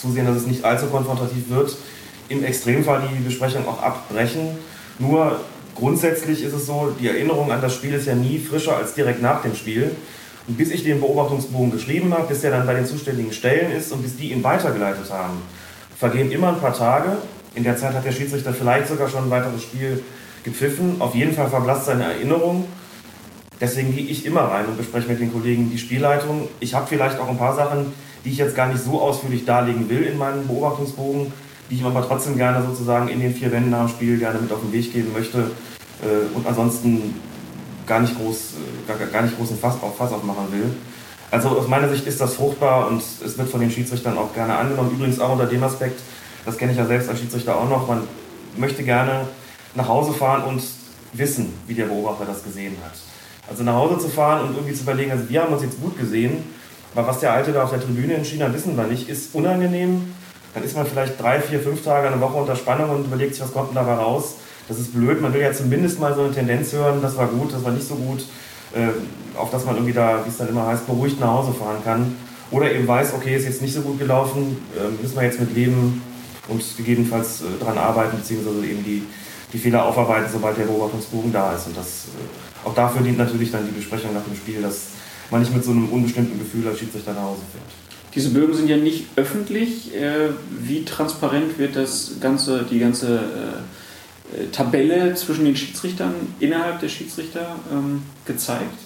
[0.00, 1.76] zusehen, dass es nicht allzu konfrontativ wird.
[2.28, 4.58] Im Extremfall die Besprechung auch abbrechen.
[4.98, 5.40] Nur
[5.74, 9.22] grundsätzlich ist es so, die Erinnerung an das Spiel ist ja nie frischer als direkt
[9.22, 9.90] nach dem Spiel.
[10.46, 13.92] Und bis ich den Beobachtungsbogen geschrieben habe, bis der dann bei den zuständigen Stellen ist
[13.92, 15.42] und bis die ihn weitergeleitet haben,
[15.98, 17.18] vergehen immer ein paar Tage.
[17.54, 20.02] In der Zeit hat der Schiedsrichter vielleicht sogar schon ein weiteres Spiel
[20.44, 20.96] gepfiffen.
[21.00, 22.66] Auf jeden Fall verblasst seine Erinnerung.
[23.60, 26.48] Deswegen gehe ich immer rein und bespreche mit den Kollegen die Spielleitung.
[26.60, 27.92] Ich habe vielleicht auch ein paar Sachen,
[28.24, 31.32] die ich jetzt gar nicht so ausführlich darlegen will in meinem Beobachtungsbogen,
[31.70, 34.60] die ich aber trotzdem gerne sozusagen in den vier Wänden dem Spiel gerne mit auf
[34.60, 35.50] den Weg geben möchte
[36.02, 37.14] äh, und ansonsten
[37.86, 40.70] gar nicht groß, äh, gar, gar nicht groß ein Fass, auf Fass aufmachen will.
[41.30, 44.56] Also aus meiner Sicht ist das fruchtbar und es wird von den Schiedsrichtern auch gerne
[44.56, 44.90] angenommen.
[44.90, 46.00] Übrigens auch unter dem Aspekt,
[46.44, 48.02] das kenne ich ja selbst als Schiedsrichter auch noch, man
[48.56, 49.28] möchte gerne
[49.74, 50.62] nach Hause fahren und
[51.12, 52.92] wissen, wie der Beobachter das gesehen hat.
[53.48, 55.96] Also nach Hause zu fahren und irgendwie zu überlegen, also wir haben uns jetzt gut
[55.98, 56.44] gesehen,
[56.94, 60.12] aber was der Alte da auf der Tribüne entschieden hat, wissen wir nicht, ist unangenehm.
[60.54, 63.44] Dann ist man vielleicht drei, vier, fünf Tage, eine Woche unter Spannung und überlegt sich,
[63.44, 64.34] was kommt denn dabei raus.
[64.68, 67.52] Das ist blöd, man will ja zumindest mal so eine Tendenz hören, das war gut,
[67.52, 68.24] das war nicht so gut,
[68.74, 68.88] äh,
[69.36, 72.16] auf dass man irgendwie da, wie es dann immer heißt, beruhigt nach Hause fahren kann.
[72.50, 75.54] Oder eben weiß, okay, ist jetzt nicht so gut gelaufen, äh, müssen wir jetzt mit
[75.54, 76.02] leben
[76.48, 79.02] und gegebenenfalls äh, daran arbeiten, beziehungsweise eben die,
[79.52, 81.68] die Fehler aufarbeiten, sobald der Beobachtungsbogen da ist.
[81.68, 84.88] Und das, äh, auch dafür dient natürlich dann die Besprechung nach dem Spiel, dass
[85.30, 87.64] man nicht mit so einem unbestimmten Gefühl als Schiedsrichter nach Hause fährt.
[88.14, 89.94] Diese Bögen sind ja nicht öffentlich.
[89.94, 93.20] Äh, wie transparent wird das ganze, die ganze
[94.36, 98.78] äh, Tabelle zwischen den Schiedsrichtern innerhalb der Schiedsrichter ähm, gezeigt?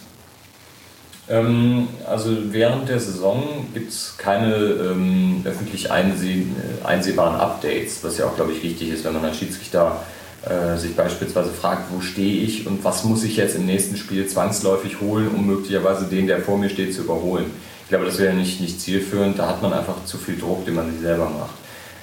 [1.28, 6.47] Ähm, also während der Saison gibt es keine ähm, öffentlich einseh
[6.84, 10.03] einsehbaren Updates, was ja auch, glaube ich, wichtig ist, wenn man als Schiedsrichter
[10.47, 14.26] äh, sich beispielsweise fragt, wo stehe ich und was muss ich jetzt im nächsten Spiel
[14.26, 17.47] zwangsläufig holen, um möglicherweise den, der vor mir steht, zu überholen.
[17.84, 20.74] Ich glaube, das wäre nicht, nicht zielführend, da hat man einfach zu viel Druck, den
[20.74, 21.55] man sich selber macht.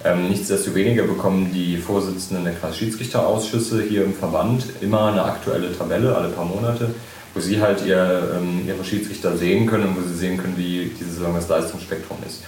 [0.04, 6.30] Ähm, nichtsdestoweniger bekommen die Vorsitzenden der Kreisschiedsrichterausschüsse hier im Verband immer eine aktuelle Tabelle, alle
[6.30, 6.89] paar Monate,
[7.36, 10.92] wo sie halt ihr, ähm, ihre Schiedsrichter sehen können und wo sie sehen können, wie
[11.00, 12.42] diese Saison das Leistungsspektrum ist.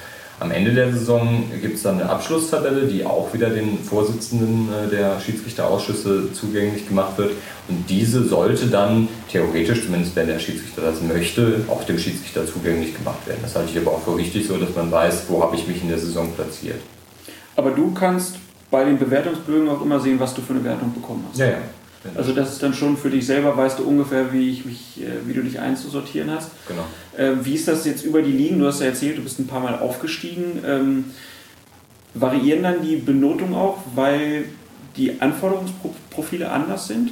[0.43, 4.89] Am Ende der Saison gibt es dann eine Abschlusstabelle, die auch wieder den Vorsitzenden äh,
[4.89, 7.31] der Schiedsrichterausschüsse zugänglich gemacht wird.
[7.69, 12.93] Und diese sollte dann theoretisch, zumindest wenn der Schiedsrichter das möchte, auch dem Schiedsrichter zugänglich
[12.93, 13.39] gemacht werden.
[13.41, 15.81] Das halte ich aber auch für wichtig, so dass man weiß, wo habe ich mich
[15.81, 16.81] in der Saison platziert.
[17.55, 18.35] Aber du kannst
[18.69, 21.39] bei den Bewertungsbögen auch immer sehen, was du für eine Wertung bekommen hast.
[21.39, 21.57] Ja, ja.
[22.15, 25.25] Also das ist dann schon für dich selber, weißt du ungefähr, wie, ich mich, äh,
[25.25, 26.51] wie du dich einzusortieren hast.
[26.67, 26.83] Genau.
[27.17, 28.59] Äh, wie ist das jetzt über die Ligen?
[28.59, 30.63] Du hast ja erzählt, du bist ein paar Mal aufgestiegen.
[30.65, 31.05] Ähm,
[32.13, 34.45] variieren dann die Benotungen auch, weil
[34.97, 37.11] die Anforderungsprofile anders sind?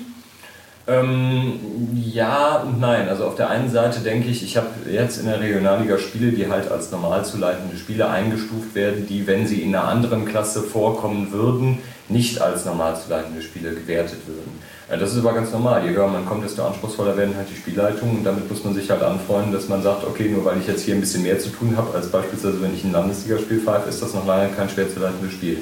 [0.87, 1.59] Ähm,
[1.93, 3.07] ja und nein.
[3.07, 6.49] Also auf der einen Seite denke ich, ich habe jetzt in der Regionalliga Spiele, die
[6.49, 10.61] halt als normal zu leitende Spiele eingestuft werden, die, wenn sie in einer anderen Klasse
[10.61, 11.79] vorkommen würden,
[12.09, 14.51] nicht als normal zu leitende Spiele gewertet würden.
[14.91, 15.85] Ja, das ist aber ganz normal.
[15.85, 18.89] Je höher man kommt, desto anspruchsvoller werden halt die Spielleitungen und damit muss man sich
[18.89, 21.47] halt anfreunden, dass man sagt, okay, nur weil ich jetzt hier ein bisschen mehr zu
[21.47, 24.93] tun habe, als beispielsweise wenn ich ein Landesligaspiel pfeife, ist das noch lange kein schwer
[24.93, 25.59] zu leitendes Spiel.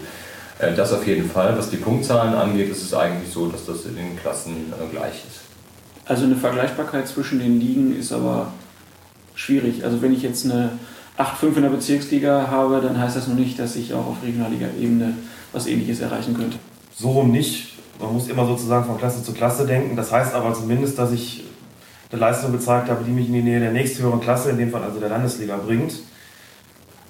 [0.57, 1.55] Äh, das auf jeden Fall.
[1.55, 5.23] Was die Punktzahlen angeht, ist es eigentlich so, dass das in den Klassen äh, gleich
[5.29, 5.41] ist.
[6.05, 8.51] Also eine Vergleichbarkeit zwischen den Ligen ist aber
[9.35, 9.83] schwierig.
[9.83, 10.71] Also wenn ich jetzt eine
[11.19, 15.13] 8-5 in der Bezirksliga habe, dann heißt das noch nicht, dass ich auch auf Regionalliga-Ebene
[15.53, 16.57] was ähnliches erreichen könnte.
[16.97, 17.78] So rum nicht.
[17.99, 19.95] Man muss immer sozusagen von Klasse zu Klasse denken.
[19.95, 21.43] Das heißt aber zumindest, dass ich
[22.11, 24.83] eine Leistung gezeigt habe, die mich in die Nähe der nächsthöheren Klasse, in dem Fall
[24.83, 25.93] also der Landesliga, bringt.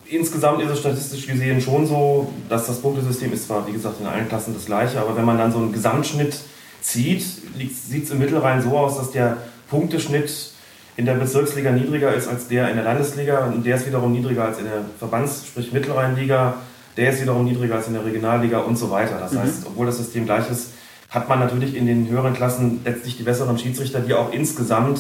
[0.06, 4.08] Insgesamt ist es statistisch gesehen schon so, dass das Punktesystem ist zwar, wie gesagt, in
[4.08, 6.40] allen Klassen das gleiche, aber wenn man dann so einen Gesamtschnitt
[6.82, 9.38] zieht, sieht es im Mittelrhein so aus, dass der
[9.70, 10.52] Punkteschnitt
[10.98, 14.46] in der Bezirksliga niedriger ist als der in der Landesliga und der ist wiederum niedriger
[14.46, 16.56] als in der Verbands-, sprich Mittelrheinliga,
[16.98, 19.20] der ist wiederum niedriger als in der Regionalliga und so weiter.
[19.20, 19.40] Das mhm.
[19.40, 20.72] heißt, obwohl das System gleich ist,
[21.10, 25.00] hat man natürlich in den höheren Klassen letztlich die besseren Schiedsrichter, die auch insgesamt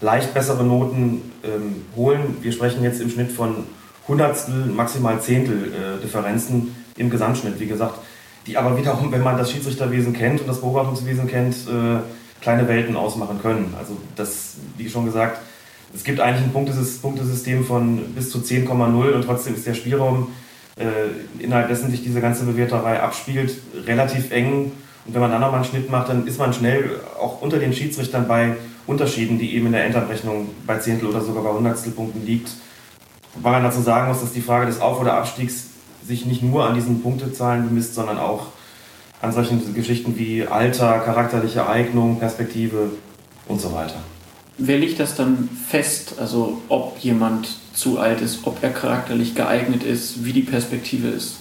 [0.00, 2.38] leicht bessere Noten ähm, holen.
[2.42, 3.64] Wir sprechen jetzt im Schnitt von
[4.08, 7.98] Hundertstel, maximal Zehntel äh, Differenzen im Gesamtschnitt, wie gesagt,
[8.46, 12.00] die aber wiederum, wenn man das Schiedsrichterwesen kennt und das Beobachtungswesen kennt, äh,
[12.42, 13.74] kleine Welten ausmachen können.
[13.78, 15.40] Also das, wie schon gesagt,
[15.94, 20.28] es gibt eigentlich ein Punktesystem von bis zu 10,0 und trotzdem ist der Spielraum,
[20.76, 23.56] äh, innerhalb dessen sich diese ganze Bewerterei abspielt,
[23.86, 24.72] relativ eng.
[25.06, 27.72] Und wenn man dann nochmal einen Schnitt macht, dann ist man schnell auch unter den
[27.72, 28.56] Schiedsrichtern bei
[28.86, 32.50] Unterschieden, die eben in der Endabrechnung bei Zehntel oder sogar bei Hundertstelpunkten liegt.
[33.34, 35.66] Wobei man dazu sagen muss, dass die Frage des Auf- oder Abstiegs
[36.06, 38.46] sich nicht nur an diesen Punktezahlen bemisst, sondern auch
[39.20, 42.90] an solchen Geschichten wie Alter, charakterliche Eignung, Perspektive
[43.48, 43.96] und so weiter.
[44.58, 49.82] Wer legt das dann fest, also ob jemand zu alt ist, ob er charakterlich geeignet
[49.82, 51.38] ist, wie die Perspektive ist?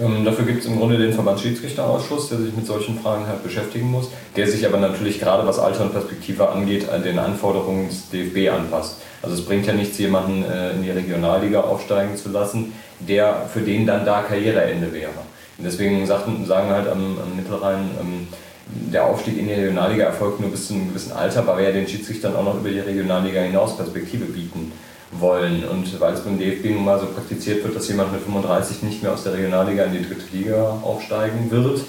[0.00, 3.90] Ähm, dafür gibt es im Grunde den Verbandsschiedsrichterausschuss, der sich mit solchen Fragen halt beschäftigen
[3.90, 8.08] muss, der sich aber natürlich gerade was Alter und Perspektive angeht, an den Anforderungen des
[8.08, 8.96] DFB anpasst.
[9.22, 13.60] Also es bringt ja nichts, jemanden äh, in die Regionalliga aufsteigen zu lassen, der für
[13.60, 15.10] den dann da Karriereende wäre.
[15.58, 18.28] Und deswegen sagten, sagen halt am, am Mittelrhein, ähm,
[18.66, 21.72] der Aufstieg in die Regionalliga erfolgt nur bis zu einem gewissen Alter, weil wir ja
[21.72, 24.72] den Schiedsrichtern auch noch über die Regionalliga hinaus Perspektive bieten
[25.22, 25.64] wollen.
[25.64, 29.02] Und weil es beim DFB nun mal so praktiziert wird, dass jemand mit 35 nicht
[29.02, 31.80] mehr aus der Regionalliga in die dritte Liga aufsteigen wird,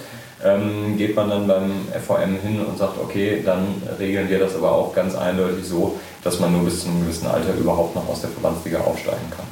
[0.44, 4.72] ähm, geht man dann beim FVM hin und sagt, okay, dann regeln wir das aber
[4.72, 8.22] auch ganz eindeutig so, dass man nur bis zu einem gewissen Alter überhaupt noch aus
[8.22, 9.46] der Verbandsliga aufsteigen kann.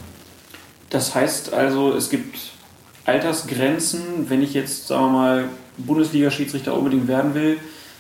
[0.90, 2.38] Das heißt also, es gibt
[3.06, 7.58] Altersgrenzen, wenn ich jetzt, sagen wir mal, Bundesliga-Schiedsrichter unbedingt werden will,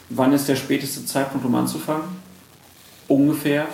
[0.10, 2.04] wann ist der späteste Zeitpunkt, um anzufangen?
[3.08, 3.68] Ungefähr.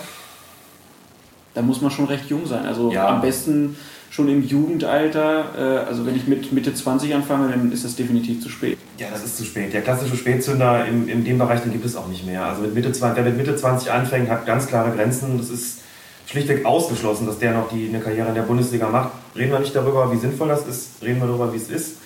[1.54, 2.66] Da muss man schon recht jung sein.
[2.66, 3.08] Also Ja.
[3.08, 3.76] am besten
[4.10, 5.44] schon im Jugendalter.
[5.84, 8.78] Äh, also wenn ich mit Mitte 20 anfange, dann ist das definitiv zu spät.
[8.98, 9.72] Ja, das ist zu spät.
[9.72, 12.44] Der klassische Spätzünder in, in dem Bereich, den gibt es auch nicht mehr.
[12.44, 15.38] Also mit Mitte 20, wer mit Mitte 20 anfängt, hat ganz klare Grenzen.
[15.38, 15.80] Das ist
[16.26, 19.10] schlichtweg ausgeschlossen, dass der noch die, eine Karriere in der Bundesliga macht.
[19.36, 21.96] Reden wir nicht darüber, wie sinnvoll das ist, reden wir darüber, wie es ist.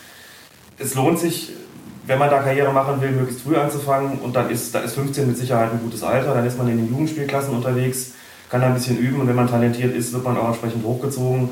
[0.78, 1.51] Es lohnt sich,
[2.06, 4.19] wenn man da Karriere machen will, möglichst früh anzufangen.
[4.19, 6.35] Und dann ist, da ist 15 mit Sicherheit ein gutes Alter.
[6.35, 8.12] Dann ist man in den Jugendspielklassen unterwegs,
[8.52, 9.18] kann da ein bisschen üben.
[9.18, 11.48] Und wenn man talentiert ist, wird man auch entsprechend hochgezogen.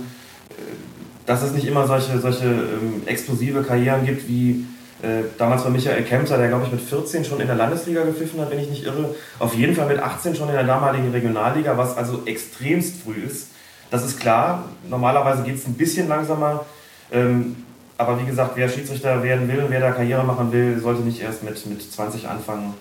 [1.24, 4.66] Dass es nicht immer solche, solche ähm, explosive Karrieren gibt, wie
[5.00, 8.38] äh, damals bei Michael Kempter, der glaube ich mit 14 schon in der Landesliga gepfiffen
[8.40, 9.14] hat, wenn ich nicht irre.
[9.38, 13.48] Auf jeden Fall mit 18 schon in der damaligen Regionalliga, was also extremst früh ist.
[13.90, 14.68] Das ist klar.
[14.86, 16.66] Normalerweise geht es ein bisschen langsamer.
[17.10, 17.64] Ähm,
[17.96, 21.44] aber wie gesagt, wer Schiedsrichter werden will, wer da Karriere machen will, sollte nicht erst
[21.44, 22.74] mit, mit 20 anfangen.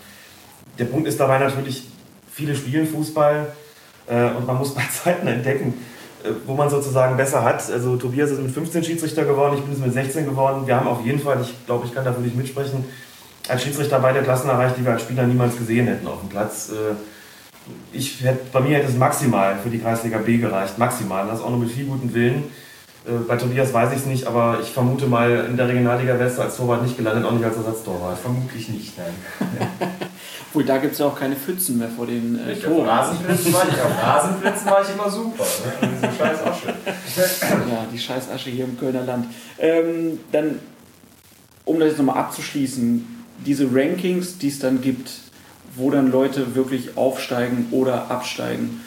[0.77, 1.87] Der Punkt ist dabei natürlich,
[2.29, 3.53] viele spielen Fußball
[4.09, 5.73] und man muss bei Zeiten entdecken,
[6.23, 7.71] äh, wo man sozusagen besser hat.
[7.71, 10.65] Also Tobias ist mit 15 Schiedsrichter geworden, ich bin es mit 16 geworden.
[10.65, 12.85] Wir haben auf jeden Fall, ich glaube, ich kann dafür nicht mitsprechen,
[13.47, 16.69] als Schiedsrichter beide Klassen erreicht, die wir als Spieler niemals gesehen hätten auf dem Platz.
[16.69, 16.95] Äh,
[17.93, 21.27] Ich hätte, bei mir hätte es maximal für die Kreisliga B gereicht, maximal.
[21.27, 22.45] Das auch nur mit viel gutem Willen.
[23.05, 26.41] Äh, Bei Tobias weiß ich es nicht, aber ich vermute mal, in der Regionalliga du
[26.41, 28.17] als Torwart nicht gelandet, auch nicht als Ersatztorwart.
[28.17, 29.13] Vermutlich nicht, nein.
[30.49, 32.89] Obwohl, da gibt es ja auch keine Pfützen mehr vor den äh, Ich auf Toren.
[32.89, 35.43] Rasenplätzen war ich, auf Rasenplätzen war ich immer super.
[35.43, 35.87] Ne?
[35.87, 36.67] Und Diese scheiß Asche.
[37.69, 39.27] Ja, die scheiß Asche hier im Kölner Land.
[39.59, 40.59] Ähm, dann,
[41.65, 43.05] um das jetzt nochmal abzuschließen,
[43.45, 45.11] diese Rankings, die es dann gibt,
[45.75, 48.81] wo dann Leute wirklich aufsteigen oder absteigen.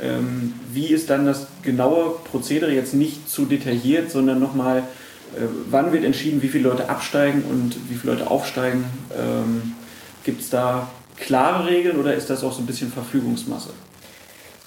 [0.00, 4.78] Ähm, wie ist dann das genaue Prozedere jetzt nicht zu detailliert, sondern nochmal,
[5.34, 8.84] äh, wann wird entschieden, wie viele Leute absteigen und wie viele Leute aufsteigen?
[9.18, 9.74] Ähm,
[10.22, 10.88] Gibt es da
[11.20, 13.70] klare Regeln oder ist das auch so ein bisschen Verfügungsmasse?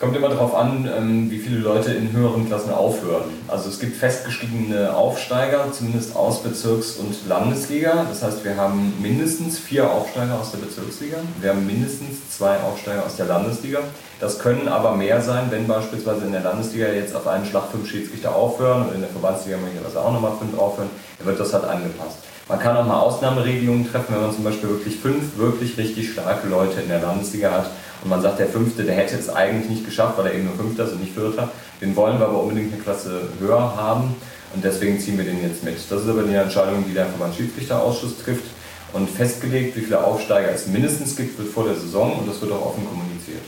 [0.01, 3.25] Kommt immer darauf an, ähm, wie viele Leute in höheren Klassen aufhören.
[3.47, 8.07] Also es gibt festgestiegene Aufsteiger, zumindest aus Bezirks- und Landesliga.
[8.09, 11.17] Das heißt, wir haben mindestens vier Aufsteiger aus der Bezirksliga.
[11.39, 13.81] Wir haben mindestens zwei Aufsteiger aus der Landesliga.
[14.19, 17.87] Das können aber mehr sein, wenn beispielsweise in der Landesliga jetzt auf einen Schlag fünf
[17.87, 21.65] Schiedsrichter aufhören und in der Verbandsliga möglicherweise auch nochmal fünf aufhören, dann wird das halt
[21.65, 22.17] angepasst.
[22.51, 26.49] Man kann auch mal Ausnahmeregelungen treffen, wenn man zum Beispiel wirklich fünf wirklich richtig starke
[26.49, 27.71] Leute in der Landesliga hat
[28.03, 30.55] und man sagt, der Fünfte, der hätte es eigentlich nicht geschafft, weil er eben nur
[30.55, 31.47] Fünfter ist und nicht Vierter.
[31.79, 34.17] Den wollen wir aber unbedingt eine Klasse höher haben
[34.53, 35.77] und deswegen ziehen wir den jetzt mit.
[35.89, 38.43] Das ist aber die Entscheidung, die der Verbandsschiedsrichterausschuss trifft
[38.91, 42.51] und festgelegt, wie viele Aufsteiger es mindestens gibt, wird vor der Saison und das wird
[42.51, 43.43] auch offen kommuniziert.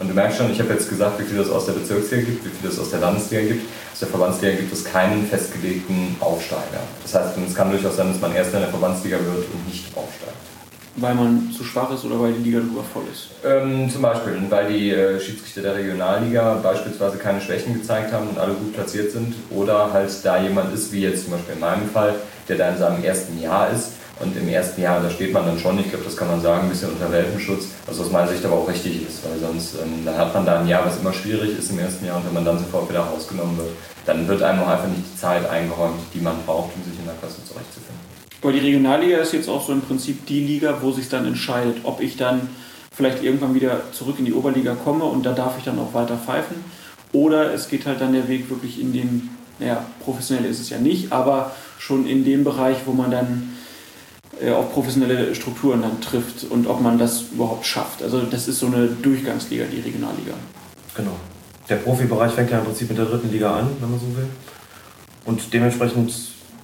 [0.00, 2.44] Und du merkst schon, ich habe jetzt gesagt, wie viel es aus der Bezirksliga gibt,
[2.44, 3.68] wie viel es aus der Landesliga gibt.
[3.92, 6.80] Aus der Verbandsliga gibt es keinen festgelegten Aufsteiger.
[7.02, 9.86] Das heißt, es kann durchaus sein, dass man Erster in der Verbandsliga wird und nicht
[9.96, 10.36] aufsteigt.
[11.00, 13.28] Weil man zu schwach ist oder weil die Liga drüber voll ist?
[13.44, 18.38] Ähm, zum Beispiel, weil die äh, Schiedsrichter der Regionalliga beispielsweise keine Schwächen gezeigt haben und
[18.38, 19.34] alle gut platziert sind.
[19.50, 22.14] Oder halt da jemand ist, wie jetzt zum Beispiel in meinem Fall,
[22.48, 23.92] der da in seinem ersten Jahr ist.
[24.20, 26.64] Und im ersten Jahr, da steht man dann schon, ich glaube, das kann man sagen,
[26.64, 30.04] ein bisschen unter Welpenschutz, was aus meiner Sicht aber auch richtig ist, weil sonst ähm,
[30.04, 32.34] dann hat man da ein Jahr, was immer schwierig ist im ersten Jahr und wenn
[32.34, 33.70] man dann sofort wieder rausgenommen wird,
[34.06, 37.04] dann wird einem auch einfach nicht die Zeit eingeräumt, die man braucht, um sich in
[37.04, 38.08] der Klasse zurechtzufinden.
[38.42, 41.78] Aber die Regionalliga ist jetzt auch so im Prinzip die Liga, wo sich dann entscheidet,
[41.84, 42.48] ob ich dann
[42.92, 46.16] vielleicht irgendwann wieder zurück in die Oberliga komme und da darf ich dann auch weiter
[46.16, 46.56] pfeifen.
[47.12, 50.78] Oder es geht halt dann der Weg wirklich in den, naja, professionell ist es ja
[50.78, 53.57] nicht, aber schon in dem Bereich, wo man dann
[54.52, 58.02] auf professionelle Strukturen dann trifft und ob man das überhaupt schafft.
[58.02, 60.34] Also das ist so eine Durchgangsliga, die Regionalliga.
[60.94, 61.16] Genau.
[61.68, 64.28] Der Profibereich fängt ja im Prinzip mit der dritten Liga an, wenn man so will.
[65.24, 66.12] Und dementsprechend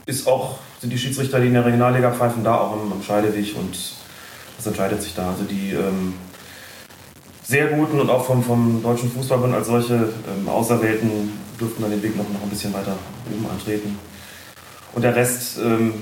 [0.07, 3.57] ist auch, sind die Schiedsrichter, die in der Regionalliga pfeifen, da auch am, am Scheideweg
[3.57, 3.77] und
[4.57, 5.31] das entscheidet sich da.
[5.31, 6.15] Also die ähm,
[7.43, 12.03] sehr guten und auch vom, vom Deutschen Fußballbund als solche ähm, Auserwählten dürften dann den
[12.03, 12.97] Weg noch, noch ein bisschen weiter
[13.31, 13.99] oben antreten.
[14.95, 15.93] Und der Rest ähm,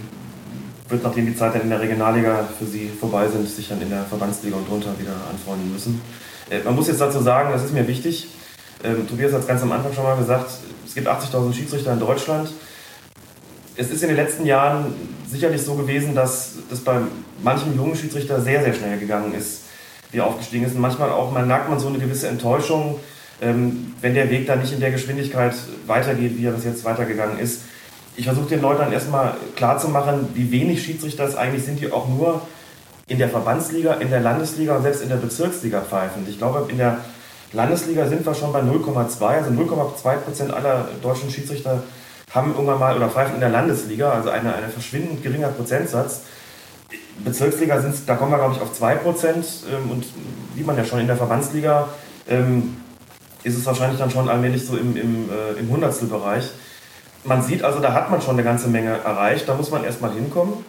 [0.88, 3.90] wird, nachdem die Zeit dann in der Regionalliga für sie vorbei sind, sich dann in
[3.90, 6.00] der Verbandsliga und drunter wieder anfreunden müssen.
[6.50, 8.28] Äh, man muss jetzt dazu sagen, das ist mir wichtig,
[8.84, 10.50] ähm, Tobias hat es ganz am Anfang schon mal gesagt,
[10.86, 12.50] es gibt 80.000 Schiedsrichter in Deutschland.
[13.76, 14.92] Es ist in den letzten Jahren
[15.30, 16.98] sicherlich so gewesen, dass das bei
[17.42, 19.62] manchen jungen Schiedsrichter sehr, sehr schnell gegangen ist,
[20.10, 20.74] wie er aufgestiegen ist.
[20.74, 22.98] Und manchmal auch, man merkt man so eine gewisse Enttäuschung,
[23.40, 25.54] ähm, wenn der Weg dann nicht in der Geschwindigkeit
[25.86, 27.62] weitergeht, wie er bis jetzt weitergegangen ist.
[28.16, 32.08] Ich versuche den Leuten dann erstmal klarzumachen, wie wenig Schiedsrichter es eigentlich sind, die auch
[32.08, 32.42] nur
[33.06, 36.26] in der Verbandsliga, in der Landesliga und selbst in der Bezirksliga pfeifen.
[36.28, 36.98] Ich glaube, in der
[37.52, 41.82] Landesliga sind wir schon bei 0,2, also 0,2 Prozent aller deutschen Schiedsrichter
[42.32, 46.22] haben irgendwann mal oder pfeifen in der Landesliga, also eine, eine verschwindend geringer Prozentsatz.
[47.24, 50.04] Bezirksliga sind da kommen wir glaube ich auf 2 Prozent ähm, und
[50.54, 51.88] wie man ja schon in der Verbandsliga
[52.28, 52.76] ähm,
[53.42, 56.50] ist es wahrscheinlich dann schon allmählich so im, im, äh, im Hundertstelbereich.
[57.24, 60.12] Man sieht also, da hat man schon eine ganze Menge erreicht, da muss man erstmal
[60.12, 60.64] hinkommen.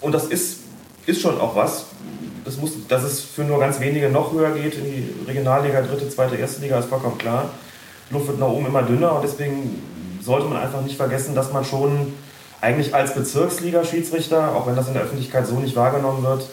[0.00, 0.60] Und das ist,
[1.06, 1.86] ist schon auch was.
[2.44, 6.08] Das muss, dass es für nur ganz wenige noch höher geht in die Regionalliga, dritte,
[6.08, 7.50] zweite, erste Liga, ist vollkommen klar.
[8.08, 9.82] Die Luft wird nach oben immer dünner und deswegen
[10.22, 12.14] sollte man einfach nicht vergessen, dass man schon
[12.60, 16.48] eigentlich als Bezirksliga-Schiedsrichter, auch wenn das in der Öffentlichkeit so nicht wahrgenommen wird,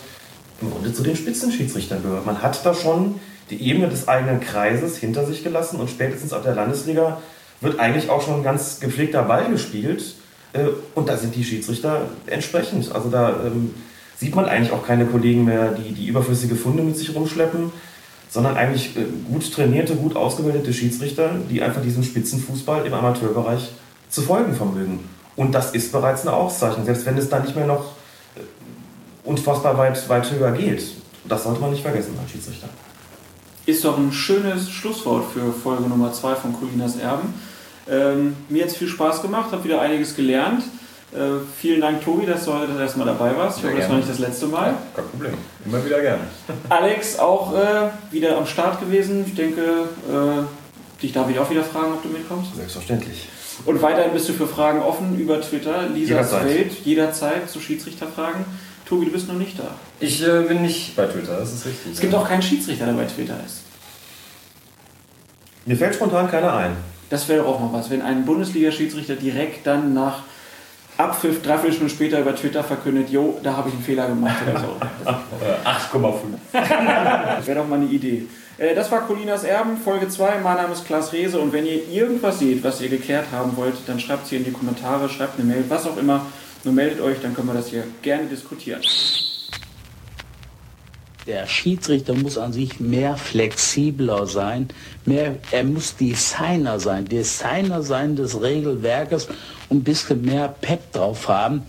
[0.61, 2.25] im Grunde zu den Spitzenschiedsrichtern gehört.
[2.25, 3.19] Man hat da schon
[3.49, 7.19] die Ebene des eigenen Kreises hinter sich gelassen und spätestens ab der Landesliga
[7.63, 10.15] wird eigentlich auch schon ein ganz gepflegter Ball gespielt.
[10.53, 12.93] Äh, und da sind die Schiedsrichter entsprechend.
[12.93, 13.73] Also da ähm,
[14.17, 17.71] sieht man eigentlich auch keine Kollegen mehr, die, die überflüssige Funde mit sich rumschleppen,
[18.29, 23.71] sondern eigentlich äh, gut trainierte, gut ausgebildete Schiedsrichter, die einfach diesem Spitzenfußball im Amateurbereich
[24.09, 24.99] zu folgen vermögen.
[25.35, 27.93] Und das ist bereits eine Auszeichnung, selbst wenn es da nicht mehr noch
[28.35, 28.41] äh,
[29.23, 30.83] unfassbar weit, weit höher geht.
[31.25, 32.69] Das sollte man nicht vergessen als Schiedsrichter.
[33.65, 37.33] Ist doch ein schönes Schlusswort für Folge Nummer 2 von Colinas Erben.
[37.89, 40.63] Ähm, mir hat es viel Spaß gemacht, habe wieder einiges gelernt.
[41.13, 43.59] Äh, vielen Dank, Tobi, dass du heute das erste Mal dabei warst.
[43.59, 44.69] Ich hoffe, das war nicht das letzte Mal.
[44.69, 45.33] Ja, kein Problem.
[45.65, 46.23] Immer wieder gerne.
[46.69, 49.23] Alex, auch äh, wieder am Start gewesen.
[49.27, 52.55] Ich denke, äh, dich darf ich auch wieder fragen, ob du mitkommst.
[52.55, 53.27] Selbstverständlich.
[53.65, 55.87] Und weiterhin bist du für Fragen offen über Twitter.
[55.89, 56.45] Lisas Jederzeit.
[56.45, 58.45] Welt, jederzeit zu Schiedsrichterfragen.
[58.85, 59.75] Tobi, du bist noch nicht da.
[59.99, 61.93] Ich äh, bin nicht bei Twitter, das ist richtig.
[61.93, 63.61] Es gibt auch keinen Schiedsrichter, der bei Twitter ist.
[65.65, 66.75] Mir fällt spontan keiner ein.
[67.13, 70.23] Das wäre auch noch was, wenn ein Bundesliga-Schiedsrichter direkt dann nach
[70.97, 74.59] Abpfiff, dreiviertel Stunden später über Twitter verkündet, jo, da habe ich einen Fehler gemacht oder
[74.59, 74.75] so.
[75.95, 76.15] 8,5.
[76.51, 78.25] Das wäre doch mal eine Idee.
[78.57, 80.39] Äh, Das war Colinas Erben, Folge 2.
[80.39, 83.75] Mein Name ist Klaas Rehse und wenn ihr irgendwas seht, was ihr geklärt haben wollt,
[83.85, 86.25] dann schreibt es hier in die Kommentare, schreibt eine Mail, was auch immer.
[86.63, 88.81] Nur meldet euch, dann können wir das hier gerne diskutieren.
[91.25, 94.67] Der Schiedsrichter muss an sich mehr flexibler sein,
[95.05, 99.27] mehr, er muss Designer sein, Designer sein des Regelwerkes
[99.69, 101.63] und ein bisschen mehr Pep drauf haben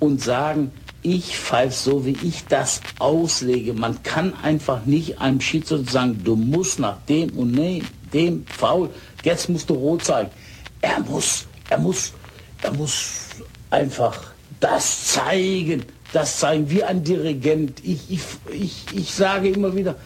[0.00, 0.72] und sagen,
[1.02, 3.74] ich pfeife so, wie ich das auslege.
[3.74, 8.90] Man kann einfach nicht einem Schiedsrichter sagen, du musst nach dem und nee, dem faul,
[9.22, 10.30] jetzt musst du rot zeigen.
[10.80, 12.12] Er muss, er muss,
[12.60, 13.26] er muss
[13.70, 14.20] einfach
[14.58, 15.84] das zeigen,
[16.16, 17.84] das zeigen, wie ein Dirigent.
[17.84, 19.96] Ich, ich, ich, ich sage immer wieder,